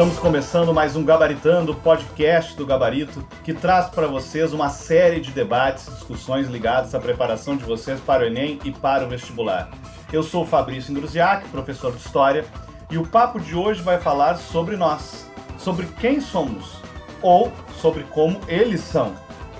[0.00, 5.30] Estamos começando mais um Gabaritando, podcast do Gabarito, que traz para vocês uma série de
[5.30, 9.68] debates e discussões ligadas à preparação de vocês para o Enem e para o vestibular.
[10.10, 12.46] Eu sou o Fabrício Indruziak, professor de História,
[12.90, 16.78] e o papo de hoje vai falar sobre nós, sobre quem somos,
[17.20, 19.12] ou sobre como eles são.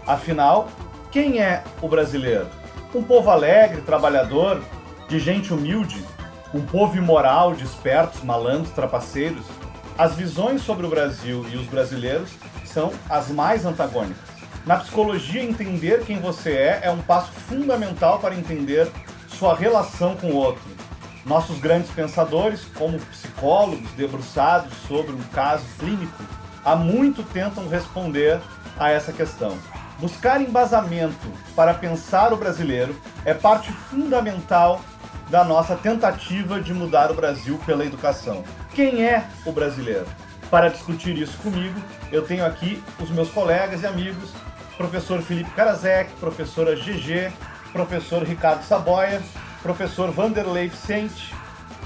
[0.07, 0.69] Afinal,
[1.13, 2.47] quem é o brasileiro?
[2.95, 4.63] Um povo alegre, trabalhador,
[5.07, 6.03] de gente humilde,
[6.55, 9.45] um povo imoral de espertos, malandros, trapaceiros,
[10.01, 12.31] as visões sobre o Brasil e os brasileiros
[12.65, 14.31] são as mais antagônicas.
[14.65, 18.91] Na psicologia, entender quem você é é um passo fundamental para entender
[19.29, 20.63] sua relação com o outro.
[21.27, 26.25] Nossos grandes pensadores, como psicólogos debruçados sobre um caso clínico,
[26.65, 28.41] há muito tentam responder
[28.79, 29.59] a essa questão.
[29.99, 32.97] Buscar embasamento para pensar o brasileiro
[33.27, 34.81] é parte fundamental
[35.29, 38.43] da nossa tentativa de mudar o Brasil pela educação.
[38.75, 40.07] Quem é o brasileiro?
[40.51, 41.81] Para discutir isso comigo,
[42.11, 44.31] eu tenho aqui os meus colegas e amigos,
[44.77, 47.33] professor Felipe Karazek, professora GG,
[47.73, 49.23] professor Ricardo Saboia,
[49.63, 51.33] professor Vanderlei Vicente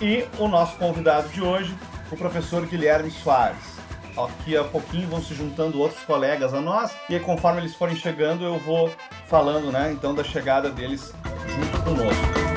[0.01, 1.77] e o nosso convidado de hoje,
[2.11, 3.75] o professor Guilherme Soares.
[4.17, 7.97] Aqui a pouquinho vão se juntando outros colegas a nós e aí, conforme eles forem
[7.97, 8.91] chegando eu vou
[9.27, 11.13] falando, né, então da chegada deles
[11.49, 12.54] junto conosco.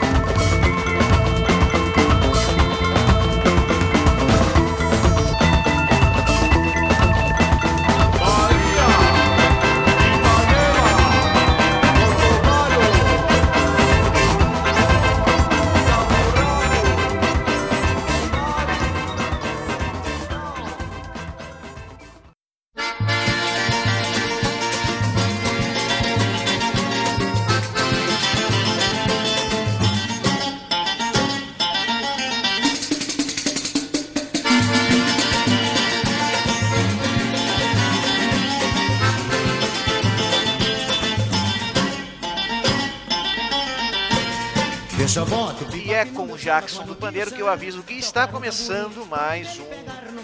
[46.47, 49.67] Jackson do Pandeiro que eu aviso que está começando mais um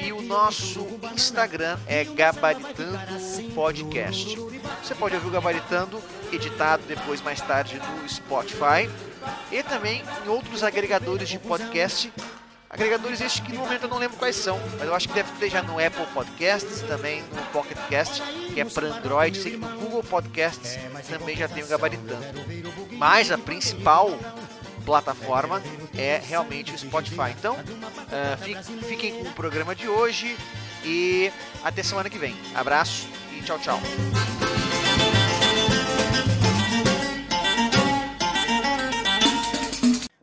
[0.00, 0.84] e o nosso
[1.14, 2.98] Instagram é Gabaritando
[3.54, 4.36] Podcast.
[4.82, 8.90] Você pode ouvir o Gabaritando editado depois, mais tarde, no Spotify
[9.52, 12.12] e também em outros agregadores de podcast
[12.70, 15.32] Agregadores estes que no momento eu não lembro quais são, mas eu acho que deve
[15.38, 19.56] ter já no Apple Podcasts, também no Pocket Cast, que é para Android, sei que
[19.56, 22.44] no Google Podcasts também já tem o gabaritando.
[22.92, 24.18] Mas a principal
[24.84, 25.62] plataforma
[25.96, 27.30] é realmente o Spotify.
[27.38, 30.36] Então, uh, fiquem com o programa de hoje
[30.84, 31.32] e
[31.64, 32.36] até semana que vem.
[32.54, 33.80] Abraço e tchau, tchau.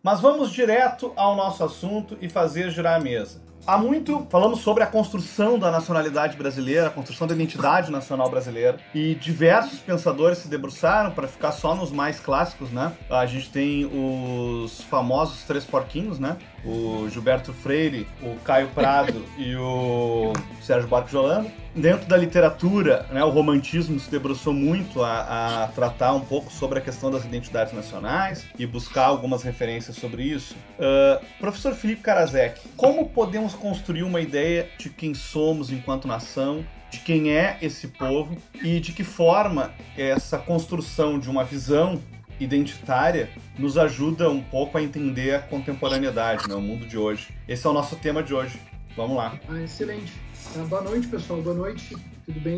[0.06, 3.42] Mas vamos direto ao nosso assunto e fazer girar a mesa.
[3.66, 8.78] Há muito falamos sobre a construção da nacionalidade brasileira, a construção da identidade nacional brasileira,
[8.94, 12.94] e diversos pensadores se debruçaram para ficar só nos mais clássicos, né?
[13.10, 16.38] A gente tem os famosos três porquinhos, né?
[16.66, 23.06] O Gilberto Freire, o Caio Prado e o Sérgio Barco de Holanda dentro da literatura,
[23.12, 27.26] né, o romantismo se debruçou muito a, a, tratar um pouco sobre a questão das
[27.26, 30.56] identidades nacionais e buscar algumas referências sobre isso.
[30.80, 37.00] Uh, professor Felipe Karazek, como podemos construir uma ideia de quem somos enquanto nação, de
[37.00, 42.02] quem é esse povo e de que forma essa construção de uma visão
[42.40, 47.30] identitária nos ajuda um pouco a entender a contemporaneidade, né, o mundo de hoje.
[47.48, 48.60] Esse é o nosso tema de hoje.
[48.96, 49.38] Vamos lá.
[49.50, 50.14] Ah, excelente.
[50.58, 51.42] Ah, boa noite, pessoal.
[51.42, 51.98] Boa noite.
[52.26, 52.58] Tudo bem?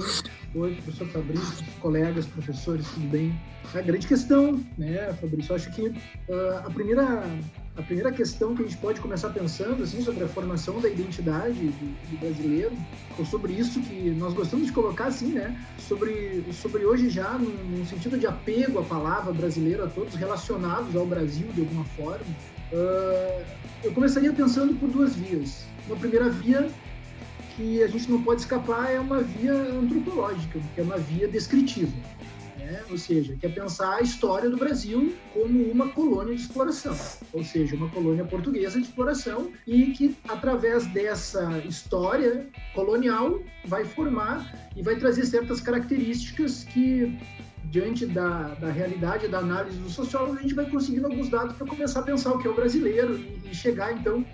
[0.54, 3.34] Oi, professor Fabrício, colegas, professores, tudo bem?
[3.74, 5.52] A grande questão, né, Fabrício?
[5.52, 7.24] Eu acho que uh, a primeira
[7.76, 11.60] a primeira questão que a gente pode começar pensando assim sobre a formação da identidade
[11.60, 12.72] do, do, brasileiro
[13.18, 17.86] ou sobre isso que nós gostamos de colocar assim né sobre sobre hoje já num,
[17.86, 22.26] sentido de apego à palavra brasileira a todos relacionados ao Brasil de alguma forma
[22.72, 23.46] uh,
[23.84, 26.68] eu começaria pensando por duas vias uma primeira via
[27.58, 31.92] que a gente não pode escapar é uma via antropológica, que é uma via descritiva.
[32.56, 32.84] Né?
[32.92, 36.96] Ou seja, que é pensar a história do Brasil como uma colônia de exploração,
[37.34, 44.70] ou seja, uma colônia portuguesa de exploração e que, através dessa história colonial, vai formar
[44.76, 47.18] e vai trazer certas características que
[47.66, 51.68] diante da, da realidade, da análise do sociólogo, a gente vai conseguindo alguns dados para
[51.68, 54.26] começar a pensar o que é o brasileiro e, e chegar, então,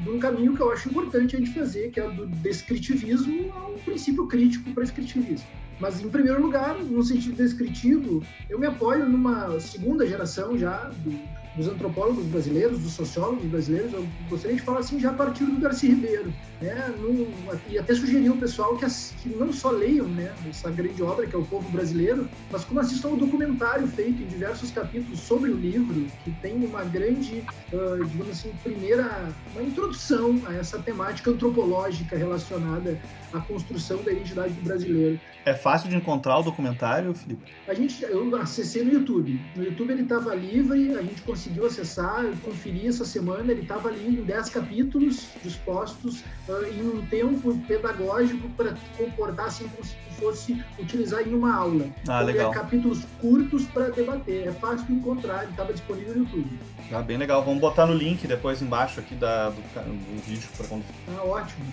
[0.00, 3.72] de um caminho que eu acho importante a gente fazer, que é do descritivismo ao
[3.72, 5.46] princípio crítico para descritivismo.
[5.80, 11.16] Mas, em primeiro lugar, no sentido descritivo, eu me apoio numa segunda geração já do,
[11.56, 13.92] dos antropólogos brasileiros, dos sociólogos brasileiros.
[13.92, 16.32] Eu gostaria de falar assim já a partir do Darcy Ribeiro.
[16.60, 16.92] Né?
[16.98, 17.26] No,
[17.68, 18.84] e até sugerir ao pessoal que,
[19.22, 22.80] que, não só leiam né, essa grande obra que é O Povo Brasileiro, mas como
[22.80, 28.04] assistam ao documentário feito em diversos capítulos sobre o livro, que tem uma grande, uh,
[28.04, 32.98] digamos assim, primeira uma introdução a essa temática antropológica relacionada
[33.32, 35.20] à construção da identidade do brasileiro.
[35.44, 37.52] É fácil de encontrar o documentário, Felipe?
[37.66, 39.40] A gente, eu acessei no YouTube.
[39.56, 43.88] No YouTube ele estava livre, a gente conseguiu acessar, eu conferi essa semana, ele estava
[43.88, 46.22] ali em 10 capítulos dispostos
[46.70, 51.86] em um tempo pedagógico para comportar assim como se fosse utilizar em uma aula.
[52.08, 52.50] Ah, então, legal.
[52.50, 54.48] É capítulos curtos para debater.
[54.48, 56.58] É fácil de encontrar, ele estava disponível no YouTube.
[56.90, 57.44] Ah, bem legal.
[57.44, 60.84] Vamos botar no link depois embaixo aqui da, do, do vídeo para quando.
[61.08, 61.64] Ah, ótimo.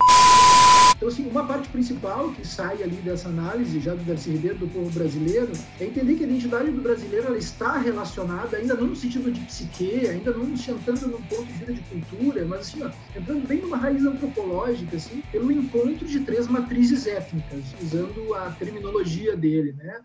[0.95, 4.67] Então, assim, uma parte principal que sai ali dessa análise já do Darcy Ribeiro do
[4.67, 8.95] povo brasileiro é entender que a identidade do brasileiro ela está relacionada, ainda não no
[8.95, 12.89] sentido de psique, ainda não entrando num ponto de vista de cultura, mas assim, ó,
[13.17, 14.64] entrando bem numa raiz antropológica,
[14.95, 20.01] assim, pelo encontro de três matrizes étnicas, usando a terminologia dele, né?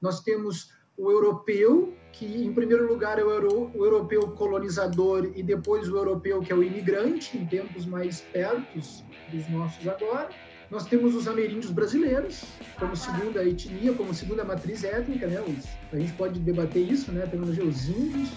[0.00, 5.42] Nós temos o europeu, que em primeiro lugar é o, euro, o, europeu colonizador e
[5.42, 10.28] depois o europeu que é o imigrante, em tempos mais pertos dos nossos agora.
[10.70, 12.44] Nós temos os ameríndios brasileiros
[12.78, 15.40] como segunda etnia, como segunda matriz étnica, né?
[15.40, 17.26] Os, a gente pode debater isso, né?
[17.26, 18.28] Temos os índios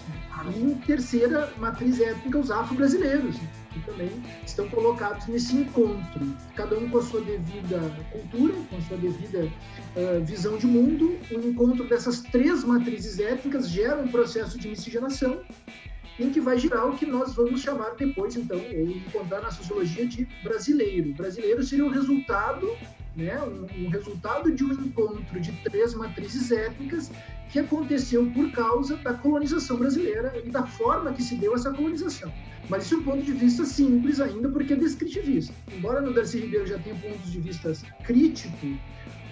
[0.54, 3.36] e em terceira matriz étnica os afro-brasileiros,
[3.74, 4.10] que também
[4.46, 7.80] estão colocados nesse encontro, cada um com a sua devida
[8.10, 11.18] cultura, com a sua devida uh, visão de mundo.
[11.30, 15.42] O encontro dessas três matrizes étnicas gera um processo de miscigenação
[16.18, 20.06] em que vai girar o que nós vamos chamar depois, então, ou encontrar na sociologia
[20.06, 21.12] de brasileiro.
[21.12, 22.70] Brasileiro seria o resultado,
[23.16, 23.38] né,
[23.90, 27.10] resultado de um encontro de três matrizes étnicas
[27.50, 32.32] que aconteceu por causa da colonização brasileira e da forma que se deu essa colonização.
[32.68, 35.52] Mas isso é um ponto de vista simples ainda, porque é descritivista.
[35.76, 37.72] Embora no Darcy Ribeiro já tenha pontos de vista
[38.02, 38.66] crítico,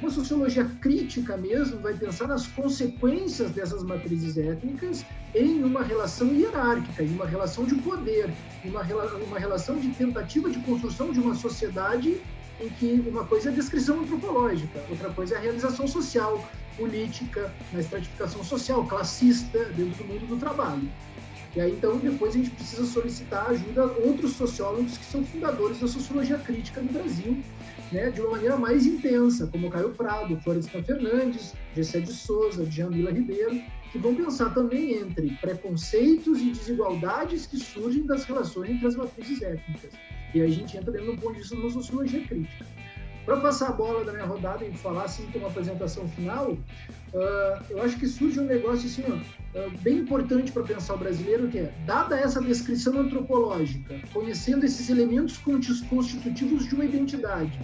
[0.00, 7.05] uma sociologia crítica mesmo vai pensar nas consequências dessas matrizes étnicas em uma relação hierárquica,
[7.05, 8.29] em uma relação de poder,
[8.64, 12.20] em uma, uma relação de tentativa de construção de uma sociedade
[12.60, 17.52] em que uma coisa é a descrição antropológica, outra coisa é a realização social, política,
[17.72, 20.88] na estratificação social, classista, dentro do mundo do trabalho.
[21.54, 25.81] E aí, então, depois a gente precisa solicitar ajuda a outros sociólogos que são fundadores
[25.81, 27.37] da sociologia crítica no Brasil,
[27.90, 33.12] né, de uma maneira mais intensa, como Caio Prado, Florestan Fernandes, Gessé de Souza, Jamila
[33.12, 38.96] Ribeiro, que vão pensar também entre preconceitos e desigualdades que surgem das relações entre as
[38.96, 39.90] matrizes étnicas.
[40.34, 42.64] E aí a gente entra dentro do ponto de vista uma sociologia crítica.
[43.25, 47.81] Para passar a bola da minha rodada e falar assim como apresentação final, uh, eu
[47.81, 49.14] acho que surge um negócio assim, ó,
[49.58, 54.90] uh, bem importante para pensar o brasileiro, que é, dada essa descrição antropológica, conhecendo esses
[54.90, 57.56] elementos constitutivos de uma identidade,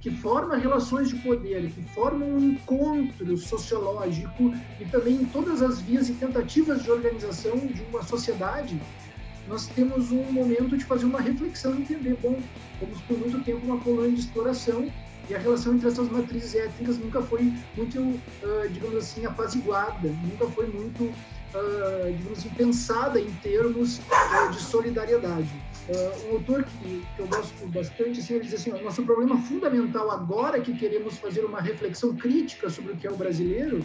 [0.00, 6.08] que forma relações de poder, que formam um encontro sociológico e também todas as vias
[6.08, 8.78] e tentativas de organização de uma sociedade,
[9.48, 12.38] nós temos um momento de fazer uma reflexão e entender, bom,
[12.78, 14.90] fomos por muito tempo uma colônia de exploração
[15.28, 20.46] e a relação entre essas matrizes étnicas nunca foi muito, uh, digamos assim, apaziguada, nunca
[20.48, 25.48] foi muito, uh, digamos assim, pensada em termos uh, de solidariedade.
[26.28, 30.60] um autor que, que, eu gosto bastante, assim, ele diz assim, nosso problema fundamental agora
[30.60, 33.82] que queremos fazer uma reflexão crítica sobre o que é o brasileiro,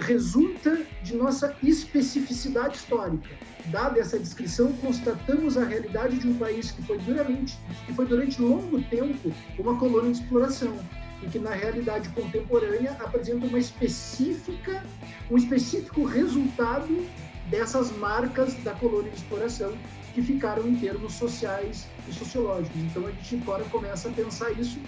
[0.00, 3.30] resulta de nossa especificidade histórica
[3.66, 8.40] dada essa descrição, constatamos a realidade de um país que foi duramente, que foi durante
[8.40, 10.78] longo tempo uma colônia de exploração
[11.22, 14.84] e que na realidade contemporânea apresenta uma específica,
[15.30, 17.06] um específico resultado
[17.50, 19.72] dessas marcas da colônia de exploração
[20.14, 22.80] que ficaram em termos sociais e sociológicos.
[22.82, 24.78] Então a gente agora começa a pensar isso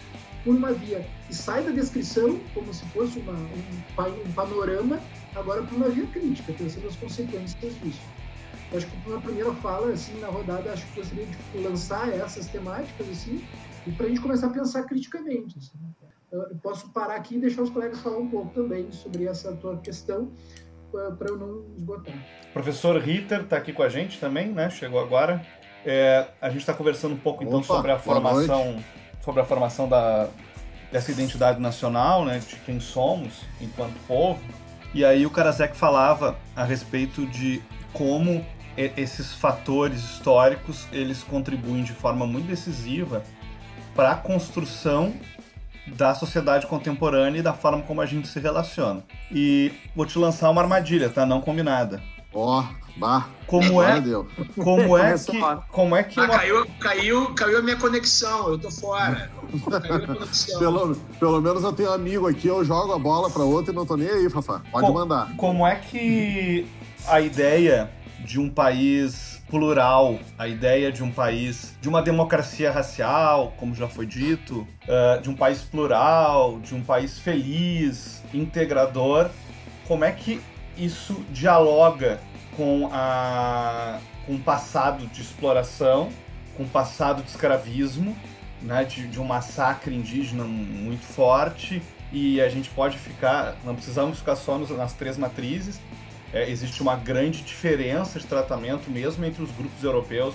[0.49, 4.99] por uma via e sai da descrição como se fosse uma, um, um panorama
[5.35, 8.01] agora por uma via crítica, pensando as consequências disso.
[8.73, 12.47] Eu acho que uma primeira fala, assim, na rodada, acho que gostaria de lançar essas
[12.47, 13.45] temáticas, assim,
[13.87, 15.59] e para a gente começar a pensar criticamente.
[15.59, 15.79] Assim.
[16.33, 19.77] Eu posso parar aqui e deixar os colegas falar um pouco também sobre essa tua
[19.77, 20.31] questão,
[20.91, 22.15] para eu não esgotar.
[22.49, 24.71] O professor Ritter está aqui com a gente também, né?
[24.71, 25.45] Chegou agora.
[25.85, 28.83] É, a gente está conversando um pouco, então, Opa, então, sobre a formação,
[29.25, 30.29] sobre a formação da,
[30.91, 32.39] dessa identidade nacional, né?
[32.39, 34.41] De quem somos enquanto povo.
[34.95, 38.45] E aí o Karasek falava a respeito de como
[38.77, 43.25] esses fatores históricos eles contribuem de forma muito decisiva
[43.95, 45.13] para a construção
[45.89, 49.03] da sociedade contemporânea e da forma como a gente se relaciona.
[49.33, 51.27] E vou te lançar uma armadilha, tá?
[51.27, 52.01] Não combinada.
[52.33, 53.29] Ó, oh, bah.
[53.47, 54.03] Como é,
[54.63, 55.41] como é que,
[55.71, 56.39] como é que ah, uma...
[56.39, 59.31] caiu, caiu, caiu a minha conexão, eu tô fora.
[60.59, 63.75] pelo, pelo menos eu tenho um amigo aqui, eu jogo a bola para outro e
[63.75, 64.61] não tô nem aí, Fafá.
[64.71, 65.35] Pode Com, mandar.
[65.39, 66.67] Como é que
[67.07, 67.91] a ideia
[68.23, 73.89] de um país plural, a ideia de um país, de uma democracia racial, como já
[73.89, 79.31] foi dito, uh, de um país plural, de um país feliz, integrador,
[79.87, 80.39] como é que
[80.77, 82.21] isso dialoga
[82.59, 86.11] com, a, com o passado de exploração,
[86.57, 88.17] com o passado de escravismo,
[88.61, 91.81] né, de, de um massacre indígena muito forte,
[92.13, 95.81] e a gente pode ficar, não precisamos ficar só nos, nas três matrizes,
[96.33, 100.35] é, existe uma grande diferença de tratamento mesmo entre os grupos europeus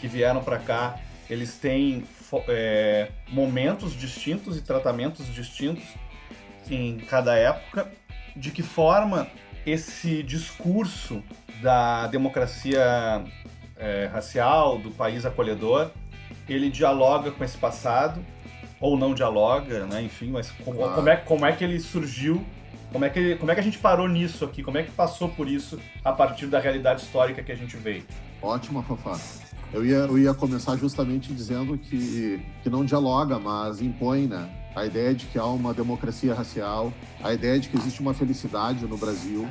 [0.00, 0.98] que vieram para cá.
[1.30, 2.04] Eles têm
[2.48, 5.84] é, momentos distintos e tratamentos distintos
[6.68, 7.90] em cada época.
[8.36, 9.28] De que forma
[9.64, 11.22] esse discurso
[11.62, 13.24] da democracia
[13.76, 15.90] é, racial, do país acolhedor,
[16.48, 18.20] ele dialoga com esse passado
[18.80, 20.02] ou não dialoga, né?
[20.02, 22.44] Enfim, mas como, como, é, como é que ele surgiu
[22.94, 24.62] como é, que, como é que a gente parou nisso aqui?
[24.62, 28.04] Como é que passou por isso a partir da realidade histórica que a gente veio?
[28.40, 29.18] Ótima, Fafá.
[29.72, 34.48] Eu ia, eu ia começar justamente dizendo que, que não dialoga, mas impõe, né?
[34.76, 38.86] A ideia de que há uma democracia racial, a ideia de que existe uma felicidade
[38.86, 39.44] no Brasil,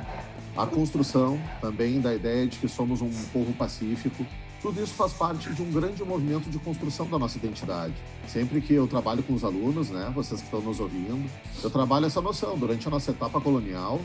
[0.56, 4.24] a construção também da ideia de que somos um povo pacífico,
[4.62, 7.94] tudo isso faz parte de um grande movimento de construção da nossa identidade.
[8.26, 11.28] Sempre que eu trabalho com os alunos, né, vocês que estão nos ouvindo,
[11.62, 12.56] eu trabalho essa noção.
[12.56, 14.00] Durante a nossa etapa colonial,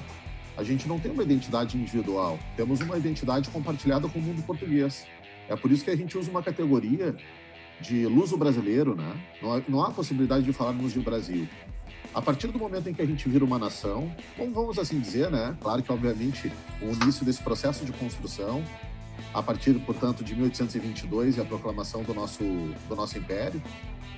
[0.57, 5.05] a gente não tem uma identidade individual, temos uma identidade compartilhada com o mundo português.
[5.47, 7.15] É por isso que a gente usa uma categoria
[7.79, 9.15] de luso brasileiro, né?
[9.41, 11.47] Não há, não há possibilidade de falarmos de Brasil.
[12.13, 15.55] A partir do momento em que a gente vira uma nação, vamos assim dizer, né?
[15.61, 16.51] Claro que, obviamente,
[16.81, 18.63] o início desse processo de construção
[19.33, 23.61] a partir, portanto, de 1822 e a proclamação do nosso, do nosso império,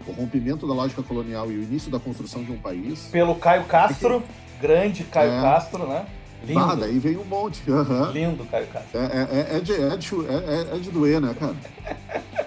[0.08, 3.10] o rompimento da lógica colonial e o início da construção de um país.
[3.12, 4.24] Pelo Caio Castro,
[4.62, 5.42] grande Caio é.
[5.42, 6.06] Castro, né?
[6.44, 6.60] Lindo.
[6.60, 7.62] Ah, daí vem um monte.
[7.70, 8.12] Uhum.
[8.12, 9.00] Lindo, Caio Castro.
[9.00, 11.56] É, é, é, de, é, de, é, é de doer, né, cara?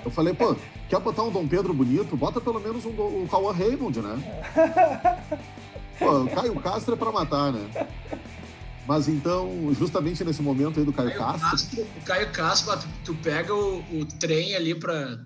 [0.05, 0.57] Eu falei, pô,
[0.89, 2.17] quer botar um Dom Pedro bonito?
[2.17, 5.23] Bota pelo menos um, um Cauã Raymond, né?
[5.99, 7.87] Pô, Caio Castro é pra matar, né?
[8.87, 11.51] Mas então, justamente nesse momento aí do Caio, Caio Castro...
[11.51, 11.83] Castro.
[11.83, 15.19] O Caio Castro, tu, tu pega o, o, trem ali para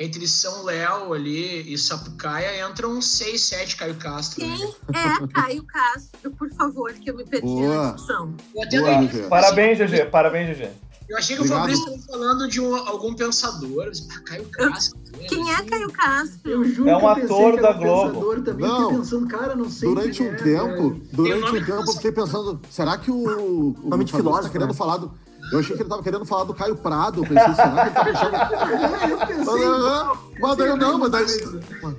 [0.00, 4.40] entre São Léo ali e Sapucaia, entram uns seis, sete Caio Castro.
[4.40, 7.76] Quem é Caio Castro, por favor, que eu me perdi Boa.
[7.76, 8.34] na discussão.
[8.54, 10.06] Boa, Parabéns, GG.
[10.06, 10.70] Parabéns, GG.
[11.06, 11.58] Eu achei que Obrigado.
[11.58, 13.90] o Fabrício estava falando de um, algum pensador.
[14.24, 14.98] Caio Castro.
[15.28, 16.50] Quem é Caio Castro?
[16.50, 18.42] Eu juro é um ator da Globo.
[18.42, 22.12] Também, não, pensando, cara, não sei durante um é, tempo, durante um tempo, eu fiquei
[22.12, 24.74] pensando, será que o, o nome de filósofo tá querendo né?
[24.74, 25.12] falar do
[25.52, 27.22] eu achei que ele tava querendo falar do Caio Prado.
[27.22, 29.10] Eu pensei, será que ele tava achando.
[29.10, 30.40] eu pensei.
[30.40, 31.26] Mas daí não, mas daí,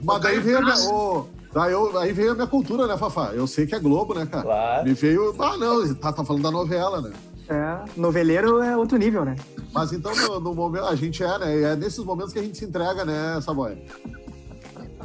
[0.03, 0.75] mas daí veio a minha.
[0.89, 3.31] Oh, daí eu, aí veio a minha cultura, né, Fafá?
[3.33, 4.43] Eu sei que é Globo, né, cara?
[4.43, 4.85] Claro.
[4.85, 5.35] Me veio.
[5.39, 7.11] Ah, não, tá, tá falando da novela, né?
[7.49, 9.35] É, noveleiro é outro nível, né?
[9.73, 11.61] Mas então, no, no, momento, a gente é, né?
[11.73, 13.77] É nesses momentos que a gente se entrega, né, Saboia?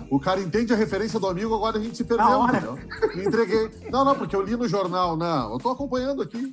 [0.08, 2.46] O cara entende a referência do amigo, agora a gente se perdeu?
[3.14, 3.68] Me entreguei.
[3.90, 5.54] Não, não, porque eu li no jornal, não.
[5.54, 6.52] Eu tô acompanhando aqui.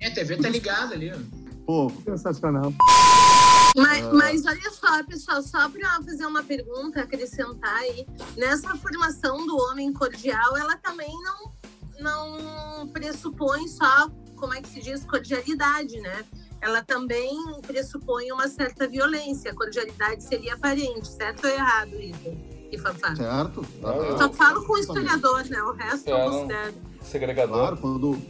[0.00, 1.18] É, a TV tá ligada ali, ó.
[1.66, 1.92] Pô.
[2.04, 2.72] Sensacional.
[3.76, 4.10] Mas, ah.
[4.12, 9.92] mas, olha só, pessoal, só para fazer uma pergunta, acrescentar aí, nessa formação do homem
[9.92, 11.52] cordial, ela também não,
[12.00, 16.24] não pressupõe só como é que se diz, cordialidade, né?
[16.62, 17.30] Ela também
[17.66, 19.54] pressupõe uma certa violência.
[19.54, 22.36] Cordialidade seria aparente, certo ou errado, Ida?
[22.72, 23.14] E Fafá?
[23.14, 23.64] Certo.
[23.82, 25.62] Eu Só falo com o historiador, né?
[25.62, 26.74] O resto é, eu considero.
[27.02, 27.56] Segregador.
[27.56, 28.22] Claro, quando,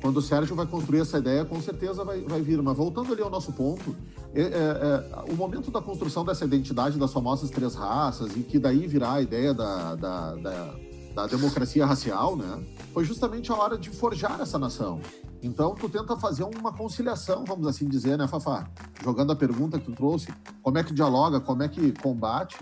[0.00, 2.60] quando o Sérgio vai construir essa ideia, com certeza vai, vai vir.
[2.62, 3.96] Mas voltando ali ao nosso ponto,
[4.34, 8.58] é, é, é, o momento da construção dessa identidade das famosas três raças, e que
[8.58, 10.74] daí virá a ideia da, da, da,
[11.14, 12.64] da democracia racial, né?
[12.92, 15.00] Foi justamente a hora de forjar essa nação.
[15.42, 18.68] Então, tu tenta fazer uma conciliação, vamos assim dizer, né, Fafá?
[19.02, 20.28] Jogando a pergunta que tu trouxe,
[20.62, 22.58] como é que dialoga, como é que combate.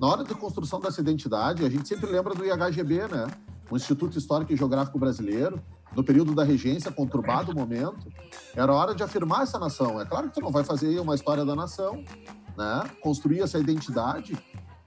[0.00, 3.26] Na hora de construção dessa identidade, a gente sempre lembra do IHGB, né?
[3.70, 5.60] O Instituto Histórico e Geográfico Brasileiro,
[5.96, 8.06] no período da regência, conturbado momento,
[8.54, 9.98] era hora de afirmar essa nação.
[9.98, 12.04] É claro que tu não vai fazer uma história da nação,
[12.56, 12.84] né?
[13.00, 14.36] Construir essa identidade,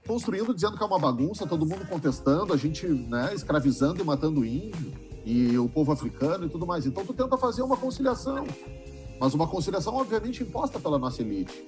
[0.06, 4.44] construindo, dizendo que é uma bagunça, todo mundo contestando, a gente né, escravizando e matando
[4.44, 4.92] índio
[5.24, 6.86] e o povo africano e tudo mais.
[6.86, 8.46] Então tu tenta fazer uma conciliação.
[9.20, 11.64] mas uma conciliação, obviamente, imposta pela nossa elite.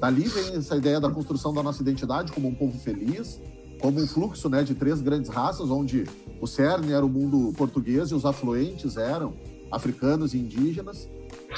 [0.00, 3.40] Dali vem essa ideia da construção da nossa identidade como um povo feliz,
[3.84, 6.04] como um fluxo né, de três grandes raças, onde
[6.40, 9.34] o cerne era o mundo português e os afluentes eram
[9.70, 11.06] africanos e indígenas.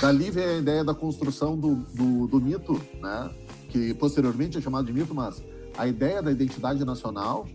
[0.00, 3.30] Dali vem a ideia da construção do, do, do mito, né,
[3.68, 5.40] que posteriormente é chamado de mito, mas
[5.78, 7.47] a ideia da identidade nacional.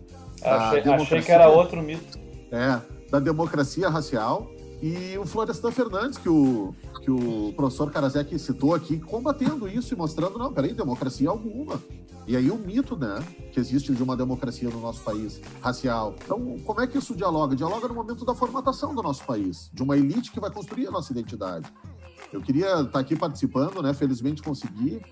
[0.42, 2.18] Achei, achei que era outro mito.
[2.50, 4.50] É, da democracia racial
[4.80, 9.96] e o Florestan Fernandes, que o, que o professor Karasek citou aqui, combatendo isso e
[9.98, 11.78] mostrando, não, peraí, democracia alguma.
[12.26, 13.18] E aí o mito, né,
[13.52, 16.14] que existe de uma democracia no nosso país, racial.
[16.24, 17.56] Então, como é que isso dialoga?
[17.56, 20.90] Dialoga no momento da formatação do nosso país, de uma elite que vai construir a
[20.90, 21.72] nossa identidade.
[22.32, 25.02] Eu queria estar aqui participando, né, felizmente consegui,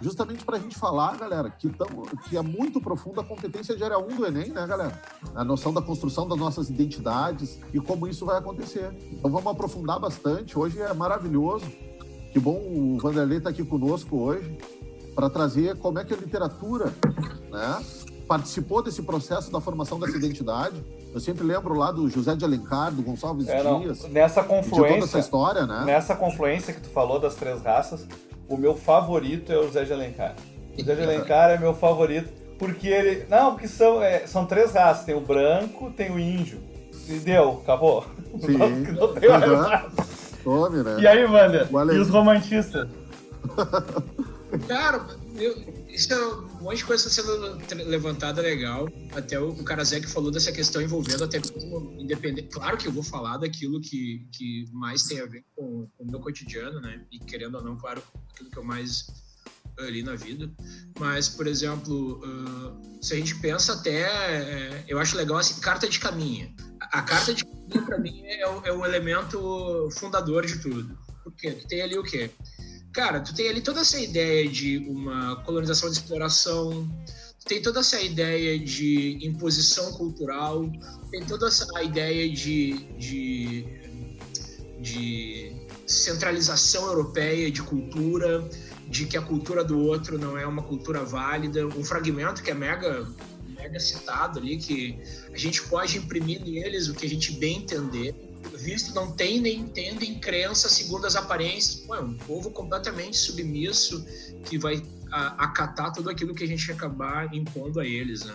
[0.00, 1.86] justamente para a gente falar, galera, que, tão,
[2.28, 5.00] que é muito profunda a competência de área 1 do Enem, né, galera?
[5.34, 8.90] A noção da construção das nossas identidades e como isso vai acontecer.
[9.12, 10.58] Então vamos aprofundar bastante.
[10.58, 11.66] Hoje é maravilhoso.
[12.32, 14.58] Que bom o Vanderlei estar tá aqui conosco hoje
[15.14, 16.92] para trazer como é que a literatura,
[17.50, 17.82] né,
[18.26, 20.82] participou desse processo da formação dessa identidade.
[21.12, 24.02] Eu sempre lembro lá do José de Alencar, do Gonçalves é, Dias.
[24.08, 25.84] Nessa confluência, toda essa história, né?
[25.84, 28.06] Nessa confluência que tu falou das três raças,
[28.48, 30.34] o meu favorito é o Zé de Alencar.
[30.76, 33.26] O Zé de Alencar é meu favorito porque ele.
[33.28, 36.58] Não, porque são, é, são três raças: tem o branco, tem o índio.
[37.08, 38.04] E deu, acabou.
[38.40, 38.56] Sim.
[38.98, 40.04] Não, tem mais uhum.
[40.42, 40.96] Tome, né?
[41.00, 41.68] E aí, Wander?
[41.92, 42.88] E os romantistas?
[44.66, 45.06] Cara,
[45.36, 48.88] eu, isso é um monte de coisa sendo levantada legal.
[49.12, 52.48] Até o, o Karazek falou dessa questão envolvendo até mesmo independente.
[52.48, 56.20] Claro que eu vou falar daquilo que, que mais tem a ver com, o meu
[56.20, 57.04] cotidiano, né?
[57.10, 59.06] E querendo ou não, claro, aquilo que eu mais
[59.78, 60.50] ali na vida.
[60.98, 65.88] Mas, por exemplo, uh, se a gente pensa até, é, eu acho legal assim, carta
[65.88, 66.54] de caminho.
[66.80, 70.96] A, carta de caminho, para mim, é o, é o elemento fundador de tudo.
[71.24, 72.30] Porque tem ali o quê?
[72.94, 76.88] Cara, tu tem ali toda essa ideia de uma colonização de exploração,
[77.44, 80.70] tem toda essa ideia de imposição cultural,
[81.10, 83.66] tem toda essa ideia de, de,
[84.80, 85.52] de
[85.86, 88.48] centralização europeia de cultura,
[88.88, 92.54] de que a cultura do outro não é uma cultura válida, um fragmento que é
[92.54, 93.06] mega
[93.56, 94.98] mega citado ali que
[95.32, 98.14] a gente pode imprimir neles o que a gente bem entender
[98.64, 101.76] visto, não tem nem entendem crença segundo as aparências.
[101.86, 104.04] Pô, é um povo completamente submisso
[104.46, 108.34] que vai acatar tudo aquilo que a gente acabar impondo a eles, né?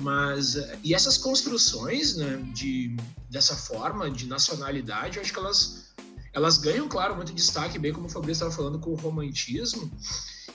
[0.00, 2.96] Mas e essas construções, né, de
[3.30, 5.86] dessa forma de nacionalidade, eu acho que elas
[6.32, 9.90] elas ganham, claro, muito destaque, bem como o Fabrício estava falando com o romantismo.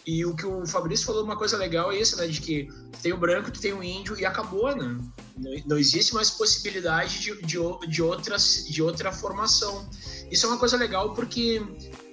[0.05, 2.27] E o que o Fabrício falou, uma coisa legal é isso, né?
[2.27, 2.67] De que
[3.01, 4.97] tem o branco, tem o índio e acabou, né?
[5.37, 9.87] Não, não existe mais possibilidade de, de, de, outras, de outra formação.
[10.31, 11.61] Isso é uma coisa legal porque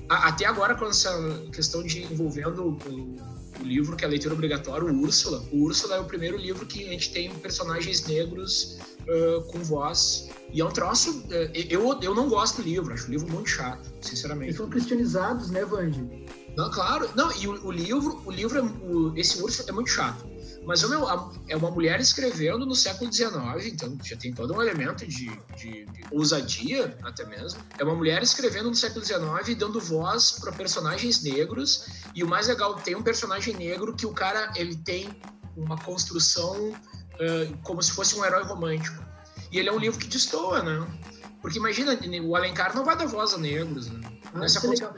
[0.09, 1.11] a, até agora, com essa
[1.53, 5.43] questão de envolvendo o, o livro que é leitura obrigatória, o Úrsula.
[5.53, 10.29] O Úrsula é o primeiro livro que a gente tem personagens negros uh, com voz.
[10.53, 11.21] E é um troço.
[11.21, 14.49] Uh, eu, eu não gosto do livro, acho o livro muito chato, sinceramente.
[14.49, 16.27] Eles são cristianizados, né, Vandy?
[16.59, 17.09] Não, claro.
[17.15, 20.27] Não, e o, o livro, o livro, é, o, esse urso é muito chato.
[20.67, 21.07] Mas meu,
[21.47, 23.33] é uma mulher escrevendo no século XIX,
[23.67, 27.61] então já tem todo um elemento de, de, de ousadia, até mesmo.
[27.79, 31.87] É uma mulher escrevendo no século XIX, dando voz para personagens negros.
[32.13, 35.09] E o mais legal, tem um personagem negro que o cara ele tem
[35.57, 39.03] uma construção uh, como se fosse um herói romântico.
[39.53, 40.87] E ele é um livro que destoa, né?
[41.41, 44.01] Porque imagina, o Alencar não vai dar voz a negros, né?
[44.35, 44.95] Ah, Nessa é legal.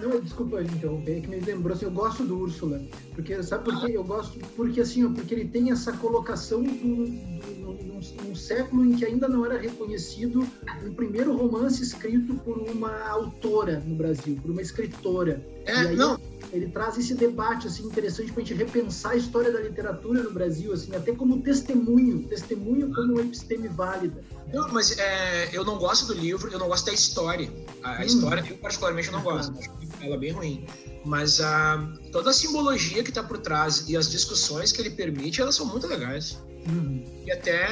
[0.00, 2.80] Não, desculpa interromper, é que me lembrou assim, eu gosto do Úrsula.
[3.14, 3.92] Porque, sabe por quê?
[3.94, 8.94] Eu gosto porque assim, porque ele tem essa colocação do, do, num, num, século em
[8.94, 10.46] que ainda não era reconhecido
[10.86, 15.42] o primeiro romance escrito por uma autora no Brasil, por uma escritora.
[15.64, 16.20] É, aí, não.
[16.52, 20.30] Ele traz esse debate assim interessante para a gente repensar a história da literatura no
[20.30, 24.22] Brasil, assim, até como testemunho, testemunho como uma episteme válida.
[24.52, 27.50] Não, mas é, eu não gosto do livro, eu não gosto da história.
[27.82, 28.02] A, a hum.
[28.02, 29.56] história, eu particularmente não gosto.
[29.58, 30.66] Acho ela é bem ruim.
[31.04, 35.40] Mas a, toda a simbologia que está por trás e as discussões que ele permite,
[35.40, 36.42] elas são muito legais.
[36.68, 37.04] Hum.
[37.24, 37.68] E até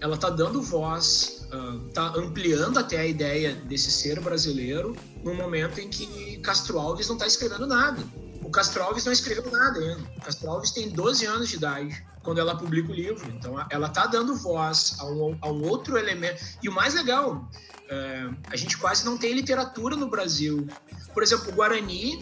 [0.00, 1.46] ela está dando voz,
[1.88, 7.08] está uh, ampliando até a ideia desse ser brasileiro no momento em que Castro Alves
[7.08, 8.02] não está escrevendo nada.
[8.50, 10.02] O Castro Alves não escreveu nada ainda.
[10.16, 13.24] O Castro Alves tem 12 anos de idade quando ela publica o livro.
[13.30, 16.44] Então, ela está dando voz a um, outro elemento.
[16.60, 17.48] E o mais legal,
[17.88, 20.66] é, a gente quase não tem literatura no Brasil.
[21.14, 22.20] Por exemplo, o Guarani,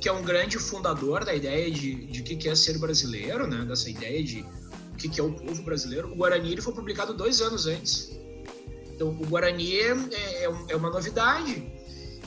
[0.00, 3.62] que é um grande fundador da ideia de, de que é ser brasileiro, né?
[3.66, 4.46] dessa ideia de
[4.94, 8.18] o que é o povo brasileiro, o Guarani ele foi publicado dois anos antes.
[8.94, 11.70] Então, o Guarani é, é, é uma novidade.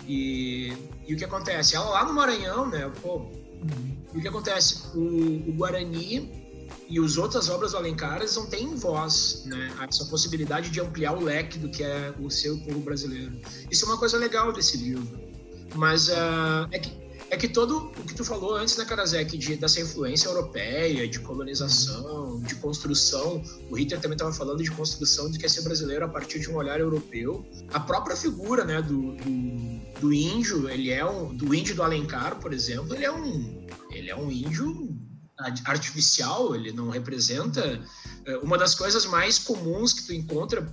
[0.07, 0.71] E,
[1.07, 1.75] e o que acontece?
[1.75, 2.91] Ela lá no Maranhão, né?
[3.01, 3.38] Pô,
[4.13, 4.83] e o que acontece?
[4.95, 6.39] O, o Guarani
[6.89, 9.71] e as outras obras do Alencar não têm voz, né?
[9.87, 13.39] Essa possibilidade de ampliar o leque do que é o seu povo brasileiro.
[13.69, 15.19] Isso é uma coisa legal desse livro.
[15.75, 16.98] Mas uh, é que
[17.29, 21.19] é que todo o que tu falou antes, né, Karasek, de, dessa influência europeia, de
[21.19, 26.05] colonização, de construção, o Ritter também estava falando de construção de que é ser brasileiro
[26.05, 27.45] a partir de um olhar europeu.
[27.71, 32.39] A própria figura, né, do, do, do índio, ele é um, do índio do Alencar,
[32.39, 34.97] por exemplo, ele é um, ele é um índio
[35.65, 37.81] artificial, ele não representa
[38.25, 40.67] é, uma das coisas mais comuns que tu encontra,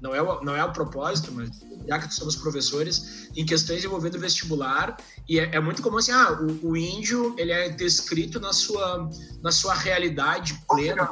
[0.00, 1.50] não é, o, não é o propósito, mas
[1.88, 4.96] já que somos professores, em questões envolvendo vestibular,
[5.28, 9.08] e é, é muito comum assim, ah, o, o, índio, ele é descrito na sua,
[9.42, 11.10] na sua realidade plena.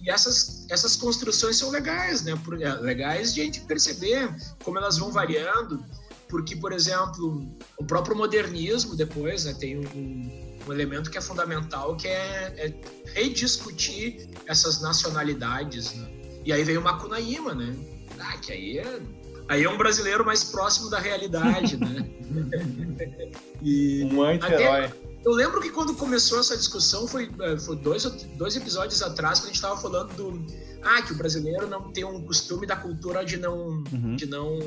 [0.00, 2.32] E essas, essas construções são legais, né?
[2.60, 5.84] É, legais de a gente perceber como elas vão variando,
[6.28, 11.96] porque, por exemplo, o próprio modernismo depois né, tem um, um elemento que é fundamental,
[11.96, 12.74] que é, é
[13.12, 15.92] rediscutir essas nacionalidades.
[15.92, 16.08] Né?
[16.44, 17.74] E aí veio o Macunaíma, né?
[18.18, 19.00] Ah, que aí é,
[19.50, 22.08] aí é um brasileiro mais próximo da realidade, né?
[23.60, 24.90] e um anti-herói.
[25.22, 28.04] Eu lembro que quando começou essa discussão, foi, é, foi dois,
[28.38, 30.46] dois episódios atrás, que a gente estava falando do.
[30.82, 33.84] Ah, que o brasileiro não tem um costume da cultura de não.
[33.92, 34.16] Uhum.
[34.16, 34.58] De não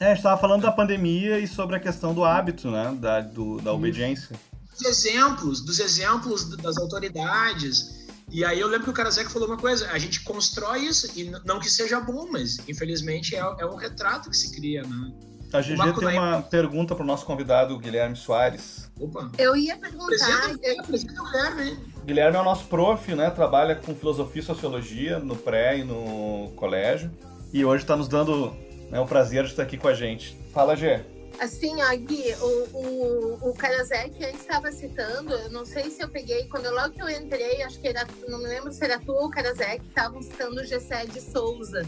[0.00, 2.96] é, a gente estava falando da pandemia e sobre a questão do hábito, né?
[2.98, 4.38] Da, do, da obediência
[4.78, 7.97] dos exemplos, dos exemplos das autoridades.
[8.30, 11.30] E aí eu lembro que o Karasek falou uma coisa, a gente constrói isso, e
[11.44, 15.12] não que seja bom, mas infelizmente é, é um retrato que se cria, né?
[15.50, 18.90] A GG uma tem uma pergunta para o nosso convidado, Guilherme Soares.
[19.00, 19.30] Opa.
[19.38, 20.14] Eu ia perguntar...
[20.14, 23.30] Apresenta, apresenta o Guilherme, Guilherme é o nosso prof, né?
[23.30, 27.10] Trabalha com filosofia e sociologia no pré e no colégio.
[27.52, 28.54] E hoje está nos dando
[28.90, 30.36] né, o prazer de estar aqui com a gente.
[30.52, 31.00] Fala, Gê.
[31.40, 36.48] Assim, ó, Gui, o, o, o Karasek estava citando, eu não sei se eu peguei,
[36.48, 39.26] quando logo que eu entrei, acho que era, não me lembro se era tu ou
[39.26, 41.86] o Karasek, estavam citando o Gessé de Souza.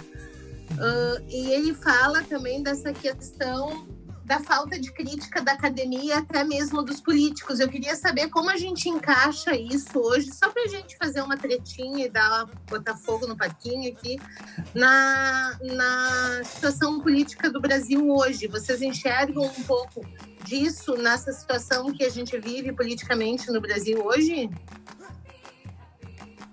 [0.72, 3.88] Uh, e ele fala também dessa questão
[4.30, 7.58] da falta de crítica da academia, até mesmo dos políticos.
[7.58, 11.36] Eu queria saber como a gente encaixa isso hoje, só para a gente fazer uma
[11.36, 14.20] tretinha e dar, botar fogo no parquinho aqui,
[14.72, 18.46] na, na situação política do Brasil hoje.
[18.46, 20.06] Vocês enxergam um pouco
[20.44, 24.48] disso nessa situação que a gente vive politicamente no Brasil hoje?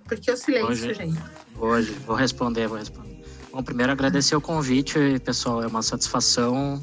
[0.06, 1.22] Porque o silêncio, hoje, gente.
[1.56, 3.24] Hoje, vou responder, vou responder.
[3.52, 5.62] Bom, primeiro agradecer o convite, pessoal.
[5.62, 6.82] É uma satisfação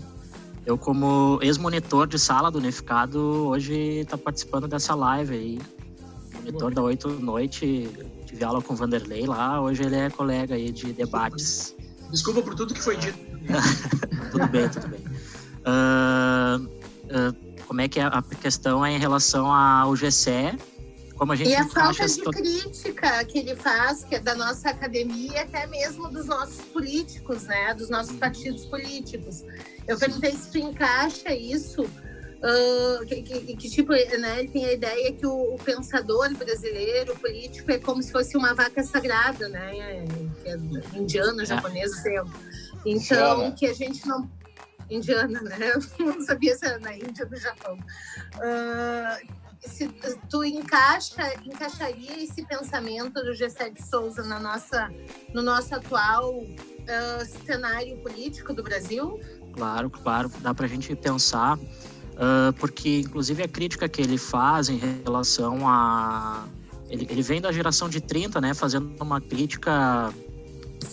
[0.66, 5.59] eu, como ex-monitor de sala do Unificado, hoje está participando dessa live aí.
[6.35, 7.88] Monitor da 8 noite,
[8.27, 11.74] tive aula com o Vanderlei lá, hoje ele é colega aí de debates.
[12.11, 13.18] Desculpa por tudo que foi dito.
[14.31, 15.00] tudo bem, tudo bem.
[15.66, 20.59] Uh, uh, como é que é a questão é em relação ao GCE
[21.16, 24.70] como a gente e a falta de crítica que ele faz, que é da nossa
[24.70, 27.72] academia, até mesmo dos nossos políticos, né?
[27.74, 29.44] Dos nossos partidos políticos.
[29.87, 31.83] Eu perguntei se tu encaixa isso.
[31.83, 34.40] Uh, que, que, que, tipo, né?
[34.40, 38.37] Ele tem a ideia que o, o, pensador brasileiro, o político, é como se fosse
[38.37, 39.79] uma vaca sagrada, né?
[39.79, 40.05] É,
[40.44, 40.57] é
[40.94, 41.47] indiana, é.
[41.47, 42.16] japonesa, sei
[42.85, 43.53] Então, Indiana.
[43.53, 44.31] que a gente não
[44.90, 45.73] indiana, né?
[45.99, 47.79] Eu não sabia se era na Índia ou no Japão.
[48.37, 49.88] Uh, se
[50.29, 54.90] tu encaixa, encaixaria esse pensamento do Gessé de Souza na nossa,
[55.33, 59.18] no nosso atual uh, cenário político do Brasil?
[59.55, 64.69] Claro, claro, dá para a gente pensar, uh, porque inclusive a crítica que ele faz
[64.69, 66.45] em relação a.
[66.90, 70.12] Ele, ele vem da geração de 30, né, fazendo uma crítica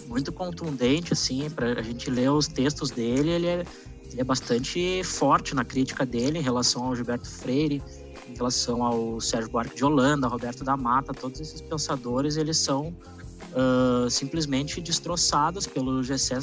[0.08, 3.66] muito contundente, assim, para a gente ler os textos dele, ele é,
[4.12, 7.82] ele é bastante forte na crítica dele em relação ao Gilberto Freire,
[8.30, 12.96] em relação ao Sérgio Buarque de Holanda, Roberto da Mata, todos esses pensadores, eles são
[13.54, 16.40] uh, simplesmente destroçados pelo Gessé,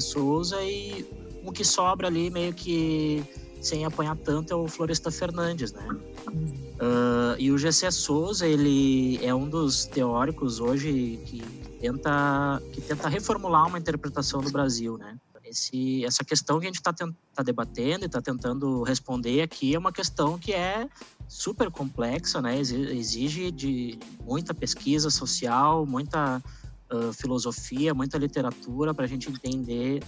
[0.00, 1.06] Souza e
[1.44, 3.24] o que sobra ali meio que
[3.62, 5.86] sem apanhar tanto é o Floresta Fernandes, né?
[5.86, 11.42] Uh, e o Gessé Souza, ele é um dos teóricos hoje que
[11.80, 15.16] tenta, que tenta reformular uma interpretação do Brasil, né?
[15.44, 19.78] Esse, essa questão que a gente está tá debatendo e está tentando responder aqui é
[19.78, 20.88] uma questão que é
[21.28, 22.58] super complexa, né?
[22.58, 26.42] Exige de muita pesquisa social, muita
[26.90, 30.02] uh, filosofia, muita literatura para a gente entender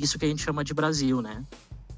[0.00, 1.44] isso que a gente chama de Brasil, né?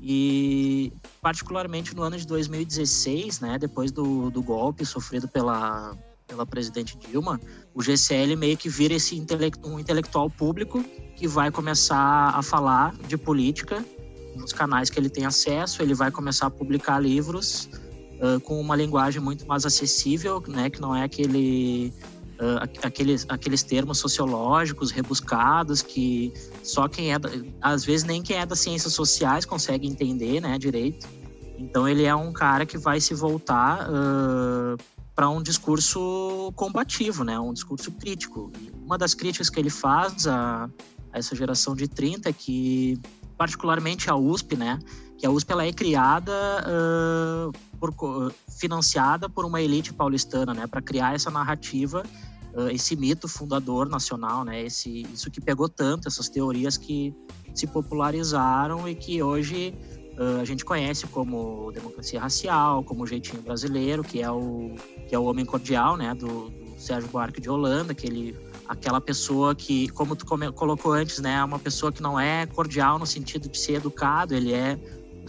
[0.01, 5.95] E particularmente no ano de 2016, né, depois do, do golpe sofrido pela
[6.31, 7.41] pela presidente Dilma,
[7.75, 10.83] o GCL meio que vira esse intelecto, um intelectual público
[11.17, 13.85] que vai começar a falar de política
[14.37, 17.69] nos canais que ele tem acesso, ele vai começar a publicar livros
[18.21, 21.93] uh, com uma linguagem muito mais acessível, né, que não é aquele
[22.41, 27.17] uh, aqueles, aqueles termos sociológicos rebuscados que só quem é,
[27.61, 31.07] às vezes nem quem é das ciências sociais consegue entender, né, direito.
[31.59, 34.77] Então ele é um cara que vai se voltar uh,
[35.15, 38.51] para um discurso combativo, né, um discurso crítico.
[38.85, 40.71] Uma das críticas que ele faz a,
[41.13, 42.99] a essa geração de 30 é que
[43.41, 44.79] particularmente a USP, né?
[45.17, 50.67] Que a USP ela é criada uh, por, financiada por uma elite paulistana, né?
[50.67, 52.03] Para criar essa narrativa
[52.73, 54.65] esse mito fundador nacional, né?
[54.65, 57.15] Esse, isso que pegou tanto, essas teorias que
[57.55, 59.75] se popularizaram e que hoje
[60.19, 64.75] uh, a gente conhece como democracia racial, como jeitinho brasileiro, que é o
[65.09, 66.15] que é o homem cordial, né?
[66.15, 68.37] Do, do Sérgio Buarque de Holanda, que ele
[68.71, 73.01] aquela pessoa que, como tu colocou antes, né, é uma pessoa que não é cordial
[73.01, 74.79] no sentido de ser educado, ele é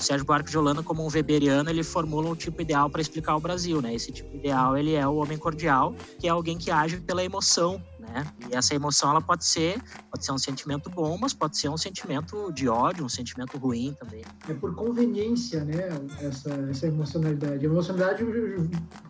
[0.01, 3.35] o Sérgio Buarque de Holanda, como um weberiano, ele formula um tipo ideal para explicar
[3.35, 3.93] o Brasil, né?
[3.93, 7.81] Esse tipo ideal, ele é o homem cordial, que é alguém que age pela emoção,
[8.01, 8.25] né?
[8.49, 11.77] E essa emoção, ela pode ser, pode ser um sentimento bom, mas pode ser um
[11.77, 14.23] sentimento de ódio, um sentimento ruim também.
[14.49, 15.89] É por conveniência, né?
[16.19, 17.65] Essa, essa emocionalidade.
[17.65, 18.25] A emocionalidade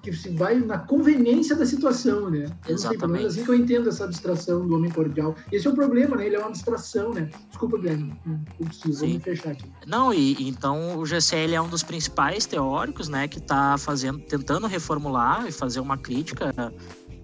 [0.04, 2.52] que se vai na conveniência da situação, né?
[2.68, 3.26] Exatamente.
[3.26, 5.36] assim que eu entendo essa abstração do homem cordial.
[5.52, 6.26] Esse é o problema, né?
[6.26, 7.30] Ele é uma abstração, né?
[7.48, 8.14] Desculpa, Guilherme.
[8.58, 9.72] Preciso, vou me fechar aqui.
[9.88, 13.28] Não, e então o GCL é um dos principais teóricos, né?
[13.28, 16.54] Que está fazendo, tentando reformular e fazer uma crítica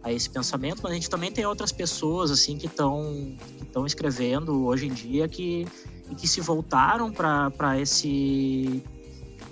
[0.08, 4.66] a esse pensamento, mas a gente também tem outras pessoas assim que estão estão escrevendo
[4.66, 5.68] hoje em dia que
[6.10, 8.84] e que se voltaram para esse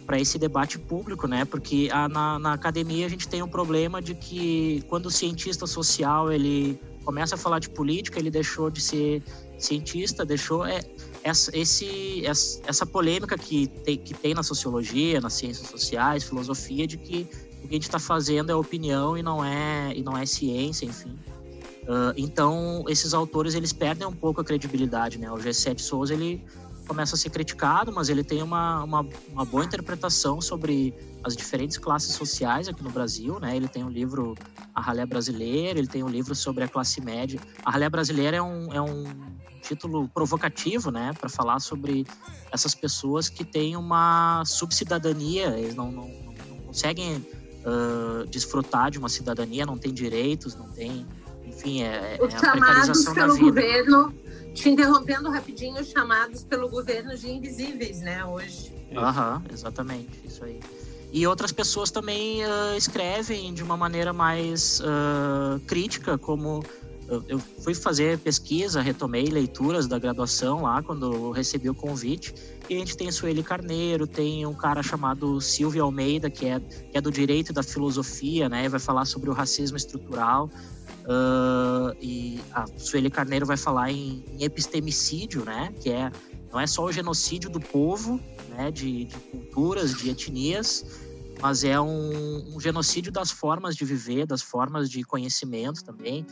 [0.05, 1.45] para esse debate público, né?
[1.45, 5.65] Porque a, na, na academia a gente tem um problema de que quando o cientista
[5.65, 9.23] social ele começa a falar de política, ele deixou de ser
[9.57, 10.81] cientista, deixou é,
[11.23, 16.85] essa, esse, essa, essa polêmica que tem, que tem na sociologia, nas ciências sociais, filosofia,
[16.85, 17.27] de que
[17.65, 20.85] o que a gente está fazendo é opinião e não é e não é ciência,
[20.85, 21.17] enfim.
[21.83, 25.31] Uh, então esses autores eles perdem um pouco a credibilidade, né?
[25.31, 26.43] O G7 Souza ele
[26.87, 31.79] começa a ser criticado, mas ele tem uma, uma, uma, boa interpretação sobre as diferentes
[31.79, 33.55] classes sociais aqui no Brasil, né?
[33.55, 34.35] Ele tem um livro
[34.73, 37.39] A Ralé Brasileira, ele tem um livro sobre a classe média.
[37.63, 39.05] A Ralé Brasileira é um, é um
[39.61, 41.11] título provocativo, né?
[41.19, 42.05] Para falar sobre
[42.51, 47.25] essas pessoas que têm uma subcidadania, eles não, não, não conseguem
[47.65, 51.05] uh, desfrutar de uma cidadania, não tem direitos, não tem.
[51.45, 54.13] Enfim, é, Os é a chamados pelo governo,
[54.53, 58.73] te interrompendo rapidinho, chamados pelo governo de invisíveis, né, hoje.
[58.95, 60.59] Aham, exatamente, isso aí.
[61.11, 66.63] E outras pessoas também uh, escrevem de uma maneira mais uh, crítica, como
[67.27, 72.33] eu, fui fazer pesquisa, retomei leituras da graduação lá quando recebi o convite.
[72.67, 76.97] E a gente tem Sueli Carneiro, tem um cara chamado Silvio Almeida, que é, que
[76.97, 78.67] é do direito da filosofia, né?
[78.67, 80.49] Vai falar sobre o racismo estrutural.
[81.03, 85.71] Uh, e a Sueli Carneiro vai falar em, em, epistemicídio, né?
[85.79, 86.11] Que é
[86.51, 88.71] não é só o genocídio do povo, né?
[88.71, 90.83] De, de culturas, de etnias,
[91.39, 96.25] mas é um, um genocídio das formas de viver, das formas de conhecimento também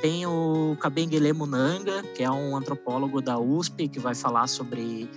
[0.00, 5.08] tem o Kabengele Munanga, que é um antropólogo da USP, que vai falar sobre,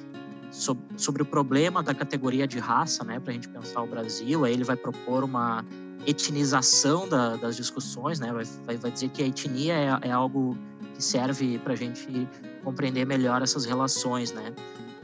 [0.53, 4.45] sobre, o problema da categoria de raça, né, para a gente pensar o Brasil.
[4.45, 5.65] Aí ele vai propor uma
[6.05, 10.57] etnização da, das discussões, né, vai, vai, dizer que a etnia é, é algo
[10.93, 12.27] que serve para a gente
[12.63, 14.53] compreender melhor essas relações, né.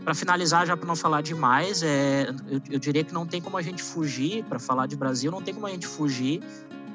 [0.04, 3.58] Para finalizar, já para não falar demais, é, eu, eu diria que não tem como
[3.58, 6.42] a gente fugir, para falar de Brasil, não tem como a gente fugir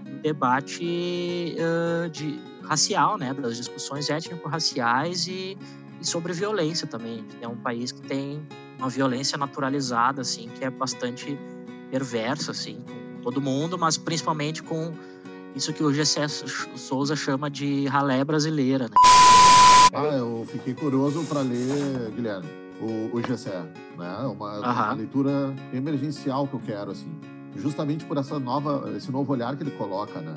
[0.04, 5.58] do debate uh, de racial, né, das discussões étnico-raciais e,
[6.04, 7.24] e, sobre violência também.
[7.40, 8.46] É um país que tem
[8.78, 11.38] uma violência naturalizada, assim, que é bastante
[11.90, 12.78] perversa, assim,
[13.16, 14.92] com todo mundo, mas principalmente com
[15.56, 18.94] isso que o Gessé Souza chama de ralé brasileira, né?
[19.92, 22.48] Ah, eu fiquei curioso para ler, Guilherme,
[22.80, 23.62] o, o Gessé,
[23.96, 24.18] né?
[24.26, 27.12] Uma, uma leitura emergencial que eu quero, assim,
[27.56, 30.34] justamente por essa nova, esse novo olhar que ele coloca, né?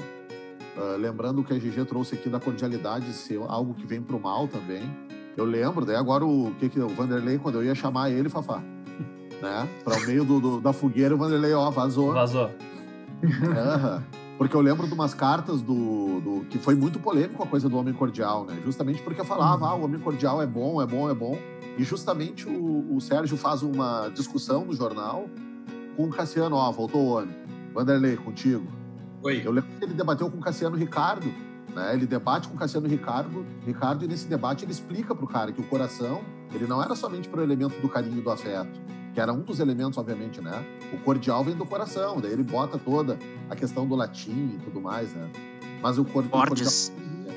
[0.78, 4.48] Uh, lembrando que a GG trouxe aqui da cordialidade ser algo que vem pro mal
[4.48, 4.84] também.
[5.38, 8.60] Eu lembro, daí agora o que que o Vanderlei, quando eu ia chamar ele, Fafá,
[9.40, 9.70] né?
[9.84, 12.12] Para o meio do, do, da fogueira, o Vanderlei, ó, vazou.
[12.12, 12.50] Vazou.
[13.24, 14.02] Uhum.
[14.38, 17.78] Porque eu lembro de umas cartas do, do, que foi muito polêmico a coisa do
[17.78, 18.60] homem cordial, né?
[18.66, 21.38] Justamente porque eu falava, ah, o homem cordial é bom, é bom, é bom.
[21.78, 25.28] E justamente o, o Sérgio faz uma discussão no jornal
[25.96, 27.36] com o Cassiano, ó, voltou o homem.
[27.74, 28.68] Vanderlei, contigo.
[29.24, 29.42] Oi.
[29.44, 31.32] Eu lembro que ele debateu com o Cassiano Ricardo,
[31.78, 31.94] né?
[31.94, 35.52] Ele debate com o Cassiano Ricardo, Ricardo e nesse debate ele explica para o cara
[35.52, 38.82] que o coração Ele não era somente para o elemento do carinho e do afeto,
[39.14, 40.66] que era um dos elementos, obviamente, né?
[40.92, 44.82] O cordial vem do coração, daí ele bota toda a questão do latim e tudo
[44.82, 45.30] mais, né?
[45.82, 46.72] Mas o, cor, o cordial,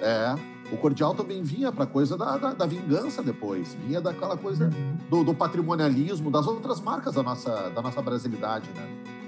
[0.00, 0.34] é,
[0.72, 4.70] o cordial também vinha para a coisa da, da, da, vingança depois, vinha daquela coisa
[5.10, 9.19] do, do, patrimonialismo, das outras marcas da nossa, da nossa brasilidade, né?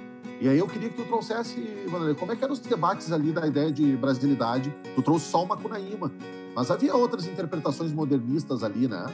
[0.43, 1.55] E aí eu queria que tu trouxesse,
[1.87, 4.75] Vanderlei, como é que eram os debates ali da ideia de brasilidade?
[4.93, 6.11] Tu trouxe só o Macunaíma,
[6.53, 9.07] mas havia outras interpretações modernistas ali, né?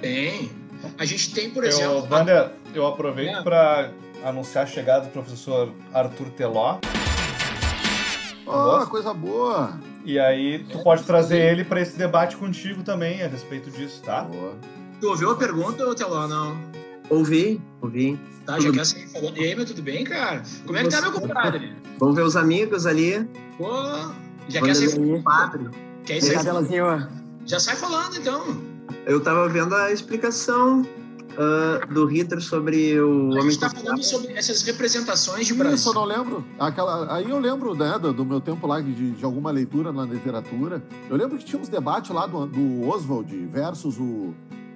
[0.00, 0.48] Tem.
[0.96, 2.06] A gente tem, por exemplo...
[2.08, 3.42] Eu, Wander, eu aproveito é.
[3.42, 3.90] para
[4.24, 6.78] anunciar a chegada do professor Arthur Teló.
[8.46, 9.76] Oh, coisa boa!
[10.04, 14.02] E aí tu é, pode trazer ele para esse debate contigo também a respeito disso,
[14.04, 14.22] tá?
[14.22, 14.52] Boa.
[15.00, 16.56] Tu ouviu a pergunta, Teló, não?
[17.10, 18.16] Ouvi, ouvi.
[18.50, 18.66] Tá, tudo...
[18.66, 19.36] já quer sair falando.
[19.36, 20.42] E aí, meu, tudo bem, cara?
[20.66, 21.72] Como é que tá, meu compadre?
[21.98, 23.28] Vamos ver os amigos ali.
[23.56, 23.70] Pô,
[24.48, 25.70] já quer sair falando?
[26.04, 27.08] Quer ir sair
[27.46, 28.60] Já sai falando, então.
[29.06, 33.36] Eu tava vendo a explicação uh, do Ritter sobre o.
[33.36, 35.76] A gente está falando sobre essas representações de Brasil.
[35.76, 36.44] Isso, eu não lembro.
[36.58, 40.04] Aquela, aí eu lembro né, do, do meu tempo lá de, de, alguma leitura na
[40.04, 40.82] literatura.
[41.08, 44.34] Eu lembro que tinha uns debates lá do, do Oswald versus o,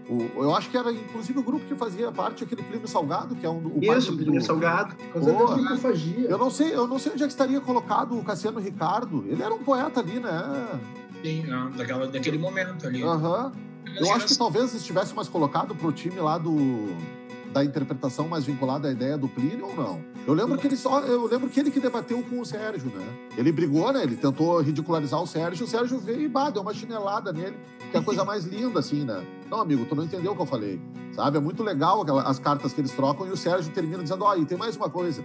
[0.09, 3.47] o, eu acho que era inclusive o grupo que fazia parte aquele Plínio Salgado, que
[3.47, 4.95] é um, o Isso, o Plínio Salgado.
[6.29, 9.25] eu não sei, eu não sei onde é que estaria colocado o Cassiano Ricardo.
[9.27, 10.81] Ele era um poeta ali, né?
[11.23, 13.03] Sim, daquela, daquele momento ali.
[13.03, 13.53] Uhum.
[13.97, 16.89] Eu acho que talvez estivesse mais colocado pro time lá do
[17.55, 20.05] da interpretação mais vinculada à ideia do Plínio ou não?
[20.27, 23.07] Eu lembro que ele só, eu lembro que ele que debateu com o Sérgio, né?
[23.39, 24.03] Ele brigou, né?
[24.03, 27.57] Ele tentou ridicularizar o Sérgio, o Sérgio veio e bah, deu uma chinelada nele,
[27.91, 29.25] que é a coisa mais linda assim, né?
[29.49, 30.81] Não, amigo, tu não entendeu o que eu falei.
[31.13, 31.37] Sabe?
[31.37, 34.37] É muito legal as cartas que eles trocam e o Sérgio termina dizendo: "Ó, oh,
[34.37, 35.25] e tem mais uma coisa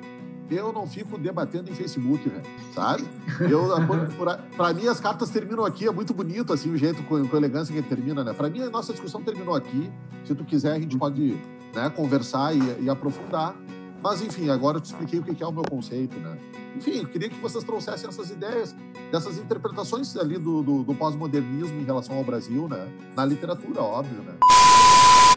[0.52, 2.42] eu não fico debatendo em Facebook, velho,
[2.74, 3.04] sabe?
[3.40, 3.68] Eu,
[4.58, 7.74] pra mim, as cartas terminam aqui, é muito bonito, assim, o jeito com, com elegância
[7.74, 8.34] que termina, né?
[8.34, 9.92] Pra mim, a nossa discussão terminou aqui.
[10.26, 11.38] Se tu quiser, a gente pode
[11.74, 13.56] né, conversar e, e aprofundar.
[14.02, 16.38] Mas, enfim, agora eu te expliquei o que é o meu conceito, né?
[16.76, 18.74] Enfim, eu queria que vocês trouxessem essas ideias,
[19.12, 22.88] dessas interpretações ali do, do, do pós-modernismo em relação ao Brasil, né?
[23.16, 24.38] Na literatura, óbvio, né?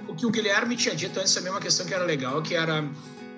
[0.07, 2.55] O que o Guilherme tinha dito antes também é uma questão que era legal, que
[2.55, 2.89] era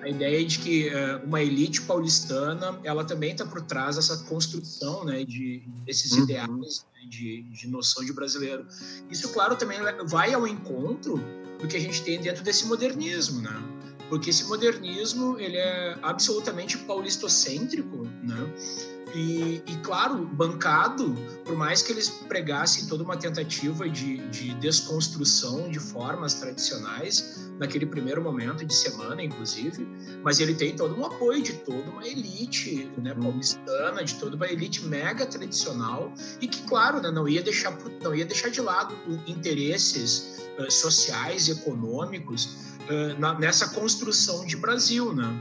[0.01, 5.03] a ideia de que uh, uma elite paulistana ela também está por trás dessa construção
[5.03, 6.23] né, de, desses uhum.
[6.23, 8.67] ideais né, de, de noção de brasileiro.
[9.09, 11.19] Isso, claro, também vai ao encontro
[11.59, 13.63] do que a gente tem dentro desse modernismo, né?
[14.09, 18.53] Porque esse modernismo ele é absolutamente paulistocêntrico, né?
[19.15, 21.15] E, e, claro, bancado,
[21.45, 27.85] por mais que eles pregassem toda uma tentativa de, de desconstrução de formas tradicionais, naquele
[27.85, 29.87] primeiro momento de semana, inclusive,
[30.21, 33.21] mas ele tem todo um apoio de toda uma elite né, uhum.
[33.21, 38.13] paulistana, de toda uma elite mega tradicional, e que, claro, né, não, ia deixar, não
[38.13, 42.45] ia deixar de lado interesses uh, sociais e econômicos
[42.89, 45.13] uh, na, nessa construção de Brasil.
[45.13, 45.39] Né?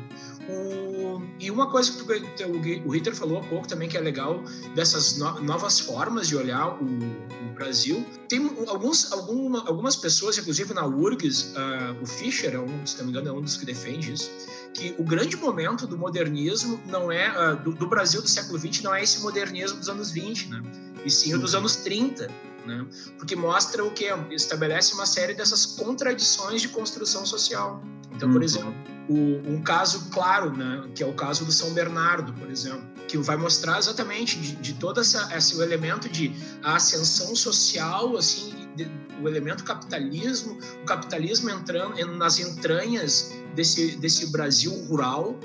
[0.49, 4.43] O, e uma coisa que o, o Ritter falou há pouco também que é legal
[4.75, 8.05] dessas no, novas formas de olhar o, o Brasil.
[8.29, 13.05] Tem alguns, alguma, algumas pessoas, inclusive na URGS, uh, o Fischer, é um, se não
[13.05, 14.31] me engano, é um dos que defende isso,
[14.75, 18.83] que o grande momento do modernismo não é uh, do, do, Brasil do século XX
[18.83, 20.63] não é esse modernismo dos anos 20, né?
[21.05, 22.29] E sim o dos anos 30,
[22.67, 22.87] né?
[23.19, 27.83] Porque mostra o que estabelece uma série dessas contradições de construção social.
[28.13, 28.45] Então, por uhum.
[28.45, 28.75] exemplo,
[29.09, 33.19] o, um caso claro, né, que é o caso do São Bernardo, por exemplo, que
[33.19, 38.91] vai mostrar exatamente de, de todo essa, esse o elemento de ascensão social, assim, de,
[39.23, 45.39] o elemento capitalismo, o capitalismo entrando nas entranhas desse, desse Brasil rural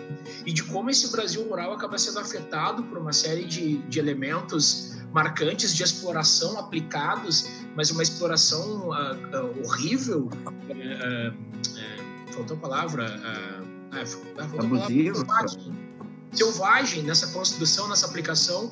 [0.46, 4.98] e de como esse Brasil rural acaba sendo afetado por uma série de, de elementos
[5.13, 10.30] marcantes de exploração aplicados, mas uma exploração uh, uh, horrível.
[10.70, 13.06] Uh, faltou a palavra.
[13.20, 15.15] Uh, uh, Abusivo.
[15.15, 15.78] Selvagem,
[16.32, 18.70] selvagem nessa construção, nessa aplicação.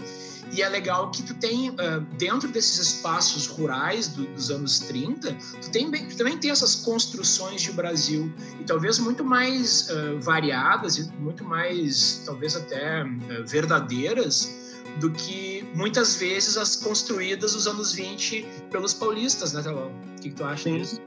[0.53, 5.33] E é legal que tu tem, uh, dentro desses espaços rurais do, dos anos 30,
[5.61, 10.97] tu, tem, tu também tem essas construções de Brasil, e talvez muito mais uh, variadas,
[10.97, 14.55] e muito mais, talvez até uh, verdadeiras,
[14.99, 19.91] do que muitas vezes as construídas nos anos 20 pelos paulistas, né, Talão?
[19.91, 20.77] O que, que tu acha Sim.
[20.77, 21.01] disso?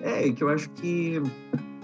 [0.00, 1.20] É, que eu acho que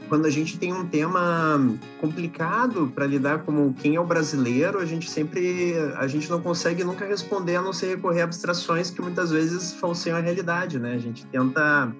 [0.08, 1.60] quando a gente tem um tema
[2.00, 6.84] complicado para lidar como quem é o brasileiro, a gente sempre a gente não consegue
[6.84, 10.94] nunca responder a não ser recorrer a abstrações que muitas vezes falseiam a realidade, né?
[10.94, 11.92] A gente tenta,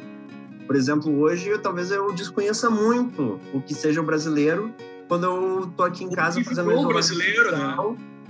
[0.67, 4.73] por exemplo, hoje eu, talvez eu desconheça muito o que seja o brasileiro
[5.09, 7.75] quando eu tô aqui em casa o fazendo o brasileiro, né?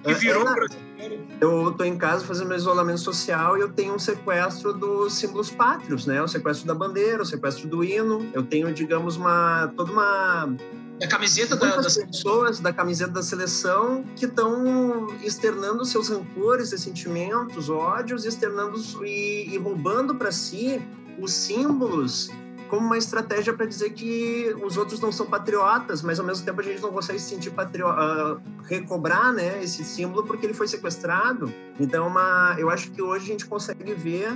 [0.04, 1.26] Que virou É, brasileiro.
[1.40, 5.50] Eu tô em casa fazendo meu isolamento social e eu tenho um sequestro dos símbolos
[5.50, 6.22] pátrios, né?
[6.22, 8.28] O sequestro da bandeira, o sequestro do hino.
[8.32, 10.54] Eu tenho, digamos, uma toda uma
[11.02, 16.72] A camiseta da, muitas da pessoas da camiseta da seleção que estão externando seus rancores,
[16.72, 20.80] ressentimentos, ódios, externando e, e roubando para si
[21.18, 22.30] os símbolos
[22.68, 26.60] como uma estratégia para dizer que os outros não são patriotas, mas ao mesmo tempo
[26.60, 31.52] a gente não consegue se sentir patriota, recobrar, né, esse símbolo porque ele foi sequestrado.
[31.78, 34.32] Então, é uma, eu acho que hoje a gente consegue ver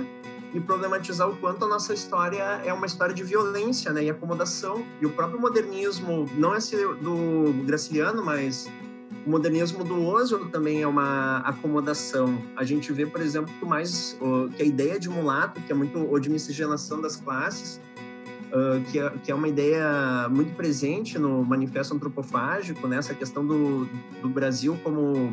[0.53, 4.85] e problematizar o quanto a nossa história é uma história de violência, né, e acomodação.
[5.01, 6.59] E o próprio modernismo, não é
[7.01, 8.67] do Graciliano, mas
[9.25, 12.41] o modernismo do Oswald também é uma acomodação.
[12.55, 14.17] A gente vê, por exemplo, que mais
[14.55, 17.79] que a ideia de mulato, que é muito ou de miscigenação das classes,
[18.49, 23.19] Uh, que, é, que, é, uma ideia muito presente no Manifesto Antropofágico, nessa né?
[23.19, 23.85] questão do,
[24.23, 25.29] do Brasil como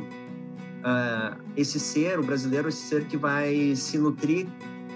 [0.86, 4.46] uh, esse ser, o brasileiro, esse ser que vai se nutrir,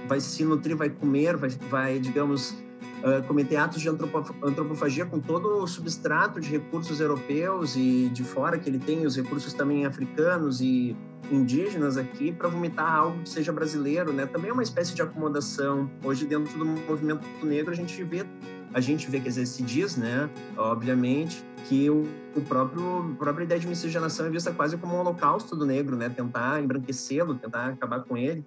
[0.06, 2.54] vai se nutrir, vai comer, vai, vai digamos,
[3.03, 8.68] uh, atos de antropofagia com todo o substrato de recursos europeus e de fora que
[8.68, 10.96] ele tem, os recursos também africanos e
[11.30, 14.26] indígenas aqui para vomitar algo que seja brasileiro, né?
[14.26, 15.88] Também é uma espécie de acomodação.
[16.03, 18.26] Hoje dentro do movimento negro a gente vê
[18.72, 22.06] a gente vê, quer dizer, se diz, né, obviamente, que o,
[22.36, 25.96] o próprio a própria ideia de miscigenação é vista quase como um holocausto do negro,
[25.96, 28.44] né, tentar embranquecê-lo, tentar acabar com ele.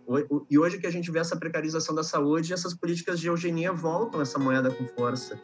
[0.50, 4.22] E hoje que a gente vê essa precarização da saúde, essas políticas de eugenia voltam
[4.22, 5.40] essa moeda com força.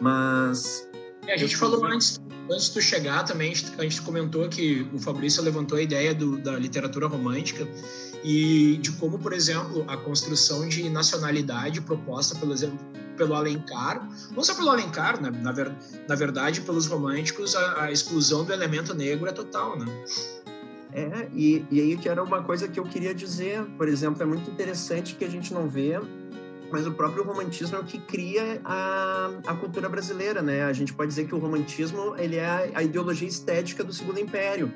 [0.00, 0.88] Mas
[1.26, 4.98] é, a gente falou antes, antes de tu chegar também, a gente comentou que o
[4.98, 7.66] Fabrício levantou a ideia do, da literatura romântica
[8.24, 12.78] e de como, por exemplo, a construção de nacionalidade proposta, pelo exemplo,
[13.16, 15.30] pelo Alencar, não só pelo Alencar, né?
[15.30, 15.72] na, ver,
[16.08, 19.86] na verdade, pelos românticos, a, a, exclusão do elemento negro é total, né?
[20.94, 24.26] É, e, e aí que era uma coisa que eu queria dizer, por exemplo, é
[24.26, 25.98] muito interessante que a gente não vê
[26.72, 30.64] mas o próprio romantismo é o que cria a, a cultura brasileira, né?
[30.64, 34.72] A gente pode dizer que o romantismo ele é a, ideologia estética do Segundo Império.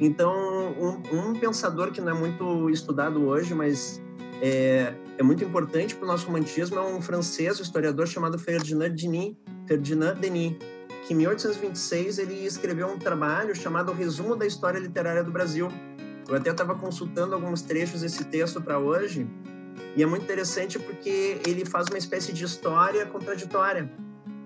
[0.00, 4.00] Então, um, um, pensador que não é muito estudado hoje, mas
[4.42, 8.90] é, é muito importante para o nosso romantismo, é um francês, um historiador chamado Ferdinand
[8.90, 9.34] Denis,
[9.66, 10.56] Ferdinand Denis,
[11.06, 15.68] que em 1826 ele escreveu um trabalho chamado Resumo da História Literária do Brasil.
[16.28, 19.26] Eu até estava consultando alguns trechos desse texto para hoje,
[19.96, 23.90] e é muito interessante porque ele faz uma espécie de história contraditória.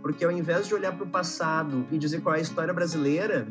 [0.03, 3.47] Porque ao invés de olhar para o passado e dizer qual é a história brasileira,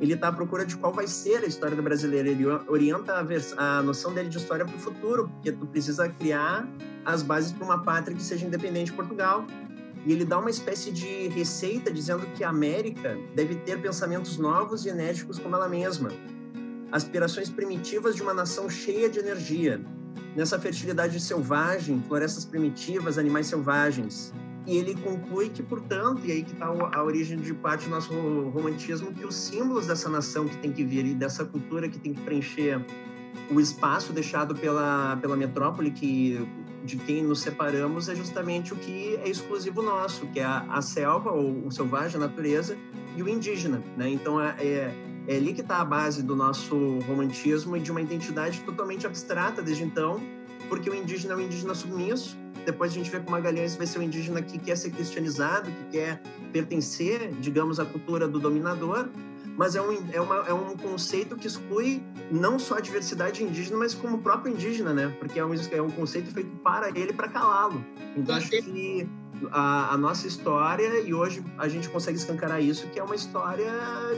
[0.00, 2.28] ele está à procura de qual vai ser a história do brasileiro.
[2.28, 6.66] Ele orienta a, a noção dele de história para o futuro, porque tu precisa criar
[7.04, 9.46] as bases para uma pátria que seja independente de Portugal.
[10.06, 14.84] E ele dá uma espécie de receita dizendo que a América deve ter pensamentos novos
[14.84, 16.10] e enérgicos como ela mesma,
[16.92, 19.80] aspirações primitivas de uma nação cheia de energia,
[20.36, 24.32] nessa fertilidade selvagem, florestas primitivas, animais selvagens.
[24.66, 28.14] E ele conclui que, portanto, e aí que está a origem de parte do nosso
[28.48, 32.14] romantismo, que os símbolos dessa nação que tem que vir e dessa cultura que tem
[32.14, 32.84] que preencher
[33.50, 36.46] o espaço deixado pela, pela metrópole que
[36.84, 40.82] de quem nos separamos é justamente o que é exclusivo nosso, que é a, a
[40.82, 42.76] selva ou o selvagem, a natureza
[43.16, 44.10] e o indígena, né?
[44.10, 44.94] Então é, é
[45.26, 49.62] é ali que está a base do nosso romantismo e de uma identidade totalmente abstrata
[49.62, 50.20] desde então,
[50.68, 52.36] porque o indígena é um indígena submisso.
[52.64, 55.70] Depois a gente vê que o Magalhães vai ser um indígena que quer ser cristianizado,
[55.70, 59.08] que quer pertencer, digamos, à cultura do dominador,
[59.56, 63.76] mas é um, é, uma, é um conceito que exclui não só a diversidade indígena,
[63.76, 65.14] mas como o próprio indígena, né?
[65.18, 67.84] Porque é um, é um conceito feito para ele, para calá-lo.
[68.16, 69.08] Então, acho que
[69.50, 73.70] a, a, nossa história e hoje a gente consegue escancarar isso, que é uma história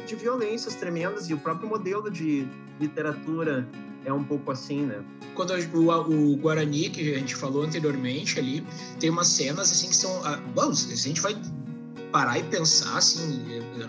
[0.06, 2.46] de violências tremendas e o próprio modelo de
[2.80, 3.66] literatura
[4.06, 5.02] é um pouco assim, né?
[5.34, 8.64] Quando o, o Guarani, que a gente falou anteriormente ali,
[8.98, 10.24] tem umas cenas assim que são...
[10.24, 11.36] Ah, bom, se a gente vai
[12.12, 13.44] parar e pensar assim,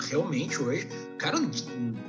[0.10, 0.88] realmente hoje,
[1.20, 1.40] cara,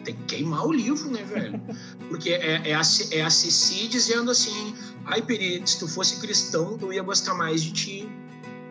[0.04, 1.61] tem que queimar o livro, né, velho?
[2.09, 2.80] Porque é, é, a,
[3.12, 7.62] é a Ceci dizendo assim, ai, Peri, se tu fosse cristão, eu ia gostar mais
[7.62, 8.09] de ti.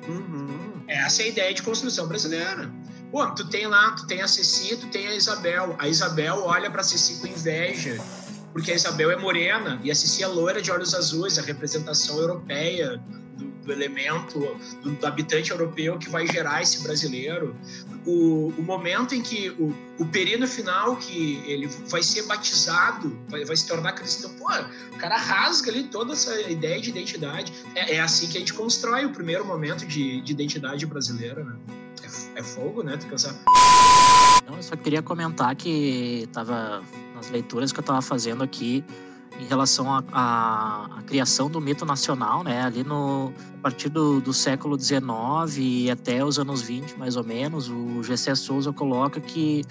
[0.10, 0.82] Uhum.
[0.88, 2.74] Essa é a ideia de construção brasileira.
[3.12, 5.76] Pô, tu tem lá, tu tem a Ceci, tu tem a Isabel.
[5.78, 8.04] A Isabel olha pra Ceci com inveja,
[8.58, 12.18] porque a Isabel é morena e a Ceci é loira de olhos azuis, a representação
[12.18, 13.00] europeia
[13.38, 14.40] do, do elemento,
[14.82, 17.56] do, do, habitante europeu que vai gerar esse brasileiro.
[18.04, 23.46] O, o momento em que o, o perino final, que ele vai ser batizado, vai,
[23.46, 24.48] vai, se tornar cristão, pô,
[24.92, 27.54] o cara rasga ali toda essa ideia de identidade.
[27.76, 31.56] É, é assim que a gente constrói o primeiro momento de, de identidade brasileira, né?
[32.02, 32.98] É, é fogo, né?
[32.98, 33.36] Tu pensar.
[34.48, 36.82] Eu só queria comentar que tava
[37.18, 38.86] nas leituras que eu estava fazendo aqui
[39.40, 42.62] em relação à criação do mito nacional, né?
[42.62, 47.24] Ali no a partir do, do século XIX e até os anos 20, mais ou
[47.24, 49.64] menos, o Gessé Souza coloca que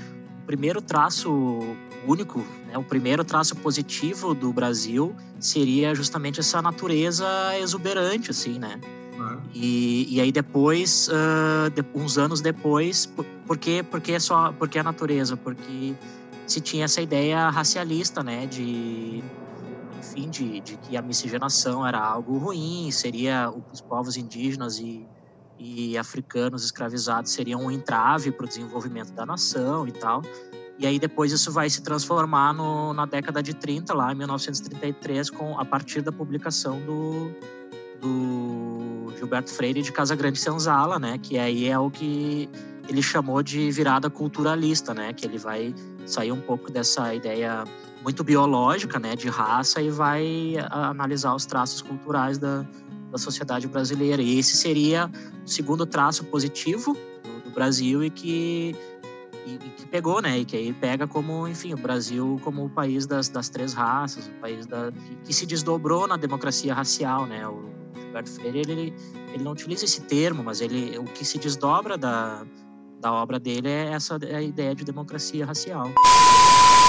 [0.42, 1.60] o primeiro traço
[2.06, 7.26] único, né, o primeiro traço positivo do Brasil seria justamente essa natureza
[7.58, 8.78] exuberante, assim, né?
[9.54, 14.52] E, e aí depois, uh, de, uns anos depois, por, por que, porque é só,
[14.52, 15.36] porque a natureza?
[15.36, 15.94] Porque
[16.46, 19.22] se tinha essa ideia racialista, né, de
[19.98, 25.06] enfim, de, de que a miscigenação era algo ruim, seria os povos indígenas e,
[25.58, 30.22] e africanos escravizados seriam um entrave para o desenvolvimento da nação e tal.
[30.78, 35.30] E aí depois isso vai se transformar no, na década de 30, lá em 1933,
[35.30, 37.32] com, a partir da publicação do,
[38.00, 41.18] do Gilberto Freire de Casa Grande Senzala, né?
[41.18, 42.48] Que aí é o que
[42.88, 45.14] ele chamou de virada culturalista, né?
[45.14, 45.74] Que ele vai
[46.06, 47.64] sair um pouco dessa ideia
[48.02, 52.64] muito biológica, né, de raça e vai analisar os traços culturais da,
[53.10, 54.22] da sociedade brasileira.
[54.22, 55.10] E esse seria
[55.44, 58.76] o segundo traço positivo do, do Brasil e que
[59.46, 60.40] e, e, que pegou, né?
[60.40, 64.26] E que aí pega como, enfim, o Brasil como o país das, das três raças,
[64.26, 67.46] o país da, que, que se desdobrou na democracia racial, né?
[67.46, 68.94] O Gilberto Freire, ele,
[69.32, 72.44] ele não utiliza esse termo, mas ele, o que se desdobra da,
[73.00, 75.90] da obra dele é essa é a ideia de democracia racial.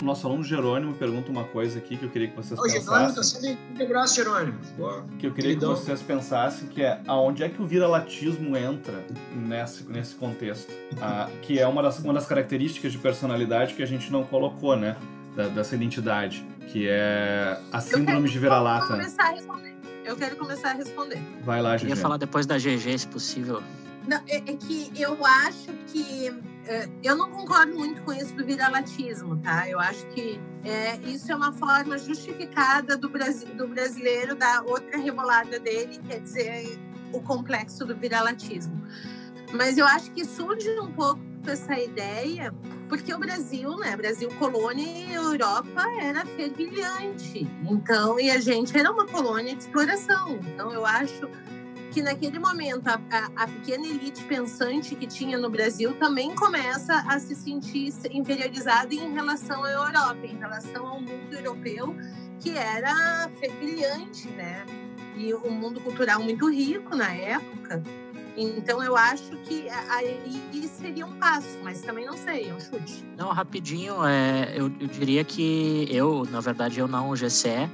[0.02, 2.84] O nosso aluno Jerônimo pergunta uma coisa aqui que eu queria que vocês Ô, pensassem.
[2.86, 4.60] Jerônimo, tá sendo braço, Jerônimo.
[4.78, 5.06] Boa.
[5.18, 5.74] Que eu queria Queridão.
[5.74, 9.04] que vocês pensassem que é aonde é que o viralatismo entra
[9.36, 10.72] nesse, nesse contexto.
[11.02, 14.76] Ah, que é uma das, uma das características de personalidade que a gente não colocou,
[14.76, 14.96] né?
[15.36, 16.46] Da- dessa identidade.
[16.68, 18.88] Que é a síndrome de vira-lata.
[18.88, 19.76] começar a responder.
[20.06, 21.20] Eu quero começar a responder.
[21.44, 21.90] Vai lá, Eu Gigi.
[21.92, 23.64] ia falar depois da GG, se possível.
[24.08, 26.28] Não, é, é que eu acho que
[26.66, 29.70] é, eu não concordo muito com isso do viralatismo, tá?
[29.70, 34.98] Eu acho que é, isso é uma forma justificada do, Brasi- do brasileiro dar outra
[34.98, 36.80] rebolada dele, quer dizer,
[37.14, 38.82] o complexo do viralatismo.
[39.54, 42.54] Mas eu acho que surge um pouco essa ideia
[42.90, 47.48] porque o Brasil, né, Brasil colônia e Europa era fervilhante.
[47.70, 50.40] Então, e a gente era uma colônia de exploração.
[50.54, 51.30] Então, eu acho
[51.98, 57.04] que naquele momento a, a, a pequena elite pensante que tinha no Brasil também começa
[57.08, 61.96] a se sentir inferiorizada em relação à Europa, em relação ao mundo europeu,
[62.40, 64.64] que era fervilhante, né?
[65.16, 67.82] E um mundo cultural muito rico na época.
[68.38, 73.04] Então eu acho que aí seria um passo, mas também não sei, é um chute.
[73.18, 77.68] Não, rapidinho, é, eu, eu diria que eu, na verdade, eu não, o GCE,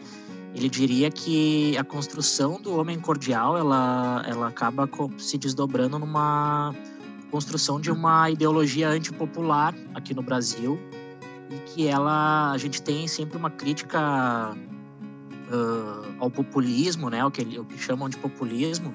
[0.53, 4.87] ele diria que a construção do homem cordial, ela, ela acaba
[5.17, 6.73] se desdobrando numa
[7.31, 10.79] construção de uma ideologia antipopular aqui no Brasil
[11.49, 14.55] e que ela, a gente tem sempre uma crítica ah,
[16.19, 18.93] ao populismo, né, o que, o que chamam de populismo,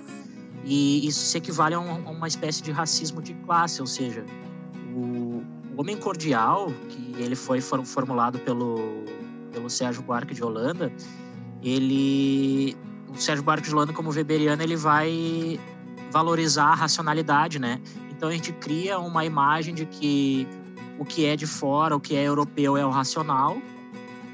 [0.65, 4.25] e isso se equivale a, um- a uma espécie de racismo de classe, ou seja,
[4.95, 5.43] o,
[5.75, 9.05] o homem cordial, que ele foi for- formulado pelo,
[9.53, 10.93] pelo Sérgio Buarque de Holanda,
[11.63, 12.77] ele
[13.09, 15.59] o Sérgio Buarque como weberiano ele vai
[16.11, 17.81] valorizar a racionalidade, né?
[18.11, 20.47] Então a gente cria uma imagem de que
[20.99, 23.57] o que é de fora, o que é europeu é o racional,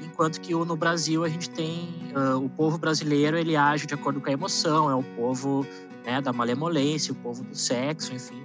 [0.03, 4.19] enquanto que no Brasil a gente tem ah, o povo brasileiro ele age de acordo
[4.19, 5.65] com a emoção, é o povo
[6.05, 8.41] né, da malemolência, o povo do sexo, enfim.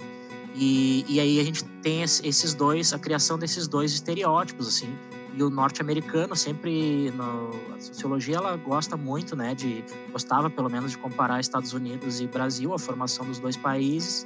[0.55, 4.93] E, e aí a gente tem es- esses dois, a criação desses dois estereótipos, assim.
[5.33, 10.91] E o norte-americano sempre, no, a sociologia, ela gosta muito, né, de, gostava pelo menos
[10.91, 14.25] de comparar Estados Unidos e Brasil, a formação dos dois países.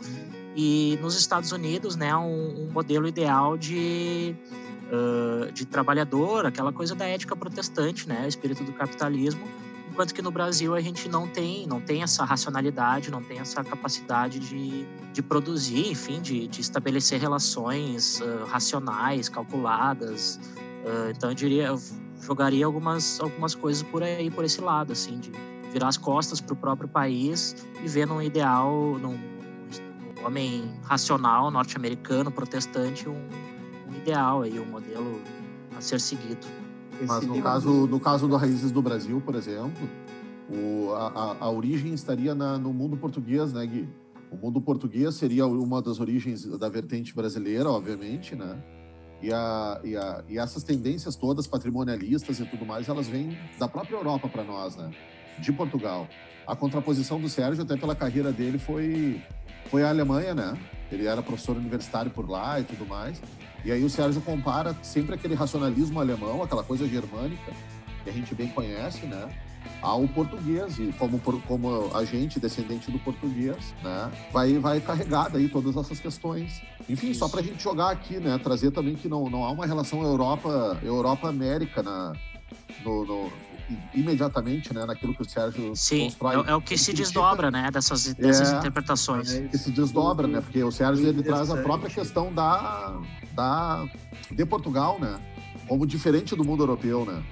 [0.56, 4.36] E nos Estados Unidos, né, um, um modelo ideal de,
[4.91, 9.45] ah, de trabalhador, aquela coisa da ética protestante, né, o espírito do capitalismo,
[9.91, 13.64] enquanto que no Brasil a gente não tem, não tem essa racionalidade, não tem essa
[13.64, 20.39] capacidade de, de produzir, enfim, de, de estabelecer relações ah, racionais, calculadas.
[20.86, 21.80] Ah, então eu diria, eu
[22.22, 25.32] jogaria algumas, algumas coisas por aí, por esse lado, assim, de
[25.72, 31.50] virar as costas para o próprio país e ver num ideal, num, num homem racional,
[31.52, 35.20] norte-americano, protestante, um, um ideal aí, um modelo
[35.76, 36.46] a ser seguido.
[37.06, 39.90] Mas no caso, no caso do Raízes do Brasil, por exemplo,
[40.50, 43.90] o- a, a- a origem estaria na- no mundo português, né, Gui?
[44.32, 48.58] O mundo português seria uma das origens da vertente brasileira, obviamente, né?
[49.22, 53.68] E, a, e, a, e essas tendências todas patrimonialistas e tudo mais, elas vêm da
[53.68, 54.91] própria Europa para nós, né?
[55.39, 56.07] De Portugal.
[56.45, 59.22] A contraposição do Sérgio, até pela carreira dele, foi,
[59.70, 60.57] foi a Alemanha, né?
[60.91, 63.22] ele era professor universitário por lá e tudo mais.
[63.63, 67.51] E aí o Sérgio compara sempre aquele racionalismo alemão, aquela coisa germânica,
[68.03, 69.28] que a gente bem conhece, né?
[69.82, 75.47] Ao português e como como a gente descendente do português, né, vai vai carregada aí
[75.47, 76.61] todas essas questões.
[76.89, 77.20] Enfim, Isso.
[77.20, 80.01] só para a gente jogar aqui, né, trazer também que não, não há uma relação
[80.01, 82.13] Europa Europa América na
[82.84, 83.32] no, no
[83.93, 86.36] imediatamente, né, naquilo que o Sérgio Sim, constrói.
[86.36, 89.34] É, é o que se desdobra, né, dessas, dessas é, interpretações.
[89.34, 92.99] É que se desdobra, né, porque o Sérgio ele traz a própria questão da,
[93.34, 93.86] da
[94.32, 95.20] de Portugal, né,
[95.68, 97.24] como diferente do mundo europeu, né.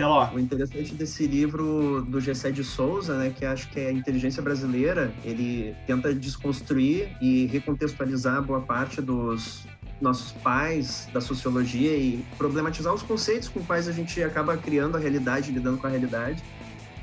[0.00, 0.32] Até lá.
[0.34, 4.42] O interessante desse livro do Gessé de Souza, né, que acho que é a inteligência
[4.42, 9.66] brasileira, ele tenta desconstruir e recontextualizar boa parte dos
[10.00, 15.00] nossos pais da sociologia e problematizar os conceitos com quais a gente acaba criando a
[15.00, 16.42] realidade, lidando com a realidade.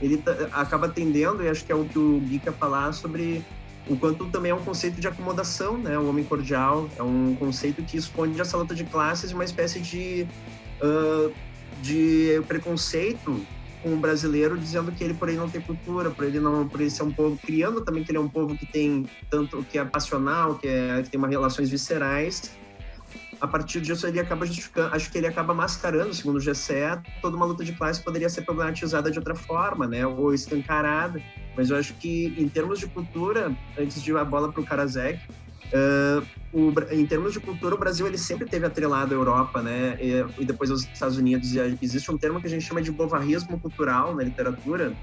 [0.01, 0.21] Ele
[0.51, 3.43] acaba atendendo, e acho que é o que o Gui quer falar sobre
[3.87, 5.97] o quanto também é um conceito de acomodação, né?
[5.97, 10.27] O homem cordial é um conceito que esconde essa luta de classes, uma espécie de
[10.81, 11.31] uh,
[11.81, 13.45] de preconceito
[13.81, 16.81] com o brasileiro, dizendo que ele por aí não tem cultura, por ele não, por
[16.81, 19.77] ele ser um povo criando também que ele é um povo que tem tanto que
[19.77, 22.57] é passional, que, é, que tem uma relações viscerais.
[23.39, 27.37] A partir disso ele acaba justificando, acho que ele acaba mascarando, segundo o Gessé, toda
[27.37, 31.21] uma luta de classe poderia ser problematizada de outra forma, né, ou escancarada.
[31.55, 34.65] Mas eu acho que em termos de cultura, antes de ir a bola para o
[34.65, 35.19] Karasek,
[35.73, 39.97] Uh, o, em termos de cultura, o Brasil ele sempre teve atrelado à Europa, né?
[40.01, 41.53] E, e, depois aos Estados Unidos.
[41.53, 44.95] E existe um termo que a gente chama de bovarismo cultural na literatura,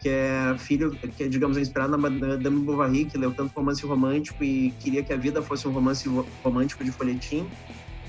[0.00, 4.44] que é filho, que é, digamos, inspirado na Madame Bovary, que leu tanto romance romântico
[4.44, 6.06] e queria que a vida fosse um romance
[6.42, 7.48] romântico de folhetim.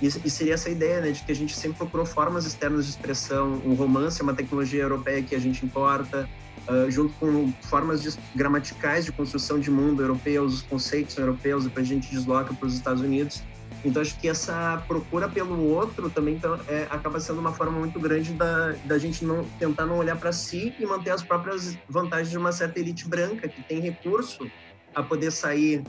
[0.01, 3.61] E, seria essa ideia, né, de que a gente sempre procurou formas externas de expressão.
[3.65, 6.27] O romance é uma tecnologia europeia que a gente importa,
[6.67, 11.85] uh, junto com formas de, gramaticais de construção de mundo europeus, os conceitos europeus, depois
[11.85, 13.43] a gente desloca para os Estados Unidos.
[13.83, 17.99] Então, acho que essa procura pelo outro também então, é, acaba sendo uma forma muito
[17.99, 22.31] grande da, da gente não tentar não olhar para si e manter as próprias vantagens
[22.31, 24.49] de uma certa elite branca que tem recurso
[24.95, 25.83] a poder sair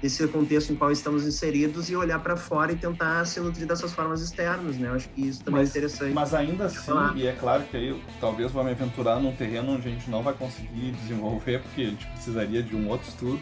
[0.00, 3.92] desse contexto em qual estamos inseridos e olhar para fora e tentar se nutrir dessas
[3.92, 4.88] formas externas, né?
[4.88, 6.14] Eu acho que isso também mas, é interessante.
[6.14, 9.88] Mas ainda assim, e é claro que aí talvez vou me aventurar num terreno onde
[9.88, 13.40] a gente não vai conseguir desenvolver, porque a gente precisaria de um outro estudo,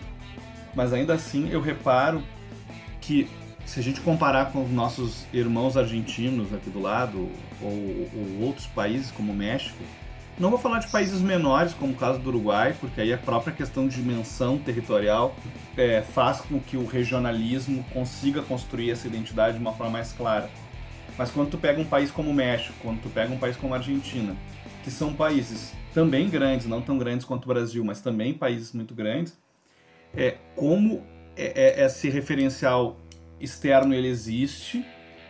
[0.75, 2.23] mas ainda assim eu reparo
[3.01, 3.29] que
[3.65, 7.29] se a gente comparar com os nossos irmãos argentinos aqui do lado,
[7.61, 9.77] ou, ou outros países como o México,
[10.39, 13.53] não vou falar de países menores, como o caso do Uruguai, porque aí a própria
[13.53, 15.35] questão de dimensão territorial
[15.77, 20.49] é, faz com que o regionalismo consiga construir essa identidade de uma forma mais clara.
[21.17, 23.75] Mas quando tu pega um país como o México, quando tu pega um país como
[23.75, 24.37] a Argentina,
[24.85, 28.95] que são países também grandes, não tão grandes quanto o Brasil, mas também países muito
[28.95, 29.37] grandes,
[30.17, 31.05] é, como
[31.37, 32.97] é, é, esse referencial
[33.41, 34.85] externo ele existe,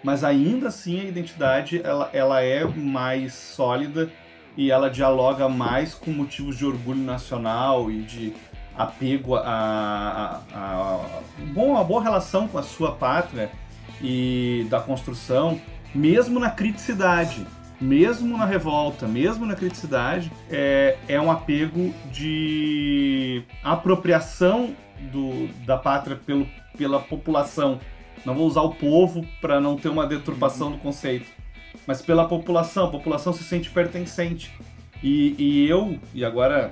[0.05, 4.11] mas ainda assim a identidade ela, ela é mais sólida
[4.59, 8.35] e ela dialoga mais com motivos de orgulho nacional e de
[8.77, 11.23] apego a, a, a,
[11.55, 13.53] bom, uma boa relação com a sua pátria
[14.03, 15.61] e da construção,
[15.95, 17.47] mesmo na criticidade,
[17.81, 24.75] mesmo na revolta, mesmo na criticidade, é, é um apego de apropriação
[25.13, 27.79] do, da pátria pelo, pela população.
[28.25, 31.38] Não vou usar o povo para não ter uma deturpação do conceito
[31.89, 32.85] mas pela população.
[32.85, 34.53] A população se sente pertencente.
[35.03, 36.71] E, e eu, e agora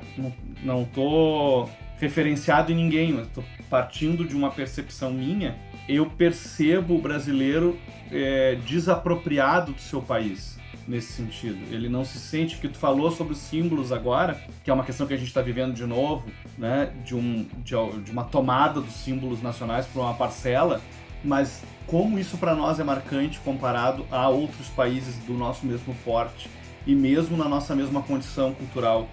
[0.63, 5.57] não estou referenciado em ninguém, mas estou partindo de uma percepção minha,
[5.89, 7.79] eu percebo o brasileiro
[8.13, 11.59] é, desapropriado do seu país nesse sentido.
[11.73, 15.07] Ele não se sente que tu falou sobre os símbolos agora, que é uma questão
[15.07, 16.27] que a gente está vivendo de novo,
[16.59, 20.81] né, de, um, de, de uma tomada dos símbolos nacionais por uma parcela,
[21.25, 26.51] mas como isso para nós é marcante comparado a outros países do nosso mesmo porte
[26.87, 29.09] e mesmo na nossa mesma condição cultural,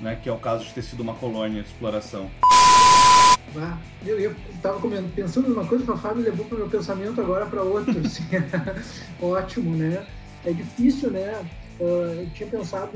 [0.00, 2.30] né, que é o caso de ter sido uma colônia de exploração.
[3.56, 4.78] Ah, eu estava
[5.14, 7.98] pensando numa coisa, o Fábio levou para o meu pensamento agora para outro.
[8.04, 8.24] Assim.
[9.20, 10.06] Ótimo, né?
[10.44, 11.44] É difícil, né?
[11.80, 12.90] Uh, eu tinha pensado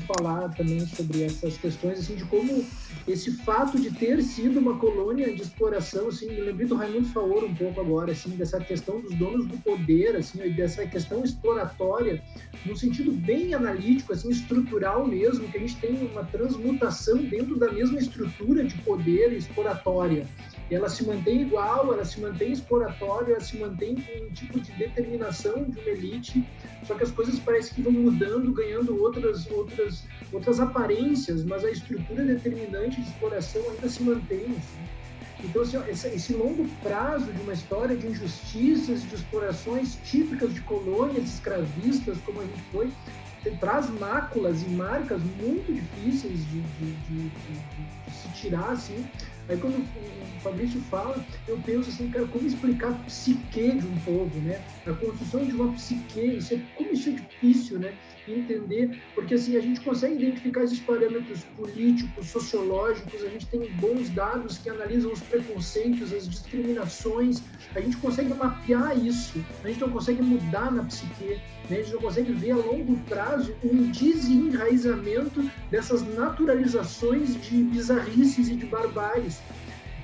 [0.00, 2.64] falar também sobre essas questões assim de como
[3.06, 7.46] esse fato de ter sido uma colônia de exploração assim me lembrei do Raimundo Faoro
[7.46, 12.22] um pouco agora assim dessa questão dos donos do poder assim dessa questão exploratória
[12.66, 17.72] no sentido bem analítico assim estrutural mesmo que a gente tem uma transmutação dentro da
[17.72, 20.26] mesma estrutura de poder exploratória
[20.74, 24.70] ela se mantém igual, ela se mantém exploratória, ela se mantém com um tipo de
[24.72, 26.44] determinação de uma elite,
[26.86, 31.70] só que as coisas parecem que vão mudando, ganhando outras, outras, outras aparências, mas a
[31.70, 34.44] estrutura determinante de exploração ainda se mantém.
[34.44, 34.98] Assim.
[35.44, 41.24] Então, assim, esse, longo prazo de uma história de injustiças, de explorações típicas de colônias
[41.24, 42.90] escravistas, como a gente foi,
[43.60, 49.06] traz máculas e marcas muito difíceis de, de, de, de se tirar, assim.
[49.48, 53.94] Aí quando o Fabrício fala, eu penso assim, cara, como explicar a psique de um
[53.96, 54.62] povo, né?
[54.86, 57.96] A construção de uma psique, isso é, como isso é difícil, né?
[58.28, 64.10] Entender, porque assim, a gente consegue identificar esses parâmetros políticos, sociológicos, a gente tem bons
[64.10, 67.42] dados que analisam os preconceitos, as discriminações,
[67.74, 71.78] a gente consegue mapear isso, a gente não consegue mudar na psique, né?
[71.78, 78.56] a gente não consegue ver a longo prazo um desenraizamento dessas naturalizações de bizarrices e
[78.56, 79.40] de barbáries.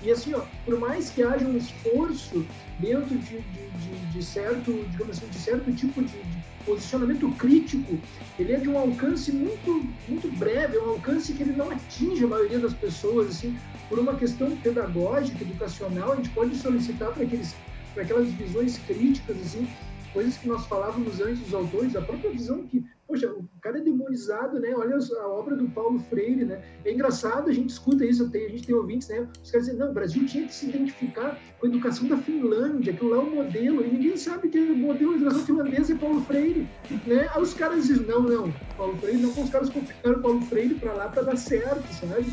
[0.03, 2.45] E assim, ó, por mais que haja um esforço
[2.79, 6.19] dentro de, de, de, de certo, digamos assim, de certo tipo de,
[6.65, 7.99] posicionamento crítico,
[8.39, 12.25] ele é de um alcance muito, muito breve, é um alcance que ele não atinge
[12.25, 13.57] a maioria das pessoas, assim,
[13.89, 17.55] por uma questão pedagógica, educacional, a gente pode solicitar para aqueles,
[17.93, 19.69] para aquelas visões críticas, assim,
[20.13, 22.85] coisas que nós falávamos antes dos autores, a própria visão que,
[23.15, 24.75] poxa, o cara é demonizado, né?
[24.77, 26.61] Olha a obra do Paulo Freire, né?
[26.85, 29.27] É engraçado, a gente escuta isso, a gente tem ouvintes, né?
[29.43, 32.93] Os caras dizem, não, o Brasil tinha que se identificar com a educação da Finlândia,
[32.93, 35.97] aquilo lá é o modelo, e ninguém sabe que o modelo da educação finlandesa é
[35.97, 36.69] Paulo Freire,
[37.07, 37.29] né?
[37.33, 40.93] Aí os caras dizem, não, não, Paulo Freire, não, os caras copiaram Paulo Freire para
[40.93, 42.27] lá para dar certo, sabe?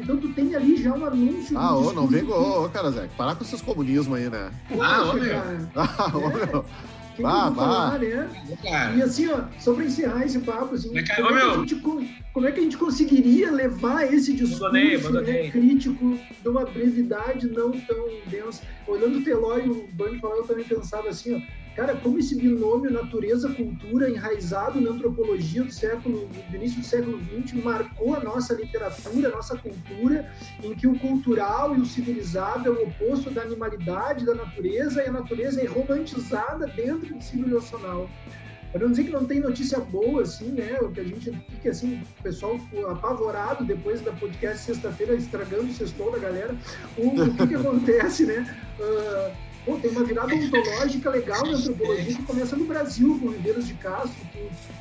[0.00, 1.58] Então tu tem ali já um anúncio.
[1.58, 4.52] Ah, ô, não vem, ô, ô, cara, Zé, parar com esses comunismos aí, né?
[4.80, 5.42] ah, ô, meu.
[5.74, 6.64] Ah, ô, meu.
[7.18, 8.30] Quem bah, falar, né?
[8.96, 11.74] E assim, ó, só para encerrar esse papo, assim, como, é que a gente,
[12.32, 17.72] como é que a gente conseguiria levar esse discurso Né, crítico de uma brevidade não
[17.72, 18.62] tão densa?
[18.86, 21.40] Olhando o Teló e o Band falar, eu também pensava assim, ó,
[21.78, 27.62] Cara, como esse binômio natureza-cultura enraizado na antropologia do século, do início do século XX,
[27.62, 30.28] marcou a nossa literatura, a nossa cultura,
[30.60, 35.06] em que o cultural e o civilizado é o oposto da animalidade, da natureza, e
[35.06, 38.10] a natureza é romantizada dentro do civilizacional.
[38.72, 40.78] Para não dizer que não tem notícia boa, assim, né?
[40.82, 42.58] O que a gente fica, assim, o pessoal
[42.90, 46.56] apavorado depois da podcast sexta-feira, estragando o sextou da galera.
[46.96, 48.52] O, o que, que acontece, né?
[48.80, 53.66] Uh, Pô, tem uma virada ontológica legal na antropologia que começa no Brasil, com Ribeiros
[53.66, 54.16] de Castro,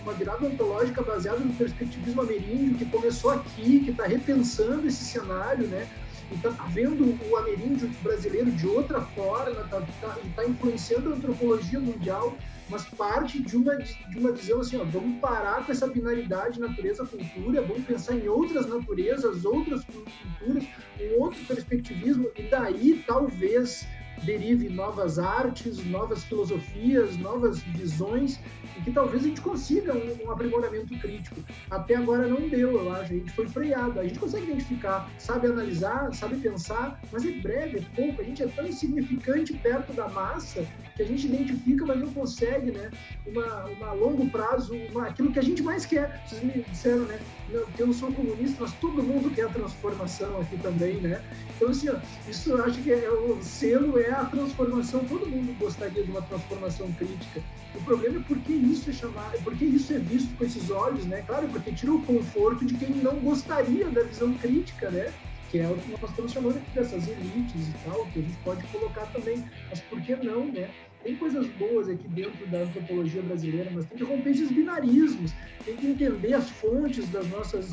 [0.02, 5.68] uma virada ontológica baseada no perspectivismo ameríndio, que começou aqui, que está repensando esse cenário,
[5.68, 5.90] né?
[6.32, 11.82] E está vendo o ameríndio brasileiro de outra forma, está tá, tá influenciando a antropologia
[11.82, 12.38] mundial,
[12.70, 17.62] mas parte de uma, de uma visão assim, ó, vamos parar com essa binaridade natureza-cultura,
[17.62, 20.64] vamos pensar em outras naturezas, outras culturas,
[21.02, 23.86] um outro perspectivismo, e daí talvez
[24.24, 28.40] derive novas artes, novas filosofias, novas visões
[28.78, 31.38] e que talvez a gente consiga um, um, aprimoramento crítico.
[31.70, 33.14] Até agora não deu, eu acho.
[33.14, 34.00] A gente foi freado.
[34.00, 38.22] A gente consegue identificar, sabe analisar, sabe pensar, mas é breve, é pouco.
[38.22, 40.66] A gente é tão insignificante perto da massa
[40.96, 42.92] que a gente identifica, mas não consegue, né?
[43.26, 46.22] Uma, uma longo prazo, uma, aquilo que a gente mais quer.
[46.28, 47.20] Vocês me disseram, né?
[47.50, 51.22] Não, eu não sou comunista, mas todo mundo quer transformação aqui também, né?
[51.56, 51.96] Então, assim, ó,
[52.30, 55.04] isso eu acho que é, o selo é a transformação.
[55.06, 57.42] Todo mundo gostaria de uma transformação crítica.
[57.76, 61.24] O problema é porque isso é chamado, porque isso é visto com esses olhos, né?
[61.26, 65.14] Claro, porque tira o conforto de quem não gostaria da visão crítica, né?
[65.52, 68.38] Que é o que nós estamos chamando aqui dessas elites e tal, que a gente
[68.44, 69.44] pode colocar também.
[69.70, 70.70] Mas por que não, né?
[71.04, 75.32] Tem coisas boas aqui dentro da antropologia brasileira, mas tem que romper esses binarismos,
[75.64, 77.70] tem que entender as fontes das nossas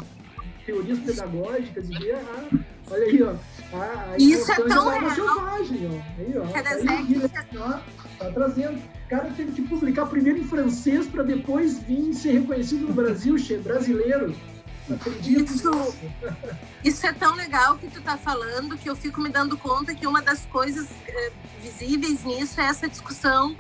[0.65, 2.49] teorias pedagógicas e ver a,
[2.91, 3.35] olha aí, ó,
[3.77, 5.15] a, a Isso é tão real.
[5.15, 6.21] selvagem, ó.
[6.21, 7.21] Aí, ó, tá, aí,
[7.59, 7.79] ó,
[8.19, 8.79] tá trazendo.
[9.05, 13.39] O cara teve que publicar primeiro em francês para depois vir ser reconhecido no Brasil,
[13.39, 14.35] che, brasileiro.
[15.23, 15.71] Isso,
[16.85, 20.07] isso é tão legal que tu tá falando que eu fico me dando conta que
[20.07, 23.57] uma das coisas é, visíveis nisso é essa discussão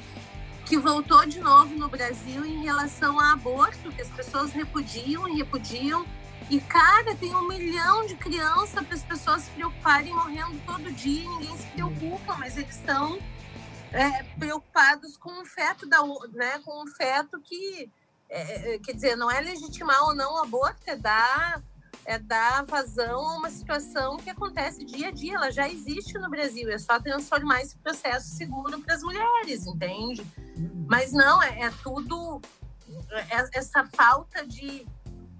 [0.66, 5.36] que voltou de novo no Brasil em relação ao aborto, que as pessoas repudiam e
[5.36, 6.04] repudiam.
[6.50, 11.24] E, cara, tem um milhão de crianças para as pessoas se preocuparem morrendo todo dia
[11.24, 13.18] e ninguém se preocupa, mas eles estão
[13.92, 15.98] é, preocupados com o feto da,
[16.32, 17.90] né, com o feto que,
[18.28, 21.62] é, é, quer dizer, não é legitimar ou não o aborto, é dar,
[22.04, 26.28] é dar vazão a uma situação que acontece dia a dia, ela já existe no
[26.28, 30.26] Brasil, é só transformar esse processo seguro para as mulheres, entende?
[30.86, 32.42] Mas não, é, é tudo
[33.10, 34.86] é, essa falta de,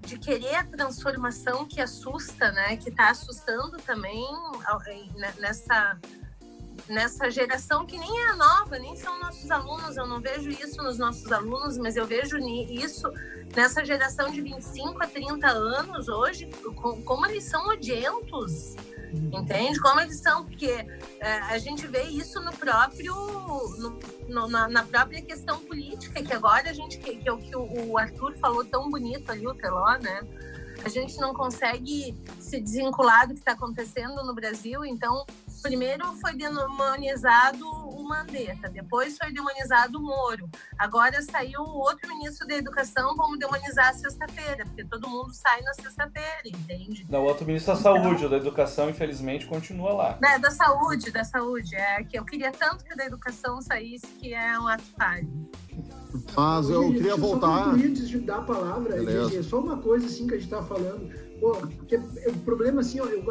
[0.05, 2.77] de querer a transformação que assusta, né?
[2.77, 4.27] Que está assustando também
[5.17, 5.99] né, nessa
[6.89, 10.99] nessa geração que nem é nova, nem são nossos alunos, eu não vejo isso nos
[10.99, 13.11] nossos alunos, mas eu vejo isso
[13.57, 16.51] nessa geração de 25 a 30 anos hoje,
[17.05, 18.75] como eles são odientos,
[19.33, 19.81] Entende?
[19.81, 20.87] Como eles são, porque
[21.21, 23.99] é, a gente vê isso no próprio, no,
[24.29, 28.37] no, na, na, própria questão política, que agora a gente, que, que, que o Arthur
[28.39, 30.23] falou tão bonito ali, o Teló, né?
[30.85, 35.25] A gente não consegue se desvincular do que está acontecendo no Brasil, então
[35.65, 40.47] primeiro foi demonizado o Mandetta, depois foi demonizado o Moro.
[40.79, 45.73] Agora saiu outro ministro da Educação, vamos demonizar a sexta-feira, porque todo mundo sai na
[45.73, 47.07] sexta-feira, entende?
[47.09, 50.19] Não, o outro ministro da então, Saúde, o da Educação, infelizmente, continua lá.
[50.23, 51.75] É, da Saúde, da Saúde.
[51.75, 55.29] É, que eu queria tanto que da Educação saísse, que é um ato falho.
[56.37, 57.65] Mas eu Hoje, queria voltar.
[57.65, 60.53] Só antes de dar a palavra, gente, é só uma coisa assim que a gente
[60.53, 61.11] está falando.
[61.41, 63.23] Pô, porque o problema, assim, ó, eu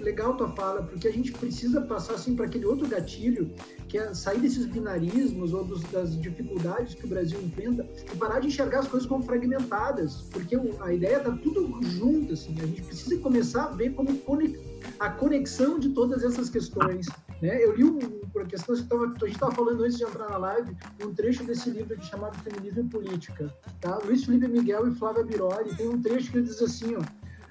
[0.00, 3.52] legal tua fala, porque a gente precisa passar assim para aquele outro gatilho,
[3.88, 8.40] que é sair desses binarismos ou dos, das dificuldades que o Brasil enfrenta e parar
[8.40, 12.82] de enxergar as coisas como fragmentadas, porque a ideia tá tudo junto, assim, a gente
[12.82, 14.10] precisa começar a ver como
[14.98, 17.06] a conexão de todas essas questões.
[17.40, 17.62] Né?
[17.62, 17.98] Eu li um,
[18.32, 21.42] por questão que tava, a gente estava falando antes de entrar na live, um trecho
[21.44, 23.54] desse livro chamado Feminismo e Política.
[23.80, 23.98] Tá?
[24.04, 27.02] Luiz Felipe Miguel e Flávia Biroli tem um trecho que diz assim, ó,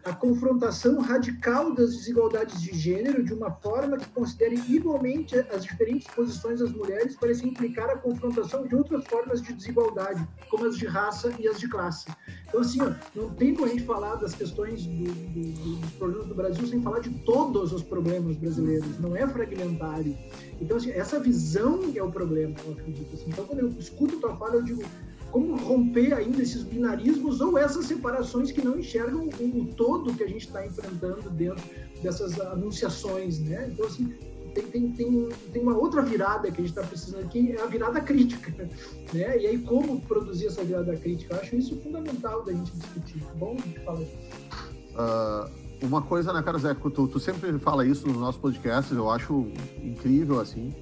[0.04, 6.08] a confrontação radical das desigualdades de gênero de uma forma que considere igualmente as diferentes
[6.08, 10.86] posições das mulheres parece implicar a confrontação de outras formas de desigualdade, como as de
[10.86, 12.08] raça e as de classe.
[12.48, 16.28] Então, assim, ó, não tem como a gente falar das questões do, do, dos problemas
[16.28, 20.18] do Brasil sem falar de todos os problemas brasileiros, não é fragmentário.
[20.62, 23.14] Então, assim, essa visão é o problema, eu acredito.
[23.14, 23.26] Assim.
[23.28, 24.84] Então, quando eu escuto tua fala, eu digo,
[25.32, 30.28] como romper ainda esses binarismos ou essas separações que não enxergam o, todo que a
[30.28, 31.64] gente está enfrentando dentro
[32.02, 33.70] dessas anunciações, né?
[33.72, 34.14] Então, assim,
[34.54, 37.66] tem, tem, tem, tem uma outra virada que a gente está precisando aqui, é a
[37.66, 38.52] virada crítica,
[39.14, 39.38] né?
[39.38, 41.36] E aí, como produzir essa virada crítica?
[41.36, 43.20] Eu acho isso fundamental da gente discutir.
[43.20, 44.00] Tá bom fala.
[44.02, 49.10] Uh, uma coisa, né, cara, Zé, tu, tu sempre fala isso nos nossos podcasts, eu
[49.10, 49.48] acho
[49.82, 50.74] incrível, assim,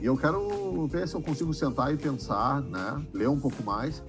[0.00, 3.04] e eu quero ver se eu consigo sentar e pensar, né?
[3.12, 4.02] Ler um pouco mais.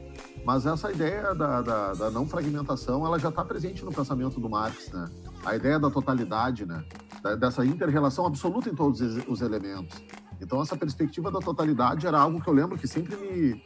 [0.45, 4.49] Mas essa ideia da, da, da não fragmentação, ela já está presente no pensamento do
[4.49, 5.05] Marx, né?
[5.45, 6.83] A ideia da totalidade, né?
[7.21, 10.01] Da, dessa inter-relação absoluta em todos os elementos.
[10.41, 13.61] Então, essa perspectiva da totalidade era algo que eu lembro que sempre me,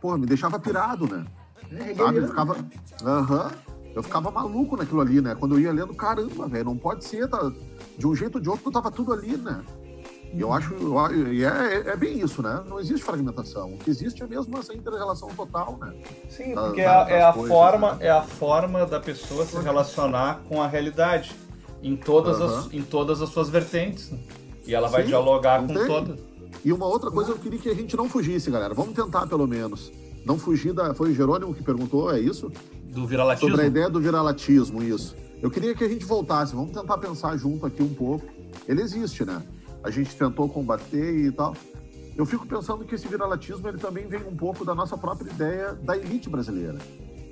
[0.00, 1.24] porra, me deixava pirado, né?
[1.70, 2.18] É, Sabe?
[2.18, 3.50] Eu ficava, uhum,
[3.94, 5.34] eu ficava maluco naquilo ali, né?
[5.34, 7.52] Quando eu ia lendo, caramba, velho, não pode ser, tá,
[7.96, 9.64] de um jeito ou de outro, tava tudo ali, né?
[10.34, 10.74] E eu acho,
[11.32, 12.62] e é, é bem isso, né?
[12.68, 13.72] Não existe fragmentação.
[13.72, 15.94] O que existe é mesmo essa inter-relação total, né?
[16.28, 18.06] Sim, da, porque da, é, a coisas, forma, né?
[18.06, 21.34] é a forma da pessoa se relacionar com a realidade
[21.82, 22.44] em todas, uhum.
[22.44, 24.12] as, em todas as suas vertentes.
[24.66, 26.18] E ela vai Sim, dialogar com todas.
[26.64, 28.74] E uma outra coisa eu queria que a gente não fugisse, galera.
[28.74, 29.92] Vamos tentar, pelo menos.
[30.24, 30.92] Não fugir da.
[30.92, 32.50] Foi o Jerônimo que perguntou, é isso?
[32.86, 33.50] Do viralatismo?
[33.50, 35.14] Sobre a ideia do viralatismo, isso.
[35.40, 36.54] Eu queria que a gente voltasse.
[36.54, 38.26] Vamos tentar pensar junto aqui um pouco.
[38.66, 39.42] Ele existe, né?
[39.86, 41.54] A gente tentou combater e tal.
[42.16, 45.74] Eu fico pensando que esse viralatismo ele também vem um pouco da nossa própria ideia
[45.74, 46.78] da elite brasileira.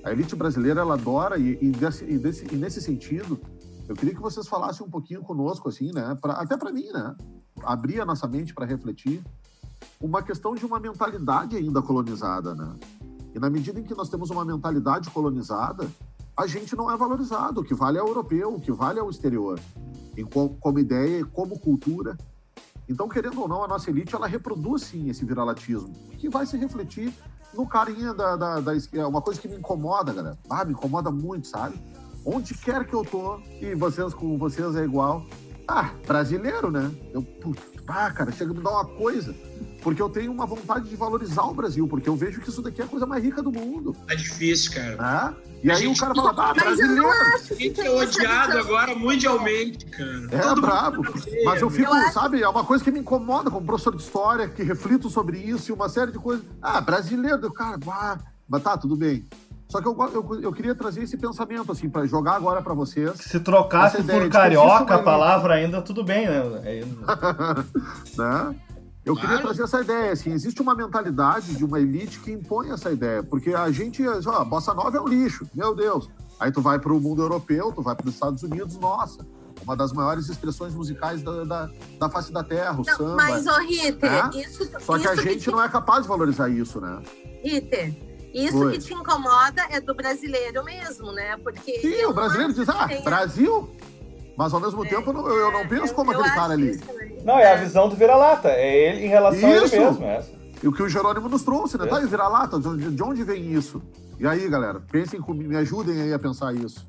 [0.04, 3.40] A elite brasileira ela adora e, e, desse, e, desse, e nesse sentido
[3.88, 6.16] eu queria que vocês falassem um pouquinho conosco assim, né?
[6.20, 7.16] Pra, até para mim, né?
[7.64, 9.20] Abrir a nossa mente para refletir
[10.00, 12.72] uma questão de uma mentalidade ainda colonizada, né?
[13.34, 15.90] E na medida em que nós temos uma mentalidade colonizada,
[16.36, 17.62] a gente não é valorizado.
[17.62, 19.58] O que vale é o europeu, o que vale é o exterior,
[20.16, 22.16] em, como ideia, como cultura.
[22.88, 26.56] Então, querendo ou não, a nossa elite ela reproduz sim esse viralatismo, que vai se
[26.56, 27.12] refletir
[27.54, 29.06] no carinha da, da, da esquerda.
[29.06, 30.38] É uma coisa que me incomoda, galera.
[30.50, 31.80] Ah, me incomoda muito, sabe?
[32.24, 35.24] Onde quer que eu tô, e vocês com vocês é igual.
[35.66, 36.90] Ah, brasileiro, né?
[37.12, 39.34] Eu, putz, ah, cara, chega a me dar uma coisa.
[39.84, 42.80] Porque eu tenho uma vontade de valorizar o Brasil, porque eu vejo que isso daqui
[42.80, 43.94] é a coisa mais rica do mundo.
[44.08, 44.96] É difícil, cara.
[44.98, 45.98] Ah, e a aí gente...
[45.98, 47.06] o cara fala, ah, brasileiro.
[47.06, 50.26] A gente é odiado agora mundialmente, cara.
[50.30, 51.02] É Todo brabo.
[51.44, 54.48] Mas eu fico, eu sabe, é uma coisa que me incomoda como professor de história,
[54.48, 56.42] que reflito sobre isso e uma série de coisas.
[56.62, 58.18] Ah, brasileiro, cara, ah,
[58.48, 59.22] mas tá, tudo bem.
[59.68, 63.18] Só que eu, eu, eu queria trazer esse pensamento, assim, para jogar agora para vocês.
[63.20, 66.42] Se trocasse por carioca a palavra ainda, tudo bem, né?
[66.64, 66.84] É
[68.16, 68.56] né?
[69.04, 72.90] Eu queria trazer essa ideia, assim, existe uma mentalidade de uma elite que impõe essa
[72.90, 76.08] ideia, porque a gente, ó, bossa nova é um lixo, meu Deus.
[76.40, 79.26] Aí tu vai para o mundo europeu, tu vai para os Estados Unidos, nossa,
[79.62, 83.16] uma das maiores expressões musicais da, da, da face da terra, o não, samba.
[83.16, 84.30] Mas, ô Ritter, né?
[84.34, 84.64] isso...
[84.80, 85.50] Só que isso a gente que...
[85.50, 87.02] não é capaz de valorizar isso, né?
[87.42, 87.94] Ritter,
[88.32, 88.72] isso Oi.
[88.72, 91.36] que te incomoda é do brasileiro mesmo, né?
[91.36, 93.70] Porque Sim, o brasileiro diz, ah, Brasil...
[94.36, 96.52] Mas ao mesmo é, tempo eu não, eu não penso eu, como eu aquele cara
[96.52, 96.80] ali.
[97.24, 98.48] Não, é a visão do vira-lata.
[98.48, 99.74] É ele em relação isso.
[99.74, 100.04] a ele mesmo.
[100.04, 100.32] Essa.
[100.62, 101.86] E o que o Jerônimo nos trouxe, né?
[101.86, 102.58] Tá aí, vira-lata.
[102.58, 103.82] De, de onde vem isso?
[104.18, 106.86] E aí, galera, pensem comigo, me ajudem aí a pensar isso.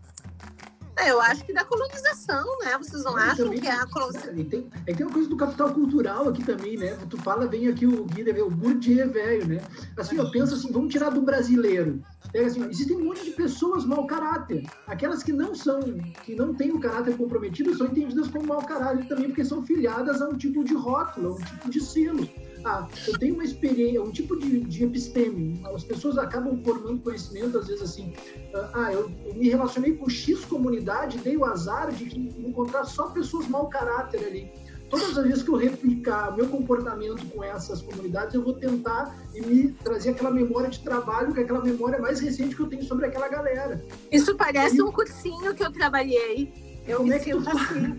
[0.98, 2.78] É, eu acho que da colonização, né?
[2.78, 4.38] Vocês não acham também que é a colonização?
[4.38, 6.98] E tem, é tem uma coisa do capital cultural aqui também, né?
[7.10, 9.62] Tu fala, vem aqui o Guida, o Bourdieu velho, né?
[9.98, 12.02] Assim, eu penso assim, vamos tirar do brasileiro.
[12.32, 14.64] Pega assim, ó, existem um monte de pessoas mau caráter.
[14.88, 15.80] Aquelas que não são,
[16.24, 20.22] que não têm o caráter comprometido, são entendidas como mau caráter também, porque são filiadas
[20.22, 22.30] a um tipo de rótulo, a um tipo de selo.
[22.66, 25.62] Ah, eu tenho uma experiência, um tipo de, de episteme.
[25.66, 28.12] As pessoas acabam formando conhecimento, às vezes assim,
[28.74, 33.48] ah, eu, eu me relacionei com X comunidade, dei o azar de encontrar só pessoas
[33.48, 34.52] mau caráter ali.
[34.90, 39.42] Todas as vezes que eu replicar meu comportamento com essas comunidades, eu vou tentar e
[39.42, 42.84] me trazer aquela memória de trabalho, que é aquela memória mais recente que eu tenho
[42.84, 43.84] sobre aquela galera.
[44.12, 46.52] Isso parece um cursinho que eu trabalhei.
[46.88, 47.98] Eu Como me é que tu sinto assim.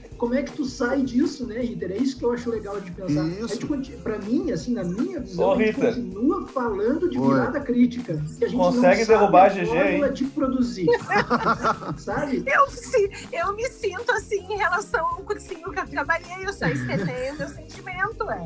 [0.18, 1.92] Como é que tu sai disso, né, Riter?
[1.92, 3.26] É isso que eu acho legal de pensar.
[3.28, 3.44] Isso.
[3.44, 7.18] A gente conti- Pra mim, assim, na minha visão, Ô, a gente continua falando de
[7.18, 7.28] Oi.
[7.34, 8.14] virada crítica.
[8.38, 10.12] Que a gente Consegue não sabe derrubar a a GG, fórmula hein?
[10.14, 10.86] de produzir.
[11.98, 12.42] sabe?
[12.46, 16.44] Eu, se- eu me sinto assim em relação ao cursinho que eu trabalhei.
[16.46, 17.02] Eu só esqueci
[17.32, 18.44] o meu sentimento, é.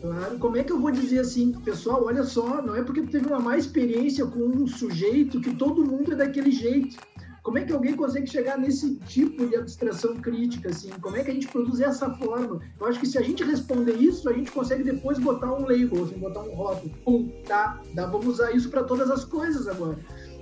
[0.00, 3.08] Claro, como é que eu vou dizer assim, pessoal, olha só, não é porque tu
[3.10, 6.96] teve uma má experiência com um sujeito que todo mundo é daquele jeito.
[7.44, 10.88] Como é que alguém consegue chegar nesse tipo de abstração crítica, assim?
[11.02, 12.58] Como é que a gente produz essa forma?
[12.80, 16.04] Eu acho que se a gente responder isso, a gente consegue depois botar um label,
[16.04, 16.90] assim, botar um rótulo.
[17.04, 19.98] Pum, tá, dá, vamos usar isso para todas as coisas agora,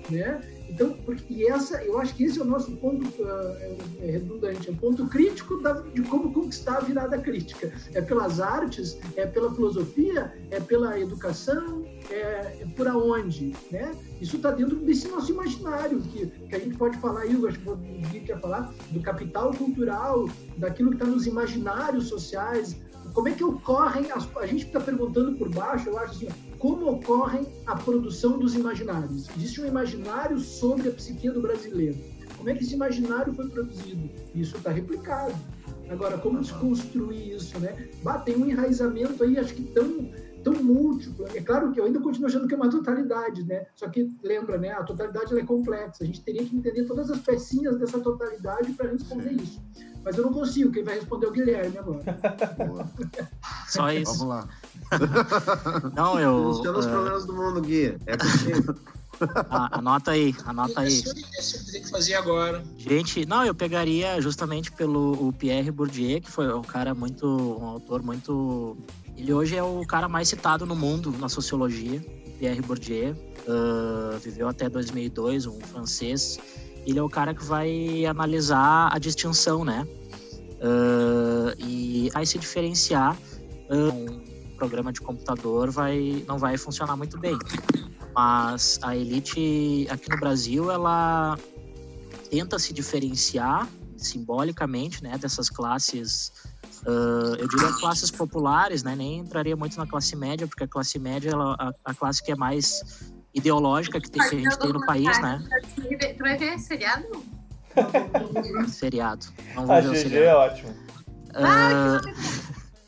[0.09, 0.40] né?
[0.73, 0.97] Então,
[1.29, 4.73] e essa, eu acho que esse é o nosso ponto ah, é, é redundante, é
[4.73, 7.70] o ponto crítico da, de como conquistar a virada crítica.
[7.93, 13.95] É pelas artes, é pela filosofia, é pela educação, é, é por aonde, né?
[14.18, 17.68] Isso está dentro desse nosso imaginário, que, que a gente pode falar eu acho que
[17.68, 22.77] o Gui quer falar, do capital cultural, daquilo que está nos imaginários sociais,
[23.13, 26.91] como é que ocorrem, as, a gente está perguntando por baixo, eu acho assim, como
[26.91, 29.29] ocorrem a produção dos imaginários?
[29.37, 31.99] Existe um imaginário sobre a psique do brasileiro.
[32.37, 34.11] Como é que esse imaginário foi produzido?
[34.35, 35.35] Isso está replicado.
[35.89, 37.89] Agora, como desconstruir isso, né?
[38.03, 40.11] Bah, tem um enraizamento aí, acho que tão,
[40.43, 41.26] tão múltiplo.
[41.34, 43.66] É claro que eu ainda continuo achando que é uma totalidade, né?
[43.74, 44.70] Só que, lembra, né?
[44.72, 46.03] A totalidade ela é complexa.
[46.03, 49.61] A gente teria que entender todas as pecinhas dessa totalidade para responder isso.
[50.05, 50.72] Mas eu não consigo.
[50.72, 52.03] Quem vai responder é o Guilherme agora.
[52.66, 52.86] Boa.
[53.68, 54.18] Só isso.
[54.18, 54.49] Vamos lá.
[55.95, 56.53] Não, eu.
[56.55, 57.97] Soluciona os ah, problemas do mundo, Gui.
[58.07, 58.74] É contigo.
[59.49, 61.03] a- anota aí, anota aí.
[61.03, 62.62] Que fazer agora.
[62.76, 67.64] Gente, não, eu pegaria justamente pelo o Pierre Bourdieu, que foi um cara muito, um
[67.64, 68.76] autor muito.
[69.17, 72.01] Ele hoje é o cara mais citado no mundo na sociologia.
[72.39, 73.15] Pierre Bourdieu
[73.49, 76.39] ah, viveu até 2002, um francês.
[76.87, 79.87] Ele é o cara que vai analisar a distinção, né?
[80.61, 83.17] Ah, e vai se diferenciar.
[83.71, 87.37] ah, um programa de computador vai não vai funcionar muito bem.
[88.15, 91.39] Mas a elite aqui no Brasil, ela
[92.31, 96.33] tenta se diferenciar simbolicamente, né, dessas classes,
[96.87, 100.99] ah, eu diria classes populares, né, nem entraria muito na classe média, porque a classe
[100.99, 104.72] média, ela, a, a classe que é mais ideológica que, tem, que a gente tem
[104.72, 105.43] no país, né,
[106.16, 107.07] Tu vai ver seriado?
[108.68, 109.26] seriado.
[109.55, 110.26] Não vou A ver o GG seriado.
[110.26, 110.74] é ótimo.
[111.35, 112.01] Ah,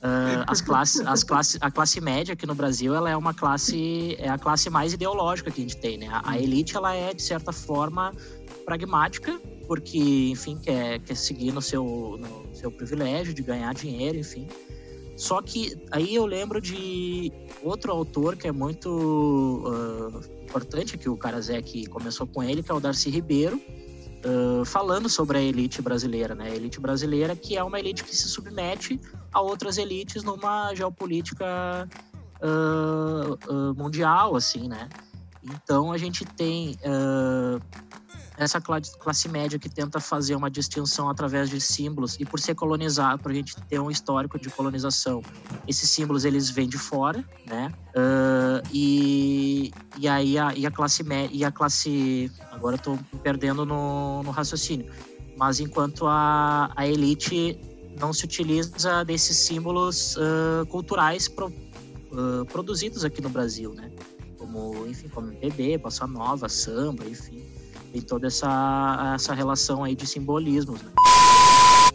[0.02, 4.16] ah, as classes, as classes, a classe média aqui no Brasil, ela é uma classe,
[4.18, 6.08] é a classe mais ideológica que a gente tem, né?
[6.10, 8.12] A, a elite, ela é de certa forma
[8.66, 14.48] pragmática, porque, enfim, quer, quer seguir no seu, no seu privilégio de ganhar dinheiro, enfim.
[15.16, 17.30] Só que aí eu lembro de
[17.62, 22.74] outro autor que é muito ah, importante, que o Karasek começou com ele, que é
[22.74, 23.60] o Darcy Ribeiro,
[24.24, 26.50] ah, falando sobre a elite brasileira, né?
[26.50, 28.98] A elite brasileira que é uma elite que se submete
[29.32, 31.46] a outras elites numa geopolítica
[32.40, 34.88] ah, mundial, assim, né?
[35.44, 36.76] Então a gente tem
[38.36, 42.54] essa cla- classe média que tenta fazer uma distinção através de símbolos e por ser
[42.54, 45.22] colonizado, por a gente ter um histórico de colonização,
[45.68, 47.72] esses símbolos eles vêm de fora, né?
[47.94, 52.76] Ah, e, e aí a, e a classe média e a classe agora
[53.12, 54.86] me perdendo no, no raciocínio,
[55.36, 57.58] mas enquanto a, a elite
[58.00, 61.52] não se utiliza desses símbolos ah, culturais pro-
[62.12, 63.92] ah, produzidos aqui no Brasil, né?
[64.38, 67.42] Como, enfim, como MPB, bossa nova, samba, enfim,
[67.94, 70.90] tem toda essa, essa relação aí de simbolismos, né?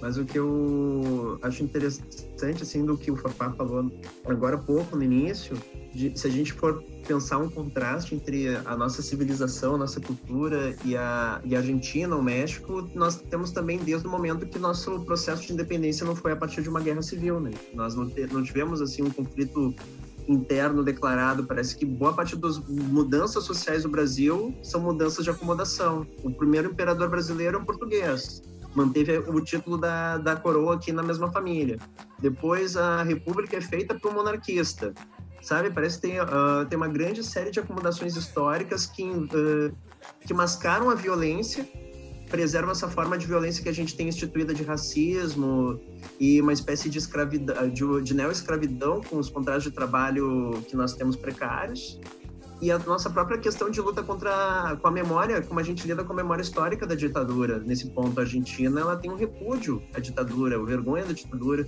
[0.02, 3.92] Mas o que eu acho interessante, assim, do que o Fafá falou
[4.26, 5.58] agora há pouco, no início,
[5.94, 10.74] de- se a gente for pensar um contraste entre a nossa civilização, a nossa cultura
[10.86, 15.02] e a, e a Argentina, o México, nós temos também desde o momento que nosso
[15.02, 17.52] processo de independência não foi a partir de uma guerra civil, né?
[17.74, 19.76] Nós não, te- não tivemos, assim, um conflito
[20.30, 26.06] interno declarado, parece que boa parte das mudanças sociais do Brasil são mudanças de acomodação.
[26.24, 28.44] O primeiro imperador brasileiro é um português,
[28.76, 31.80] manteve o título da, da coroa aqui na mesma família.
[32.20, 34.94] Depois a república é feita por um monarquista.
[35.42, 39.74] Sabe, parece que tem, uh, tem uma grande série de acomodações históricas que, uh,
[40.28, 41.66] que mascaram a violência
[42.30, 45.80] preservam essa forma de violência que a gente tem instituída de racismo
[46.20, 50.94] e uma espécie de escravidão, de, de neo-escravidão com os contratos de trabalho que nós
[50.94, 52.00] temos precários
[52.62, 56.04] e a nossa própria questão de luta contra com a memória, como a gente lida
[56.04, 57.60] com a memória histórica da ditadura.
[57.60, 61.68] Nesse ponto, a Argentina ela tem um repúdio à ditadura, o vergonha da ditadura.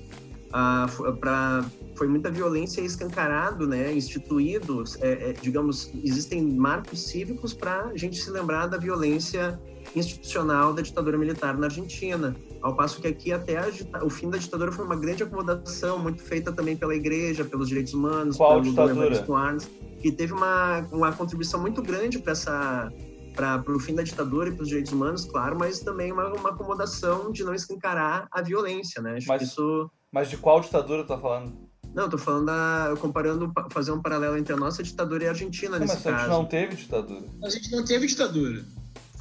[0.53, 0.86] Ah,
[1.22, 1.64] pra,
[1.95, 8.22] foi muita violência escancarado, né, instituídos, é, é, digamos, existem marcos cívicos para a gente
[8.22, 9.57] se lembrar da violência
[9.95, 12.35] institucional da ditadura militar na Argentina.
[12.61, 16.21] Ao passo que aqui até a, o fim da ditadura foi uma grande acomodação, muito
[16.21, 19.25] feita também pela igreja, pelos direitos humanos, Qual pelo ditadura?
[19.35, 19.69] Arns,
[20.01, 22.91] que teve uma, uma contribuição muito grande para essa
[23.35, 26.49] para o fim da ditadura e para os direitos humanos, claro, mas também uma, uma
[26.49, 29.15] acomodação de não escancarar a violência, né?
[29.15, 29.89] Acho mas, isso...
[30.11, 31.53] mas de qual ditadura tá falando?
[31.93, 35.73] Não, tô falando da, comparando, fazer um paralelo entre a nossa ditadura e a Argentina
[35.73, 36.15] não, nesse mas caso.
[36.15, 37.23] a gente não teve ditadura.
[37.43, 38.65] A gente não teve ditadura.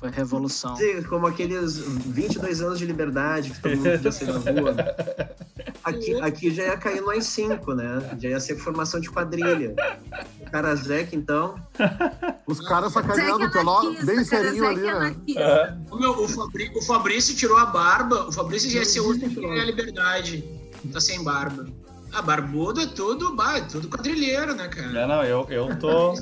[0.00, 0.74] Foi revolução.
[0.76, 4.76] Sim, como aqueles 22 anos de liberdade que todo mundo podia sair na rua.
[5.84, 8.16] Aqui, aqui já ia cair no AI-5, né?
[8.18, 9.74] Já ia ser formação de quadrilha.
[10.40, 11.54] O cara Zeca, então.
[12.46, 15.16] Os caras sacaneando o teu nome bem serinho ali, né?
[15.90, 18.26] O, meu, o, Fabrício, o Fabrício tirou a barba.
[18.26, 20.42] O Fabrício já ia ser outro que a liberdade.
[20.94, 21.66] Tá sem barba.
[22.12, 25.00] A barbudo é tudo, é tudo quadrilheiro, né, cara?
[25.00, 26.14] É, não, eu, eu tô.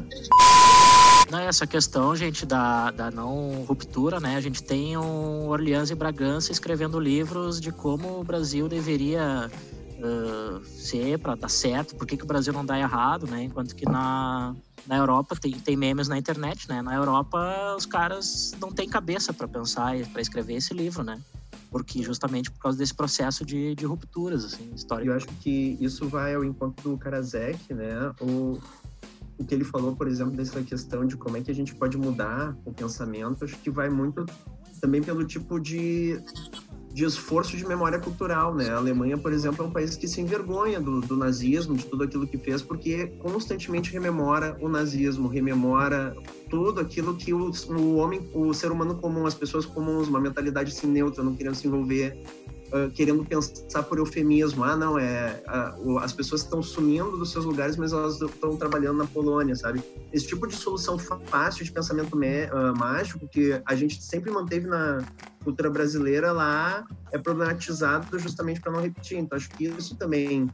[1.30, 4.36] Não, essa questão, gente, da, da não ruptura, né?
[4.36, 9.51] A gente tem um Orleans e Bragança escrevendo livros de como o Brasil deveria
[9.99, 13.43] uh, ser para dar certo, por que, que o Brasil não dá errado, né?
[13.43, 14.55] Enquanto que na,
[14.86, 16.80] na Europa tem, tem memes na internet, né?
[16.80, 21.20] Na Europa os caras não têm cabeça para pensar e para escrever esse livro, né?
[21.71, 25.11] Porque justamente por causa desse processo de, de rupturas, assim, histórico.
[25.11, 28.12] Eu acho que isso vai ao encontro do Karasek, né?
[28.21, 28.59] O,
[29.39, 31.97] o que ele falou, por exemplo, dessa questão de como é que a gente pode
[31.99, 34.25] mudar o pensamento, acho que vai muito
[34.81, 36.21] também pelo tipo de,
[36.93, 38.70] de esforço de memória cultural, né?
[38.70, 42.05] A Alemanha, por exemplo, é um país que se envergonha do, do nazismo, de tudo
[42.05, 46.16] aquilo que fez, porque constantemente rememora o nazismo, rememora
[46.49, 50.72] tudo aquilo que o, o homem, o ser humano comum, as pessoas comuns, uma mentalidade
[50.72, 52.16] assim neutra, não querendo se envolver
[52.68, 54.62] Uh, querendo pensar por eufemismo.
[54.62, 55.43] Ah, não, é
[55.78, 59.82] uh, as pessoas estão sumindo dos seus lugares, mas elas estão trabalhando na Polônia, sabe?
[60.12, 65.03] Esse tipo de solução fácil de pensamento uh, mágico que a gente sempre manteve na
[65.49, 69.16] cultura brasileira lá é problematizado justamente para não repetir.
[69.16, 70.46] Então, acho que isso também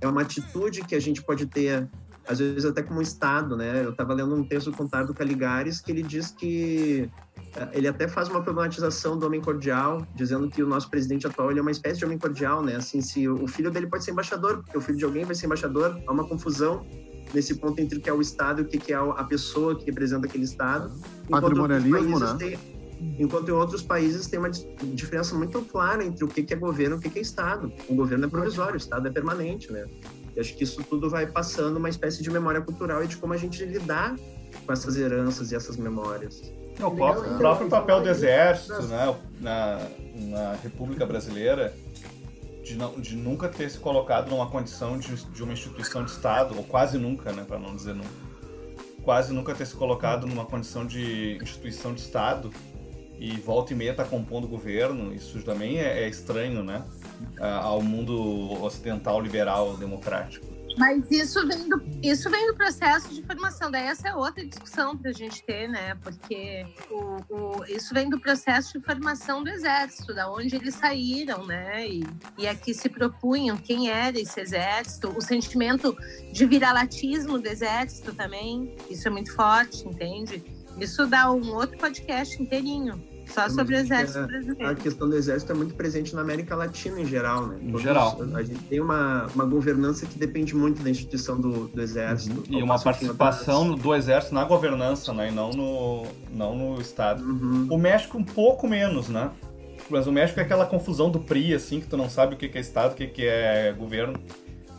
[0.00, 1.88] é uma atitude que a gente pode ter
[2.26, 3.84] às vezes até como Estado, né?
[3.84, 7.08] Eu estava lendo um texto do Contardo Caligares que ele diz que
[7.72, 11.60] ele até faz uma problematização do homem cordial, dizendo que o nosso presidente atual ele
[11.60, 12.76] é uma espécie de homem cordial, né?
[12.76, 15.46] Assim, se o filho dele pode ser embaixador, porque o filho de alguém vai ser
[15.46, 16.84] embaixador, há uma confusão
[17.32, 19.84] nesse ponto entre o que é o Estado e o que é a pessoa que
[19.86, 20.92] representa aquele Estado.
[21.28, 22.36] Patrimonialismo, né?
[22.38, 22.79] Tem,
[23.18, 26.98] enquanto em outros países tem uma diferença muito clara entre o que é governo e
[26.98, 27.72] o que é Estado.
[27.88, 29.86] O governo é provisório, o Estado é permanente, né?
[30.36, 33.32] E acho que isso tudo vai passando uma espécie de memória cultural e de como
[33.32, 34.14] a gente lidar
[34.66, 36.52] com essas heranças e essas memórias.
[36.78, 39.80] O próprio, o próprio papel do exército né, na,
[40.14, 41.74] na República Brasileira,
[42.62, 46.56] de, não, de nunca ter se colocado numa condição de, de uma instituição de Estado,
[46.56, 48.10] ou quase nunca, né, para não dizer nunca,
[49.02, 52.50] quase nunca ter se colocado numa condição de instituição de Estado
[53.20, 56.82] e volta e meia está compondo o governo, isso também é, é estranho, né,
[57.38, 60.46] ao mundo ocidental liberal democrático.
[60.78, 63.70] Mas isso vem, do, isso vem do processo de formação.
[63.70, 65.96] Daí essa é outra discussão para a gente ter, né?
[65.96, 71.44] Porque o, o, isso vem do processo de formação do exército, da onde eles saíram,
[71.44, 71.88] né?
[71.88, 72.04] E,
[72.38, 75.94] e aqui se propunham quem era esse exército, o sentimento
[76.32, 78.74] de viralatismo do exército também.
[78.88, 80.42] Isso é muito forte, entende?
[80.78, 83.09] Isso dá um outro podcast inteirinho.
[83.32, 84.66] Só sobre o exército brasileiro.
[84.66, 87.58] A questão do exército é muito presente na América Latina em geral, né?
[87.62, 88.18] Em geral.
[88.34, 92.44] A gente tem uma, uma governança que depende muito da instituição do, do exército.
[92.50, 92.58] Uhum.
[92.58, 95.28] E uma participação do exército na governança, né?
[95.28, 97.22] E não no, não no Estado.
[97.22, 97.68] Uhum.
[97.70, 99.30] O México um pouco menos, né?
[99.88, 102.46] Mas o México é aquela confusão do PRI, assim, que tu não sabe o que
[102.56, 104.14] é Estado, o que é governo.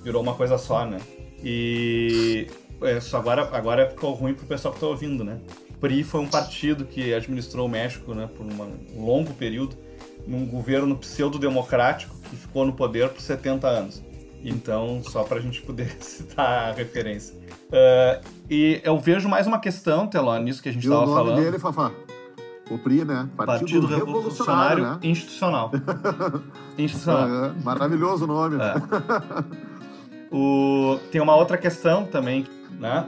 [0.04, 1.00] Virou uma coisa só, né?
[1.44, 2.48] E
[2.98, 5.40] isso agora, agora ficou ruim pro pessoal que tá ouvindo, né?
[5.82, 9.76] PRI foi um partido que administrou o México né, por uma, um longo período,
[10.28, 14.04] num governo pseudo-democrático que ficou no poder por 70 anos.
[14.44, 17.36] Então, só para a gente poder citar a referência.
[17.36, 21.28] Uh, e eu vejo mais uma questão, Teló, nisso que a gente estava falando.
[21.28, 21.92] o nome dele, Fafá?
[22.70, 23.28] O PRI, né?
[23.36, 25.00] Partido, Partido Revolucionário, Revolucionário né?
[25.04, 25.72] Institucional.
[26.78, 27.46] Institucional.
[27.46, 28.58] É, maravilhoso o nome.
[28.58, 28.76] É.
[30.32, 32.46] o, tem uma outra questão também,
[32.80, 33.06] né?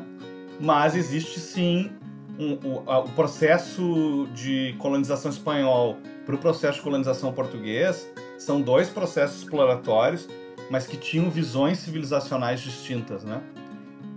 [0.59, 1.91] Mas existe sim
[2.39, 8.07] um, o, a, o processo de colonização espanhol para o processo de colonização português
[8.37, 10.27] são dois processos exploratórios,
[10.69, 13.41] mas que tinham visões civilizacionais distintas, né?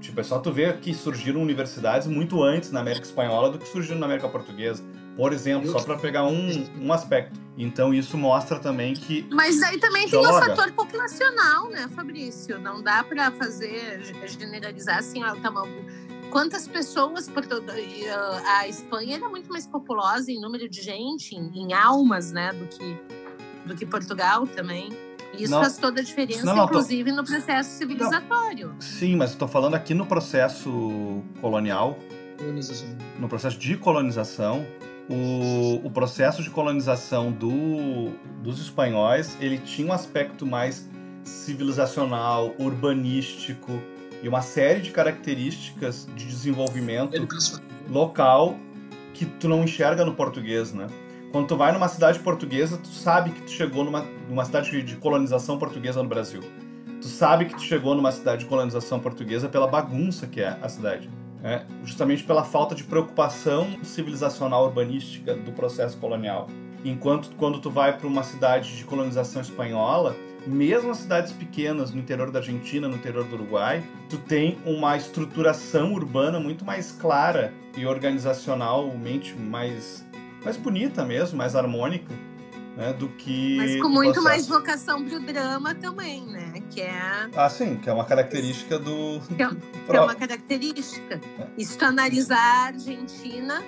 [0.01, 3.67] Tipo, é só tu ver que surgiram universidades muito antes na América Espanhola do que
[3.67, 4.83] surgiram na América Portuguesa.
[5.17, 7.41] Por exemplo, só para pegar um, um aspecto.
[7.57, 9.27] Então isso mostra também que.
[9.33, 12.61] Mas aí também tem o fator populacional, né, Fabrício?
[12.61, 15.51] Não dá para fazer generalizar assim, ó, tá
[16.31, 17.71] quantas pessoas por todo
[18.47, 22.67] a Espanha era muito mais populosa em número de gente, em, em almas, né, do
[22.67, 22.97] que
[23.67, 24.91] do que Portugal também.
[25.37, 27.17] Isso não, faz toda a diferença, não, não, inclusive tô...
[27.17, 28.75] no processo civilizatório.
[28.81, 31.99] Sim, mas estou falando aqui no processo colonial,
[33.19, 34.65] no processo de colonização,
[35.11, 38.13] o, o processo de colonização do,
[38.43, 40.89] dos espanhóis, ele tinha um aspecto mais
[41.23, 43.83] civilizacional, urbanístico
[44.23, 47.17] e uma série de características de desenvolvimento
[47.89, 48.57] local
[49.15, 50.87] que tu não enxerga no português, né?
[51.33, 54.97] Quando tu vai numa cidade portuguesa, tu sabe que tu chegou numa, numa cidade de
[54.97, 56.41] colonização portuguesa no Brasil.
[57.01, 60.69] Tu sabe que tu chegou numa cidade de colonização portuguesa pela bagunça que é a
[60.69, 61.11] cidade.
[61.45, 66.49] É, justamente pela falta de preocupação civilizacional urbanística do processo colonial.
[66.85, 70.17] Enquanto quando tu vai para uma cidade de colonização espanhola,
[70.47, 74.97] mesmo as cidades pequenas no interior da Argentina, no interior do Uruguai, tu tem uma
[74.97, 80.07] estruturação urbana muito mais clara e organizacionalmente mais
[80.47, 82.15] mais bonita mesmo, mais harmônica,
[82.77, 83.57] né, do que.
[83.57, 86.63] Mas com muito mais vocação pro drama também, né?
[86.71, 87.29] Que é.
[87.35, 89.21] Ah, sim, que é uma característica do.
[89.35, 89.49] Que é,
[89.91, 91.21] que é uma característica.
[91.41, 91.47] É.
[91.59, 93.61] E se tu analisar a Argentina,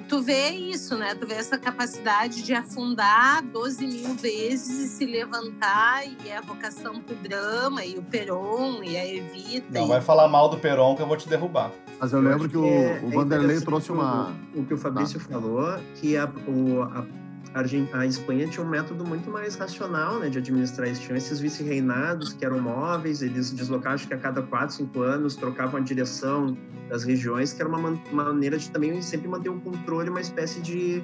[0.00, 1.14] tu vê isso, né?
[1.14, 6.40] Tu vê essa capacidade de afundar 12 mil vezes e se levantar, e é a
[6.40, 9.66] vocação pro drama, e o Peron, e a Evita.
[9.70, 9.88] Não e...
[9.88, 11.70] vai falar mal do Peron que eu vou te derrubar.
[12.00, 14.34] Mas eu, eu lembro que, que o, é, o Vanderlei trouxe uma.
[14.54, 15.40] O, que o Fabrício Não.
[15.40, 17.21] falou, que a, o, a
[17.54, 21.02] a Espanha tinha um método muito mais racional né, de administrar isso.
[21.02, 25.36] Tinham esses vice-reinados que eram móveis, eles deslocavam acho que a cada quatro, cinco anos,
[25.36, 26.56] trocavam a direção
[26.88, 31.02] das regiões, que era uma, maneira de também sempre manter um controle, uma espécie de.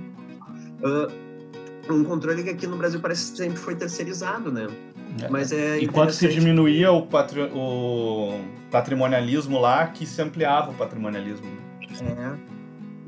[0.80, 4.66] Uh, um controle que aqui no Brasil parece que sempre foi terceirizado, né?
[5.22, 5.28] É.
[5.28, 7.40] Mas é Enquanto se diminuía o, patri...
[7.54, 11.46] o patrimonialismo lá, que se ampliava o patrimonialismo.
[12.00, 12.57] É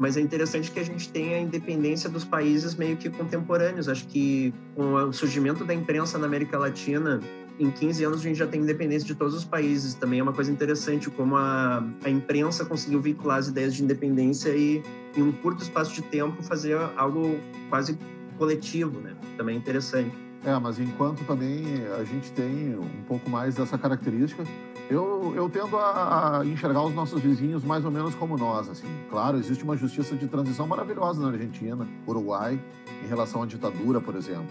[0.01, 3.87] mas é interessante que a gente tenha a independência dos países meio que contemporâneos.
[3.87, 7.21] Acho que com o surgimento da imprensa na América Latina,
[7.59, 9.93] em 15 anos a gente já tem independência de todos os países.
[9.93, 14.49] Também é uma coisa interessante como a, a imprensa conseguiu veicular as ideias de independência
[14.49, 14.83] e,
[15.15, 17.99] em um curto espaço de tempo, fazer algo quase
[18.39, 19.15] coletivo, né?
[19.37, 20.17] Também é interessante.
[20.43, 21.63] É, mas enquanto também
[22.01, 24.43] a gente tem um pouco mais dessa característica,
[24.91, 28.89] eu, eu tendo a, a, enxergar os nossos vizinhos mais ou menos como nós, assim.
[29.09, 32.61] Claro, existe uma justiça de transição maravilhosa na Argentina, Uruguai,
[33.05, 34.51] em relação à ditadura, por exemplo.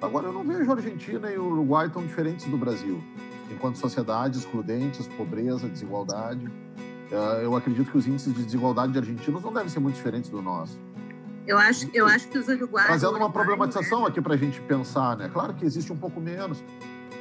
[0.00, 3.02] Agora, eu não vejo a Argentina e o Uruguai tão diferentes do Brasil,
[3.50, 6.48] enquanto sociedades excludentes, pobreza, desigualdade.
[7.10, 10.30] É, eu acredito que os índices de desigualdade de argentinos não devem ser muito diferentes
[10.30, 10.78] do nosso.
[11.44, 12.88] Eu acho, eu acho que os uruguaios.
[12.88, 15.28] Trazendo uma problematização aqui para a gente pensar, né?
[15.32, 16.62] Claro que existe um pouco menos.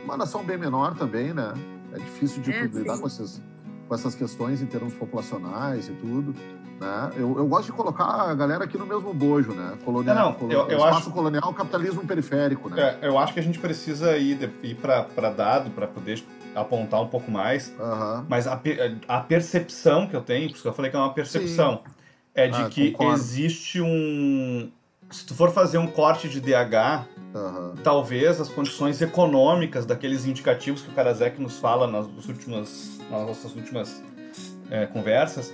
[0.04, 1.54] Uma nação bem menor também, né?
[1.96, 3.42] É difícil de é, lidar com, esses,
[3.88, 6.36] com essas questões em termos populacionais e tudo.
[6.80, 7.12] Né?
[7.16, 9.78] Eu, eu gosto de colocar a galera aqui no mesmo bojo, né?
[9.86, 11.12] Colonial, não, não, eu, eu espaço acho...
[11.12, 12.98] colonial, capitalismo periférico, né?
[13.02, 16.22] É, eu acho que a gente precisa ir, ir para dado para poder
[16.54, 17.74] apontar um pouco mais.
[17.80, 18.26] Uhum.
[18.28, 18.60] Mas a,
[19.08, 21.92] a percepção que eu tenho, porque eu falei que é uma percepção, Sim.
[22.34, 23.14] é de ah, que concordo.
[23.14, 24.70] existe um.
[25.16, 27.06] Se tu for fazer um corte de DH,
[27.36, 27.74] Uhum.
[27.84, 33.54] Talvez as condições econômicas daqueles indicativos que o Karasek nos fala nas últimas, nas nossas
[33.54, 34.02] últimas
[34.72, 35.54] é, conversas,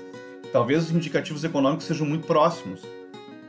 [0.53, 2.83] talvez os indicativos econômicos sejam muito próximos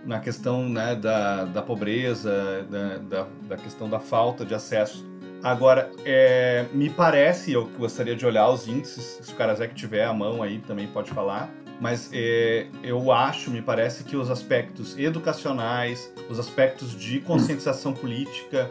[0.06, 5.06] na questão né, da, da pobreza, da, da, da, questão da falta de acesso.
[5.43, 10.12] Agora, é, me parece, eu gostaria de olhar os índices, se o Karasek tiver a
[10.12, 11.51] mão aí também pode falar,
[11.82, 18.70] mas é, eu acho, me parece que os aspectos educacionais, os aspectos de conscientização política,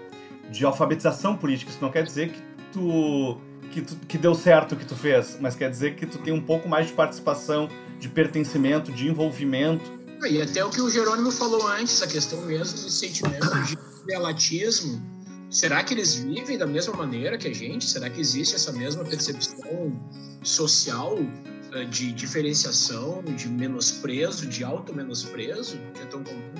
[0.50, 3.38] de alfabetização política, isso não quer dizer que tu,
[3.70, 6.32] que tu que deu certo o que tu fez, mas quer dizer que tu tem
[6.32, 7.68] um pouco mais de participação,
[8.00, 9.92] de pertencimento, de envolvimento.
[10.26, 13.78] E até o que o Jerônimo falou antes, a questão mesmo do sentimento de
[14.08, 15.12] relatismo
[15.52, 17.84] Será que eles vivem da mesma maneira que a gente?
[17.84, 20.02] Será que existe essa mesma percepção
[20.42, 21.18] social
[21.90, 26.52] de diferenciação, de menosprezo, de auto-menosprezo, que é tão comum?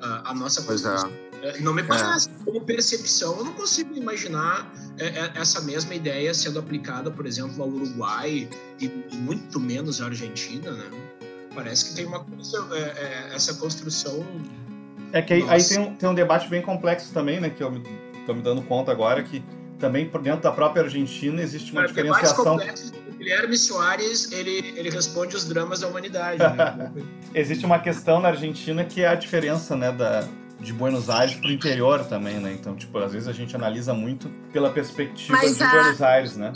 [0.00, 0.94] A nossa Pois é.
[1.42, 2.28] é, Não me parece.
[2.44, 7.62] Como percepção, eu não consigo imaginar é, é, essa mesma ideia sendo aplicada, por exemplo,
[7.62, 8.48] ao Uruguai
[8.80, 10.90] e, muito menos à Argentina, né?
[11.54, 14.24] Parece que tem uma coisa, é, é, essa construção.
[15.12, 17.48] É que aí, aí tem, um, tem um debate bem complexo também, né?
[17.48, 17.82] Que eu me,
[18.26, 19.42] tô me dando conta agora que
[19.78, 22.44] também por dentro da própria Argentina existe uma Cara, diferenciação.
[22.44, 22.92] complexos.
[23.26, 26.38] O Guilherme Soares, ele, ele responde os dramas da humanidade.
[26.38, 26.92] Né?
[27.34, 30.28] Existe uma questão na Argentina que é a diferença, né, da,
[30.60, 32.52] de Buenos Aires pro interior também, né?
[32.52, 36.36] Então, tipo, às vezes a gente analisa muito pela perspectiva Mas de a- Buenos Aires,
[36.36, 36.52] né?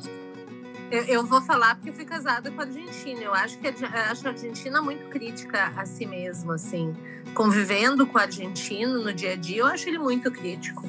[0.92, 3.20] Eu, eu vou falar porque eu fui casada com a Argentina.
[3.20, 6.94] Eu acho que a, eu acho a Argentina muito crítica a si mesmo, assim.
[7.34, 10.84] Convivendo com o argentino no dia a dia, eu acho ele muito crítico.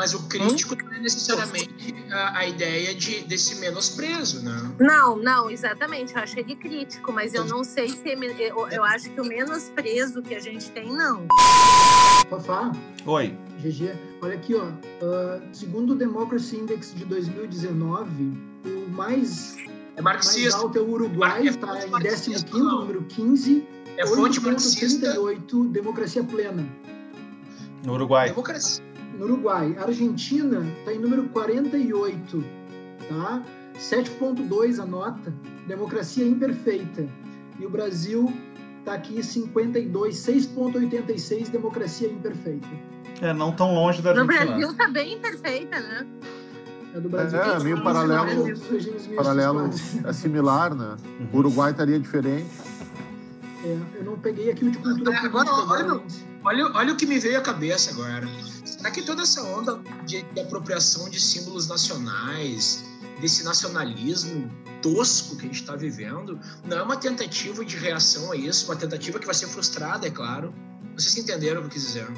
[0.00, 4.72] Mas o crítico não é necessariamente a, a ideia de, desse menosprezo, né?
[4.78, 6.14] Não, não, exatamente.
[6.14, 8.08] Eu acho ele crítico, mas eu não sei se.
[8.08, 8.14] é
[8.48, 11.26] Eu, eu acho que o menosprezo que a gente tem, não.
[12.30, 12.72] Fafá,
[13.04, 13.36] Oi.
[13.62, 14.68] GG, olha aqui, ó.
[15.02, 18.10] ah, segundo o Democracy Index de 2019,
[18.64, 19.58] o mais,
[19.96, 20.56] É mais marxista.
[20.60, 22.80] alto é o Uruguai, É está em marxista, 15 não.
[22.80, 23.68] número 15,
[23.98, 25.14] É fonte marxista.
[25.16, 26.66] 8,38, democracia plena.
[27.84, 28.30] No Uruguai.
[28.30, 28.89] Democracia.
[29.20, 32.42] No Uruguai, a Argentina está em número 48,
[33.06, 33.42] tá?
[33.78, 35.30] 7.2 a nota,
[35.66, 37.06] democracia imperfeita.
[37.58, 38.32] E o Brasil
[38.78, 42.66] está aqui 52, 6.86, democracia imperfeita.
[43.20, 44.46] É, não tão longe da No Argentina.
[44.56, 46.06] Brasil tá bem perfeita, né?
[46.94, 47.38] É do Brasil.
[47.42, 48.56] É, que meio paralelo-
[49.16, 49.70] Paralelo
[50.06, 50.96] é similar, né?
[51.20, 51.28] Uhum.
[51.30, 52.46] O Uruguai estaria diferente.
[53.66, 55.92] É, eu não peguei aqui o de cultura Agora, política.
[55.92, 56.02] olha,
[56.42, 58.26] Olha, olha o que me veio à cabeça agora.
[58.80, 62.82] Será que toda essa onda de, de apropriação de símbolos nacionais,
[63.20, 64.50] desse nacionalismo
[64.80, 68.76] tosco que a gente está vivendo, não é uma tentativa de reação a isso, uma
[68.76, 70.54] tentativa que vai ser frustrada, é claro.
[70.96, 72.08] Vocês entenderam o que eu quis dizer?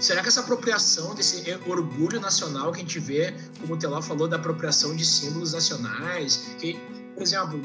[0.00, 4.26] Será que essa apropriação desse orgulho nacional que a gente vê, como o Teló falou,
[4.26, 6.80] da apropriação de símbolos nacionais, que,
[7.12, 7.60] por exemplo,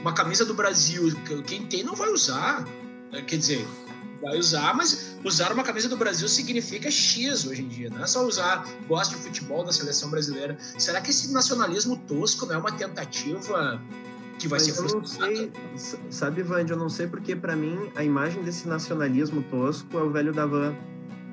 [0.00, 2.64] uma camisa do Brasil, que quem tem não vai usar,
[3.12, 3.20] né?
[3.20, 3.68] quer dizer,
[4.22, 8.06] vai usar, mas usar uma camisa do Brasil significa X hoje em dia, não é
[8.06, 10.56] só usar, gosta de futebol da seleção brasileira.
[10.78, 13.80] Será que esse nacionalismo tosco não é uma tentativa
[14.38, 15.34] que vai Mas ser eu não frustrada?
[15.76, 20.02] sei, sabe, Vande, eu não sei porque pra mim a imagem desse nacionalismo tosco é
[20.02, 20.74] o velho da van,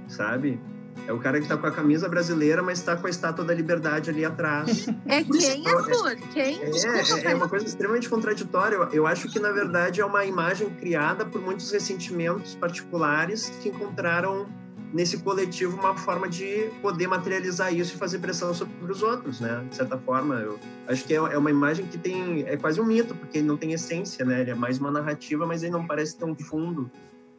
[0.08, 0.60] sabe?
[1.08, 3.54] É o cara que tá com a camisa brasileira, mas tá com a estátua da
[3.54, 4.88] liberdade ali atrás.
[5.08, 6.16] É quem, Arthur?
[6.34, 6.62] Quem?
[6.64, 8.76] É, Desculpa, é, é uma coisa extremamente contraditória.
[8.76, 13.70] Eu, eu acho que, na verdade, é uma imagem criada por muitos ressentimentos particulares que
[13.70, 14.48] encontraram
[14.92, 19.64] nesse coletivo uma forma de poder materializar isso e fazer pressão sobre os outros, né?
[19.70, 22.44] De certa forma, eu acho que é, é uma imagem que tem...
[22.48, 24.42] É quase um mito, porque ele não tem essência, né?
[24.42, 26.90] Ele é mais uma narrativa, mas ele não parece ter um fundo.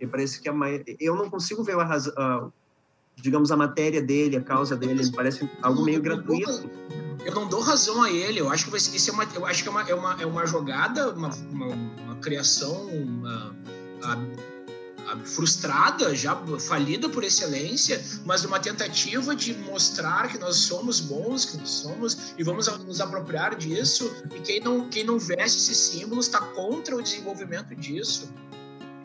[0.01, 0.85] E parece que a mai...
[1.01, 2.53] Eu não consigo ver a razão...
[3.21, 6.71] digamos, a matéria dele, a causa dele, ele parece algo meio gratuito.
[7.25, 8.39] Eu não dou razão a ele.
[8.41, 10.27] Eu acho que vai ser, é uma, eu acho que é uma, é uma, é
[10.27, 13.57] uma jogada, uma, uma, uma criação uma,
[14.05, 21.01] a- a- frustrada, já falida por excelência, mas uma tentativa de mostrar que nós somos
[21.01, 24.13] bons, que nós somos e vamos nos apropriar disso.
[24.35, 28.31] E quem não, quem não veste esses símbolos está contra o desenvolvimento disso.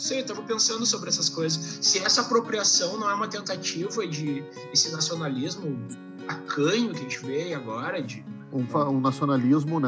[0.01, 1.77] Sei, eu estava pensando sobre essas coisas.
[1.79, 5.77] Se essa apropriação não é uma tentativa de esse nacionalismo
[6.27, 9.87] acanho que a gente vê agora, de Um, um nacionalismo, né,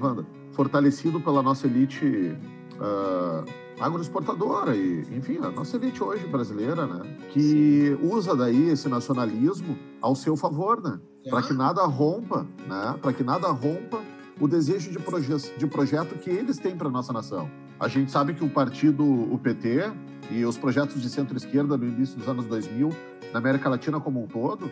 [0.00, 2.38] Wanda, fortalecido pela nossa elite
[2.80, 3.44] ah,
[3.80, 10.14] agroexportadora e, enfim, a nossa elite hoje brasileira, né, que usa daí esse nacionalismo ao
[10.14, 14.00] seu favor, né, para que nada rompa, né, para que nada rompa
[14.40, 17.50] o desejo de, proje de projeto que eles têm para nossa nação.
[17.80, 19.92] A gente sabe que o partido, o PT
[20.32, 22.90] e os projetos de centro-esquerda no início dos anos 2000,
[23.32, 24.68] na América Latina como um todo,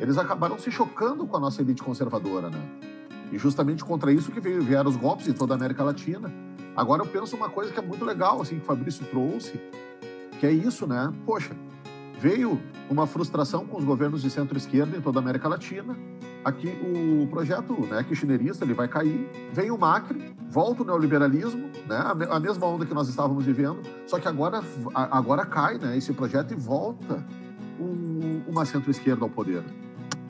[0.00, 2.60] eles acabaram se chocando com a nossa elite conservadora, né?
[3.30, 6.32] E justamente contra isso que veio, vieram os golpes em toda a América Latina.
[6.74, 9.60] Agora eu penso uma coisa que é muito legal, assim, que o Fabrício trouxe,
[10.40, 11.12] que é isso, né?
[11.24, 11.54] Poxa,
[12.20, 12.60] veio
[12.90, 15.96] uma frustração com os governos de centro-esquerda em toda a América Latina.
[16.44, 21.96] Aqui o projeto né, kirchnerista ele vai cair, vem o Macri, volta o neoliberalismo, né,
[22.04, 24.62] a, me- a mesma onda que nós estávamos vivendo, só que agora,
[24.94, 27.24] agora cai né, esse projeto e volta
[27.78, 29.62] um- uma centro-esquerda ao poder.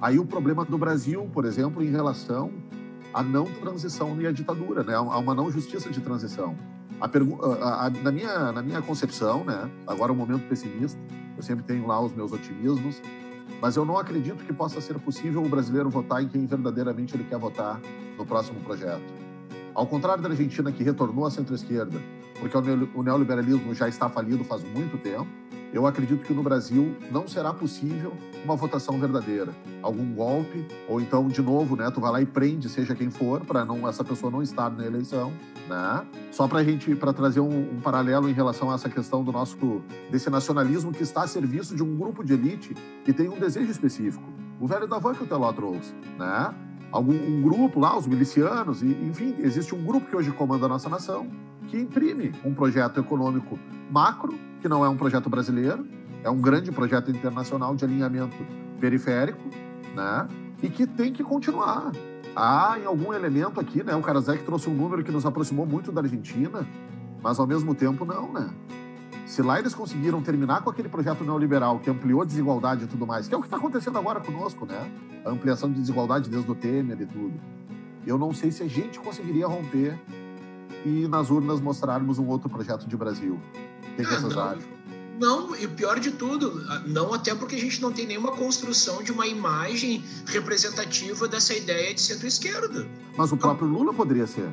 [0.00, 2.50] Aí o problema do Brasil, por exemplo, em relação
[3.12, 6.56] à não transição e à ditadura, né, a uma não justiça de transição.
[7.00, 10.98] A a- a- na, minha, na minha concepção, né, agora é um momento pessimista,
[11.36, 13.00] eu sempre tenho lá os meus otimismos,
[13.60, 17.24] mas eu não acredito que possa ser possível o brasileiro votar em quem verdadeiramente ele
[17.24, 17.80] quer votar
[18.16, 19.02] no próximo projeto.
[19.74, 22.00] Ao contrário da Argentina, que retornou à centro-esquerda,
[22.38, 22.56] porque
[22.94, 25.28] o neoliberalismo já está falido faz muito tempo,
[25.72, 28.12] eu acredito que no Brasil não será possível
[28.44, 29.54] uma votação verdadeira.
[29.82, 33.44] Algum golpe, ou então, de novo, né, tu vai lá e prende, seja quem for,
[33.44, 35.32] para não essa pessoa não estar na eleição,
[35.68, 36.06] né?
[36.32, 39.30] Só para a gente, para trazer um, um, paralelo em relação a essa questão do
[39.30, 42.74] nosso, desse nacionalismo que está a serviço de um grupo de elite
[43.04, 44.24] que tem um desejo específico.
[44.60, 46.54] O velho da van que o Teló trouxe, né?
[46.90, 50.68] Algum um grupo lá, os milicianos, e, enfim, existe um grupo que hoje comanda a
[50.68, 51.30] nossa nação,
[51.68, 53.58] que imprime um projeto econômico
[53.90, 55.86] macro, que não é um projeto brasileiro,
[56.22, 58.36] é um grande projeto internacional de alinhamento
[58.80, 59.48] periférico,
[59.94, 60.28] né?
[60.62, 61.92] E que tem que continuar.
[62.34, 63.94] Há em algum elemento aqui, né?
[63.94, 66.66] O Karasek trouxe um número que nos aproximou muito da Argentina,
[67.22, 68.50] mas ao mesmo tempo não, né?
[69.26, 73.06] Se lá eles conseguiram terminar com aquele projeto neoliberal que ampliou a desigualdade e tudo
[73.06, 74.90] mais, que é o que está acontecendo agora conosco, né?
[75.24, 77.34] A ampliação de desigualdade desde o Temer e tudo.
[78.06, 79.98] Eu não sei se a gente conseguiria romper
[80.84, 83.38] e nas urnas mostrarmos um outro projeto de Brasil.
[83.96, 84.78] Que, ah, não, acham?
[85.20, 89.02] Não, e o pior de tudo, não até porque a gente não tem nenhuma construção
[89.02, 92.86] de uma imagem representativa dessa ideia de centro-esquerda.
[93.16, 94.48] Mas o próprio Lula poderia ser.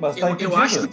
[0.00, 0.88] Mas tá eu, eu acho,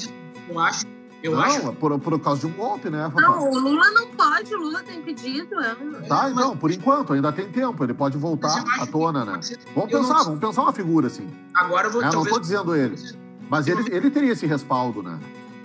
[0.49, 0.85] eu acho
[1.21, 1.73] eu não, acho...
[1.73, 3.11] por, por causa de um golpe, né?
[3.13, 5.59] Não, o Lula não pode, o Lula tem pedido.
[5.59, 5.75] É...
[6.07, 9.39] Tá, não, por enquanto, ainda tem tempo, ele pode voltar à tona, né?
[9.75, 10.23] Vamos pensar, não...
[10.25, 11.27] vamos pensar uma figura assim.
[11.53, 12.01] Agora eu vou...
[12.01, 12.95] É, Não tô dizendo ele.
[13.49, 15.19] Mas ele, ele teria esse respaldo, né?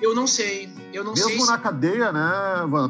[0.05, 0.69] Eu não sei.
[0.93, 1.37] Eu não mesmo sei.
[1.39, 1.63] Mesmo na se...
[1.63, 2.31] cadeia, né,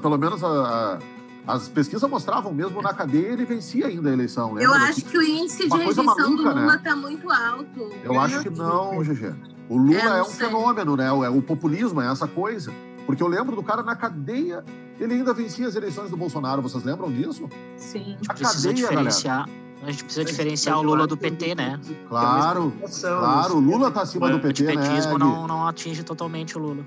[0.02, 0.98] Pelo menos a,
[1.46, 4.58] a, as pesquisas mostravam, mesmo na cadeia, ele vencia ainda a eleição.
[4.58, 7.00] Eu acho que, o índice de rejeição maluca, do Lula está né?
[7.00, 7.92] muito alto.
[8.02, 9.32] Eu acho que não, GG.
[9.68, 10.46] O Lula é, é um sei.
[10.46, 11.12] fenômeno, né?
[11.12, 12.72] O, o populismo é essa coisa.
[13.06, 14.64] Porque eu lembro do cara na cadeia,
[14.98, 16.60] ele ainda vencia as eleições do Bolsonaro.
[16.62, 17.48] Vocês lembram disso?
[17.76, 18.16] Sim.
[18.28, 19.46] A precisa cadeia, diferenciar.
[19.46, 19.64] Galera.
[19.86, 21.78] A gente precisa diferenciar o Lula do PT, né?
[22.08, 23.56] Claro, claro.
[23.56, 24.72] O Lula tá acima do PT, né?
[24.72, 26.84] O petismo não, não atinge totalmente o Lula.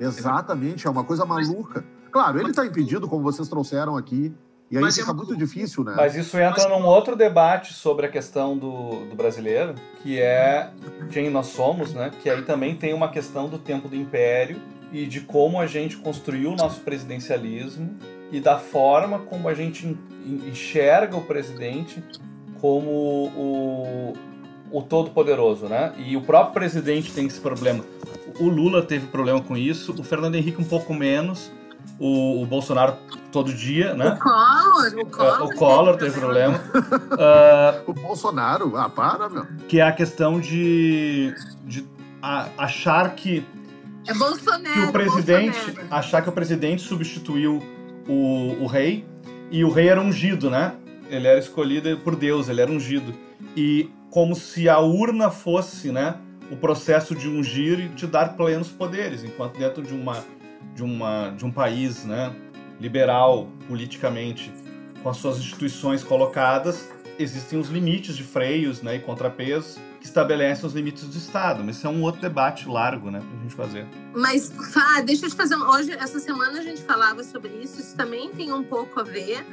[0.00, 1.84] Exatamente, é uma coisa maluca.
[2.10, 4.34] Claro, ele está impedido, como vocês trouxeram aqui,
[4.70, 5.94] e aí Mas fica é muito difícil, né?
[5.96, 10.70] Mas isso entra num outro debate sobre a questão do, do brasileiro, que é
[11.10, 12.10] quem nós somos, né?
[12.20, 14.60] Que aí também tem uma questão do tempo do império
[14.92, 17.96] e de como a gente construiu o nosso presidencialismo
[18.32, 22.02] e da forma como a gente enxerga o presidente
[22.60, 24.14] como o,
[24.72, 25.92] o todo-poderoso, né?
[25.96, 27.84] E o próprio presidente tem esse problema.
[28.38, 31.50] O Lula teve problema com isso, o Fernando Henrique um pouco menos,
[31.98, 32.96] o, o Bolsonaro
[33.32, 34.08] todo dia, né?
[34.10, 36.58] O Collor, o Collor, o Collor teve problema.
[36.58, 39.46] uh, o Bolsonaro, ah, para, meu.
[39.68, 41.34] Que é a questão de,
[41.64, 41.86] de
[42.20, 43.44] a, achar que
[44.06, 44.74] é Bolsonaro.
[44.74, 45.88] Que o presidente, Bolsonaro.
[45.90, 47.62] achar que o presidente substituiu
[48.08, 49.04] o, o rei
[49.50, 50.74] e o rei era ungido, né?
[51.08, 53.14] Ele era escolhido por Deus, ele era ungido.
[53.56, 56.16] E como se a urna fosse, né,
[56.50, 60.24] o processo de ungir e de dar plenos poderes, enquanto dentro de uma
[60.74, 62.34] de uma de um país, né,
[62.80, 64.52] liberal politicamente,
[65.02, 70.66] com as suas instituições colocadas, existem os limites de freios, né, e contrapesos que estabelecem
[70.66, 71.64] os limites do Estado.
[71.64, 73.86] Mas isso é um outro debate largo, né, pra gente fazer.
[74.14, 75.56] Mas, Fá, deixa eu te fazer.
[75.56, 79.44] Hoje, essa semana a gente falava sobre isso, isso também tem um pouco a ver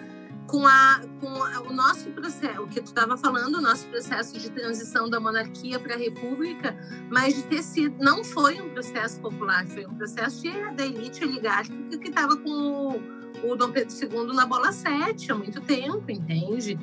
[0.48, 4.38] com, a, com a, o nosso processo, o que tu estava falando, o nosso processo
[4.38, 6.76] de transição da monarquia para a república,
[7.10, 11.24] mas de ter sido, não foi um processo popular, foi um processo de, da elite
[11.24, 16.10] oligárquica que estava com o, o Dom Pedro II na bola 7 há muito tempo,
[16.10, 16.78] entende?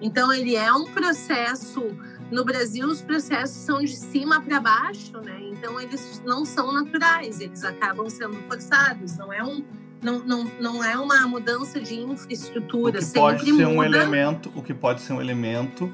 [0.00, 1.82] Então, ele é um processo.
[2.30, 5.38] No Brasil, os processos são de cima para baixo, né?
[5.42, 9.16] Então, eles não são naturais, eles acabam sendo forçados.
[9.16, 9.64] Não é um,
[10.04, 13.00] não, não, não é uma mudança de infraestrutura.
[13.00, 13.68] O que pode ser muda.
[13.68, 15.92] um elemento, o que pode ser um elemento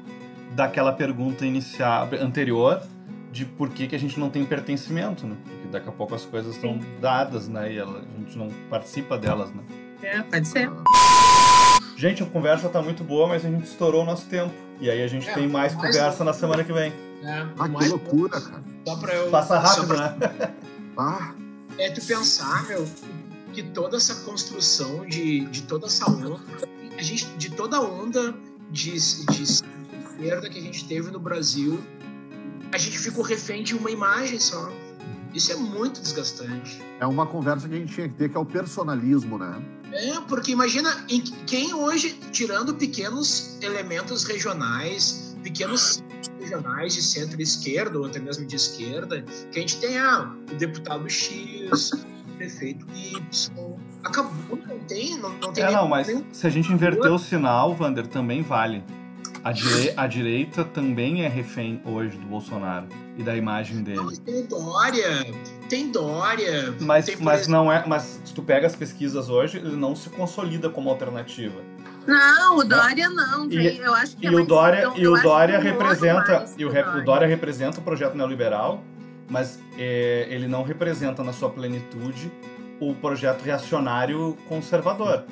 [0.51, 2.83] daquela pergunta inicial anterior
[3.31, 5.37] de por que, que a gente não tem pertencimento, né?
[5.45, 7.73] Porque daqui a pouco as coisas estão dadas, né?
[7.73, 7.85] E a
[8.19, 9.63] gente não participa delas, né?
[10.03, 10.69] É, pode ser.
[11.95, 14.53] Gente, a conversa tá muito boa, mas a gente estourou o nosso tempo.
[14.81, 16.91] E aí a gente é, tem mais, mais conversa na semana que vem.
[17.23, 18.63] É, ah, que loucura, cara.
[18.85, 20.09] Só pra eu, Passa rápido, pra...
[20.09, 20.53] né?
[20.97, 21.33] ah.
[21.77, 22.85] É tu pensar, meu,
[23.51, 26.39] que toda essa construção de, de toda essa onda,
[26.97, 28.35] a gente, de toda a onda
[28.69, 31.79] de, de esquerda que a gente teve no Brasil,
[32.71, 34.71] a gente ficou refém de uma imagem só.
[35.33, 36.81] Isso é muito desgastante.
[36.99, 39.61] É uma conversa que a gente tinha que ter, que é o personalismo, né?
[39.93, 41.05] É, porque imagina
[41.45, 46.03] quem hoje, tirando pequenos elementos regionais, pequenos
[46.39, 49.21] regionais de centro-esquerda ou até mesmo de esquerda,
[49.51, 51.91] que a gente tem ah, o deputado X,
[52.41, 53.75] o prefeito Y.
[54.03, 57.11] Acabou, não tem, não, não tem É, nem- não, mas nem- se a gente inverter
[57.11, 58.83] o sinal, Vander, também vale.
[59.43, 62.85] A, dire- a direita também é refém hoje do Bolsonaro
[63.17, 63.99] e da imagem Não, dele.
[64.01, 65.25] mas tem Dória,
[65.67, 66.75] tem Dória.
[66.79, 67.83] Mas, tem, mas exemplo, não é.
[67.87, 71.59] Mas se tu pega as pesquisas hoje, ele não se consolida como alternativa.
[72.05, 73.49] Não, o Dória não.
[73.49, 76.37] E- eu acho que E é o Dória, e o Dória que representa.
[76.39, 78.83] mais E que o Dória representa o projeto neoliberal,
[79.31, 82.29] mas é, ele não representa na sua plenitude
[82.81, 85.23] o projeto reacionário conservador.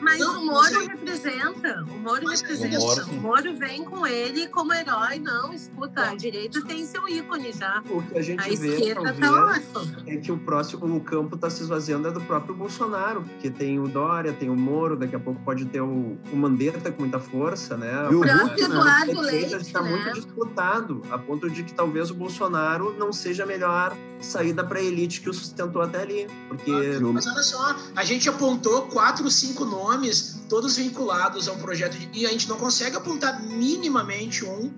[0.00, 1.84] Mas o Moro representa.
[1.84, 2.78] O Moro representa.
[2.78, 3.14] O Moro, O.
[3.20, 5.18] Moro vem com ele como herói.
[5.18, 7.82] Não, escuta, a direita tem seu ícone já.
[7.88, 9.82] O que a gente A vê, esquerda tá órfã.
[10.06, 13.78] é que o próximo o campo está se esvaziando é do próprio Bolsonaro, porque tem
[13.78, 17.20] o Dória, tem o Moro, daqui a pouco pode ter o, o Mandetta com muita
[17.20, 18.08] força, né?
[18.10, 18.74] E o O próprio né?
[18.74, 20.12] Eduardo Leite, está muito né?
[20.12, 24.82] disputado, a ponto de que talvez o Bolsonaro não seja a melhor saída para a
[24.82, 26.70] elite que o sustentou até ali, porque
[27.12, 32.08] Mas olha só, a gente apontou quatro, cinco nomes, todos vinculados a um projeto, de,
[32.12, 34.72] e a gente não consegue apontar minimamente um,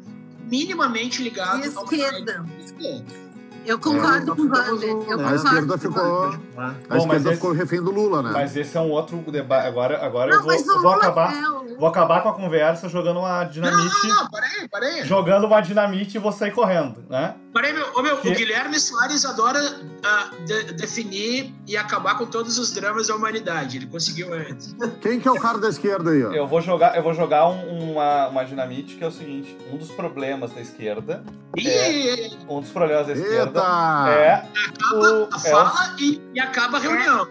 [0.51, 2.45] minimamente ligado De esquerda.
[3.67, 4.89] Eu concordo É, com o Wander.
[4.89, 5.29] Eu um, né?
[5.29, 6.41] A esquerda concordo com o ficou.
[6.57, 8.31] Lá, A Bom, mas esquerda esse- ficou refém do Lula, né?
[8.33, 9.67] Mas esse é um outro debate.
[9.69, 11.35] Agora, agora eu Não, vou, mas o eu vou acabar.
[11.35, 14.07] é o- Vou acabar com a conversa jogando uma Não, dinamite.
[14.09, 15.05] não, não, peraí, peraí.
[15.07, 17.35] Jogando uma dinamite e vou sair correndo, né?
[17.53, 19.59] Peraí, meu, ô, meu, o Guilherme Soares adora
[20.05, 23.77] ah, de- definir e acabar com todos os dramas da humanidade.
[23.79, 24.75] Ele conseguiu antes.
[25.01, 26.31] Quem que é o cara da esquerda aí, ó?
[26.33, 29.77] Eu vou jogar, eu vou jogar um- uma, uma dinamite que é o seguinte: um
[29.77, 31.25] dos problemas da esquerda,
[31.57, 34.11] E um dos problemas da esquerda Eita!
[34.11, 34.33] é
[34.69, 35.23] acaba, o.
[35.25, 37.27] É, o- fala e, e acaba a reunião.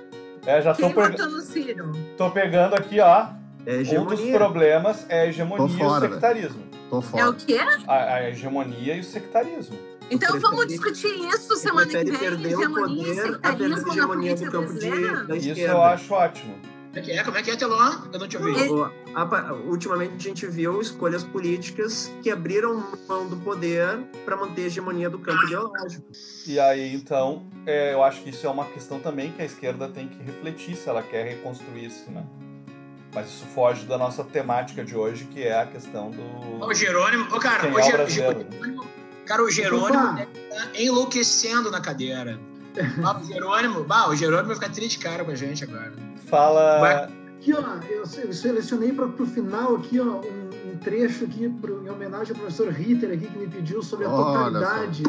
[0.46, 1.91] é, já tô, Quem pe- votou no Ciro?
[2.18, 3.28] tô pegando aqui, ó.
[3.66, 6.64] é Um dos problemas é a hegemonia Tô e fora, o sectarismo.
[6.90, 7.34] Tô É o fora.
[7.34, 7.60] quê?
[7.88, 9.78] A, a hegemonia e o sectarismo.
[10.11, 12.18] Então prefere- vamos discutir isso semana que vem.
[12.18, 14.90] perder o poder a perder a hegemonia do campo de,
[15.27, 15.73] da Isso esquerda.
[15.73, 16.56] eu acho ótimo.
[16.91, 17.23] Como é que é?
[17.23, 17.91] Como é que é, Telon?
[18.11, 18.52] Eu não te ouvi.
[18.68, 24.36] O- a pa- ultimamente a gente viu escolhas políticas que abriram mão do poder para
[24.36, 26.07] manter a hegemonia do campo ideológico.
[26.48, 29.88] E aí, então, é, eu acho que isso é uma questão também que a esquerda
[29.88, 32.23] tem que refletir se ela quer reconstruir-se, né?
[33.14, 36.65] Mas isso foge da nossa temática de hoje, que é a questão do.
[36.65, 38.45] Ô, Jerônimo, ô, cara, Quem o é o Jer- brasileiro?
[38.52, 38.84] Jerônimo,
[39.30, 42.40] cara, o Jerônimo deve tá enlouquecendo na cadeira.
[43.04, 45.92] Ah, o Jerônimo, bah, o Jerônimo vai ficar triste cara com a gente agora.
[46.28, 46.80] Fala.
[46.80, 46.96] Vai.
[47.40, 51.90] Aqui, ó, eu, selecionei para o final aqui, ó, um, um trecho aqui pro, em
[51.90, 55.04] homenagem ao professor Ritter aqui que me pediu sobre a Olha totalidade.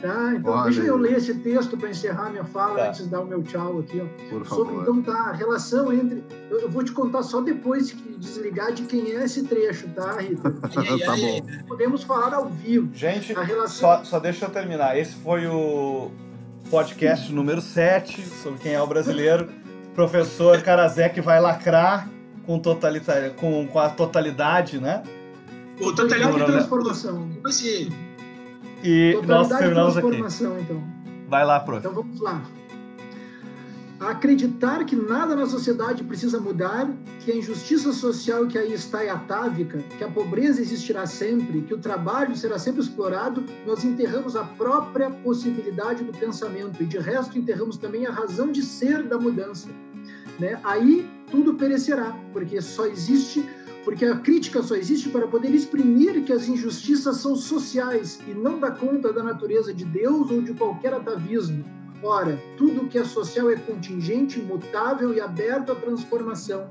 [0.00, 0.34] Tá?
[0.34, 2.88] Então, Olha deixa eu ler esse texto para encerrar minha fala Tá.
[2.88, 4.28] antes de dar o meu tchau aqui, ó.
[4.28, 4.82] Por Sobre, favor.
[4.82, 6.22] então, tá, a relação entre.
[6.50, 10.18] Eu, eu vou te contar só depois que desligar de quem é esse trecho, tá,
[10.20, 10.50] Rita?
[10.60, 11.46] Tá bom.
[11.68, 12.90] Podemos falar ao vivo.
[12.92, 13.88] Gente, A relação.
[13.98, 14.98] só, só deixa eu terminar.
[14.98, 16.10] Esse foi o
[16.70, 19.48] podcast número 7 sobre quem é o brasileiro.
[19.94, 22.08] Professor Karazek vai lacrar
[22.44, 23.30] com, totalitar...
[23.36, 25.02] com, com a totalidade, né?
[25.80, 27.28] O Totalidade transformação.
[27.30, 27.88] Tipo assim,
[28.84, 30.60] E nós Totalidade de terminamos aqui.
[30.60, 30.84] então.
[31.26, 31.78] Vai lá, prof.
[31.78, 32.42] Então vamos lá.
[33.98, 36.90] Acreditar que nada na sociedade precisa mudar,
[37.20, 41.72] que a injustiça social que aí está é atávica, que a pobreza existirá sempre, que
[41.72, 47.38] o trabalho será sempre explorado, nós enterramos a própria possibilidade do pensamento e de resto
[47.38, 49.68] enterramos também a razão de ser da mudança.
[50.38, 50.60] Né?
[50.64, 53.44] Aí tudo perecerá, porque só existe
[53.84, 58.58] porque a crítica só existe para poder exprimir que as injustiças são sociais e não
[58.58, 61.62] dá conta da natureza de Deus ou de qualquer atavismo.
[62.02, 66.68] Ora, tudo que é social é contingente, mutável e aberto à transformação.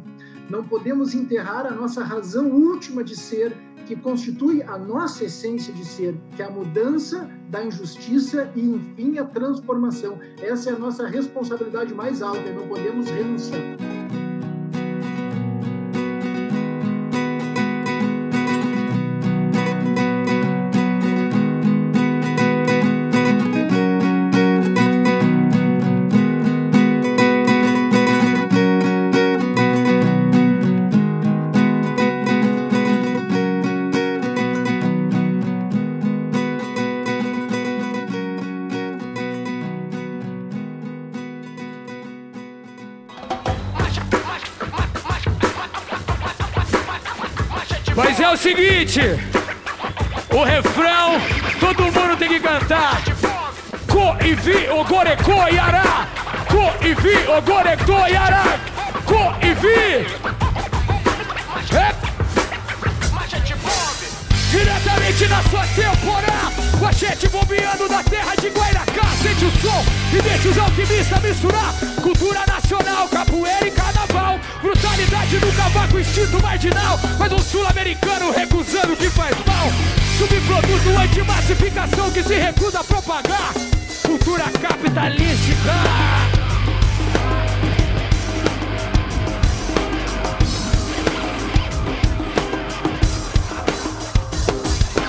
[0.50, 3.56] Não podemos enterrar a nossa razão última de ser,
[3.86, 9.18] que constitui a nossa essência de ser, que é a mudança da injustiça e, enfim,
[9.18, 10.20] a transformação.
[10.42, 13.93] Essa é a nossa responsabilidade mais alta e não podemos renunciar.
[48.44, 49.00] Seguinte,
[50.30, 51.14] o refrão,
[51.62, 53.02] todo mundo tem que cantar.
[53.88, 56.06] Co e vi, ogoreco e ará.
[56.50, 58.44] Co e vi, ogoreco e ará.
[59.06, 60.06] Co e vi.
[64.52, 66.43] Diretamente na sua temporada
[66.96, 71.74] Gente bombeando da terra de Guairacá Sente o som e deixa os alquimistas misturar.
[72.02, 74.38] Cultura nacional, capoeira e carnaval.
[74.62, 77.00] Brutalidade no cavaco, instinto marginal.
[77.18, 79.72] Mas um sul-americano recusando o que faz mal.
[80.18, 83.54] Subproduto antimassificação que se recusa a propagar.
[84.06, 85.74] Cultura capitalística.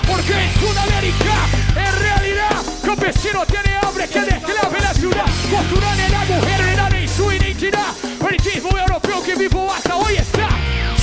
[0.07, 0.33] Porque
[0.89, 1.54] realidad
[2.95, 5.25] campesino tiene hambre que desclave la ciudad.
[5.49, 7.93] Cultural en la mujer era en su identidad.
[8.19, 10.49] Peritismo europeo que vivo hasta hoy está.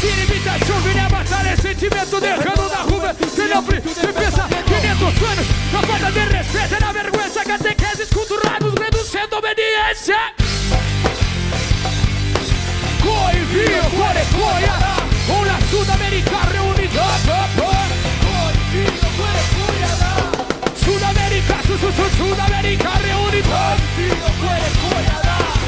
[0.01, 3.28] Sin invitación viene a matar el sentimiento dejando la juventud.
[3.55, 10.16] Hambre empieza 500 años la falta de respeto la vergüenza catequesis culturales reduciendo obediencia.
[13.02, 14.74] Coivio, Corecoia,
[15.39, 17.52] una Sudamérica reunida
[21.94, 24.09] tutto Sudamerica riuni tanti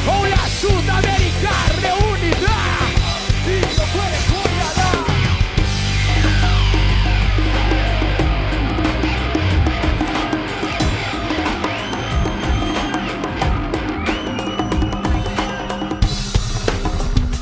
[0.05, 1.53] con la Sudamerica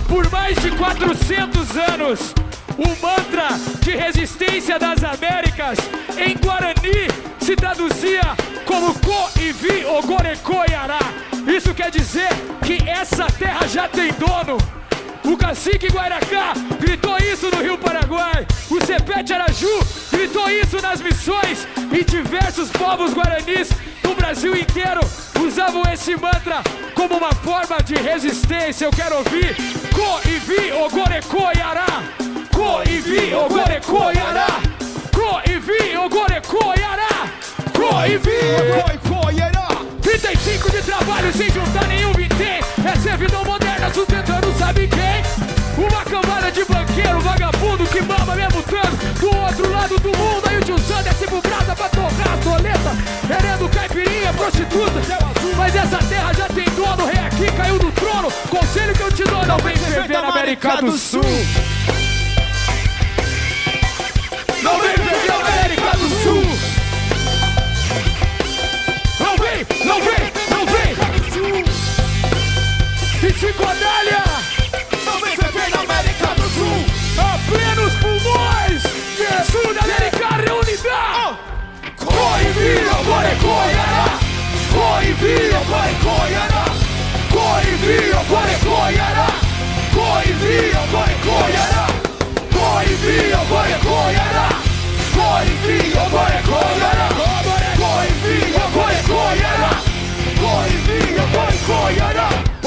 [0.08, 2.41] Por mais de 400 anos
[2.78, 3.48] o mantra
[3.80, 5.78] de resistência das Américas
[6.16, 7.08] em Guarani
[7.40, 8.22] se traduzia
[8.64, 11.00] como Co e Vi Ogoreco Yará.
[11.46, 12.28] Isso quer dizer
[12.64, 14.58] que essa terra já tem dono.
[15.24, 18.46] O cacique Guaracá gritou isso no Rio Paraguai.
[18.70, 21.66] O Cepete Araju gritou isso nas missões.
[21.92, 23.70] E diversos povos guaranis
[24.02, 25.00] no Brasil inteiro
[25.40, 26.62] usavam esse mantra
[26.94, 28.84] como uma forma de resistência.
[28.84, 29.54] Eu quero ouvir
[29.92, 30.72] Co e Vi
[32.52, 34.46] Co e Vi Ogoreco Yará.
[35.12, 37.28] Co e Vi Ogoreco Yará.
[37.74, 39.68] Co e Vi Ogoreco Yará.
[40.02, 42.60] 35 de trabalho sem juntar nenhum vintém.
[42.84, 45.82] É servidão moderna sustentando sabe quem?
[45.84, 50.58] Uma cambada de banqueiro, vagabundo que mama mesmo tanto Do outro lado do mundo, aí
[50.58, 52.92] o tio Sam desce pro brasa pra torrar as doletas
[53.26, 55.00] Querendo caipirinha, prostituta
[55.56, 59.24] Mas essa terra já tem dono, rei aqui caiu do trono Conselho que eu te
[59.24, 61.22] dou, não vem ferver na América do Sul
[64.62, 66.44] não vem de América do Sul.
[69.18, 70.94] Não vem, não vem, não vem.
[73.28, 74.22] E Chicodelha.
[75.04, 76.86] Não vem de vem na América do Sul.
[77.18, 78.82] Apenas pulmões.
[79.16, 81.38] Jesus, América reunida.
[81.96, 84.04] Coimbra, Guarecoiara.
[84.70, 86.64] Coimbra, Guarecoiara.
[87.32, 89.26] Coimbra, Guarecoiara.
[89.92, 92.02] Coimbra, Guarecoiara.
[92.62, 94.51] 恋人恋恋やら
[95.32, 97.06] Går i fri og går i kåjera.
[97.80, 98.22] Går i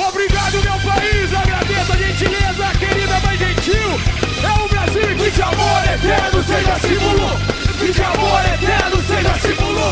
[0.10, 1.28] Obrigado, meu país.
[1.42, 3.90] Agradeço a gentileza, querida mãe gentil.
[4.42, 7.30] É o Brasil que te amor é eterno seja símbolo.
[7.78, 9.88] Que te amor é eterno seja símbolo.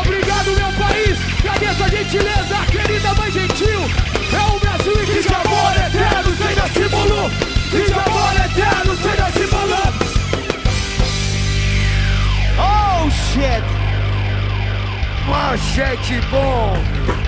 [0.00, 1.18] Obrigado, meu país.
[1.40, 3.80] Agradeço a gentileza, querida mãe gentil.
[4.38, 7.30] É o Brasil que te amor é eterno seja símbolo.
[7.72, 8.93] Que te amor eterno
[15.28, 17.23] Manchete bom.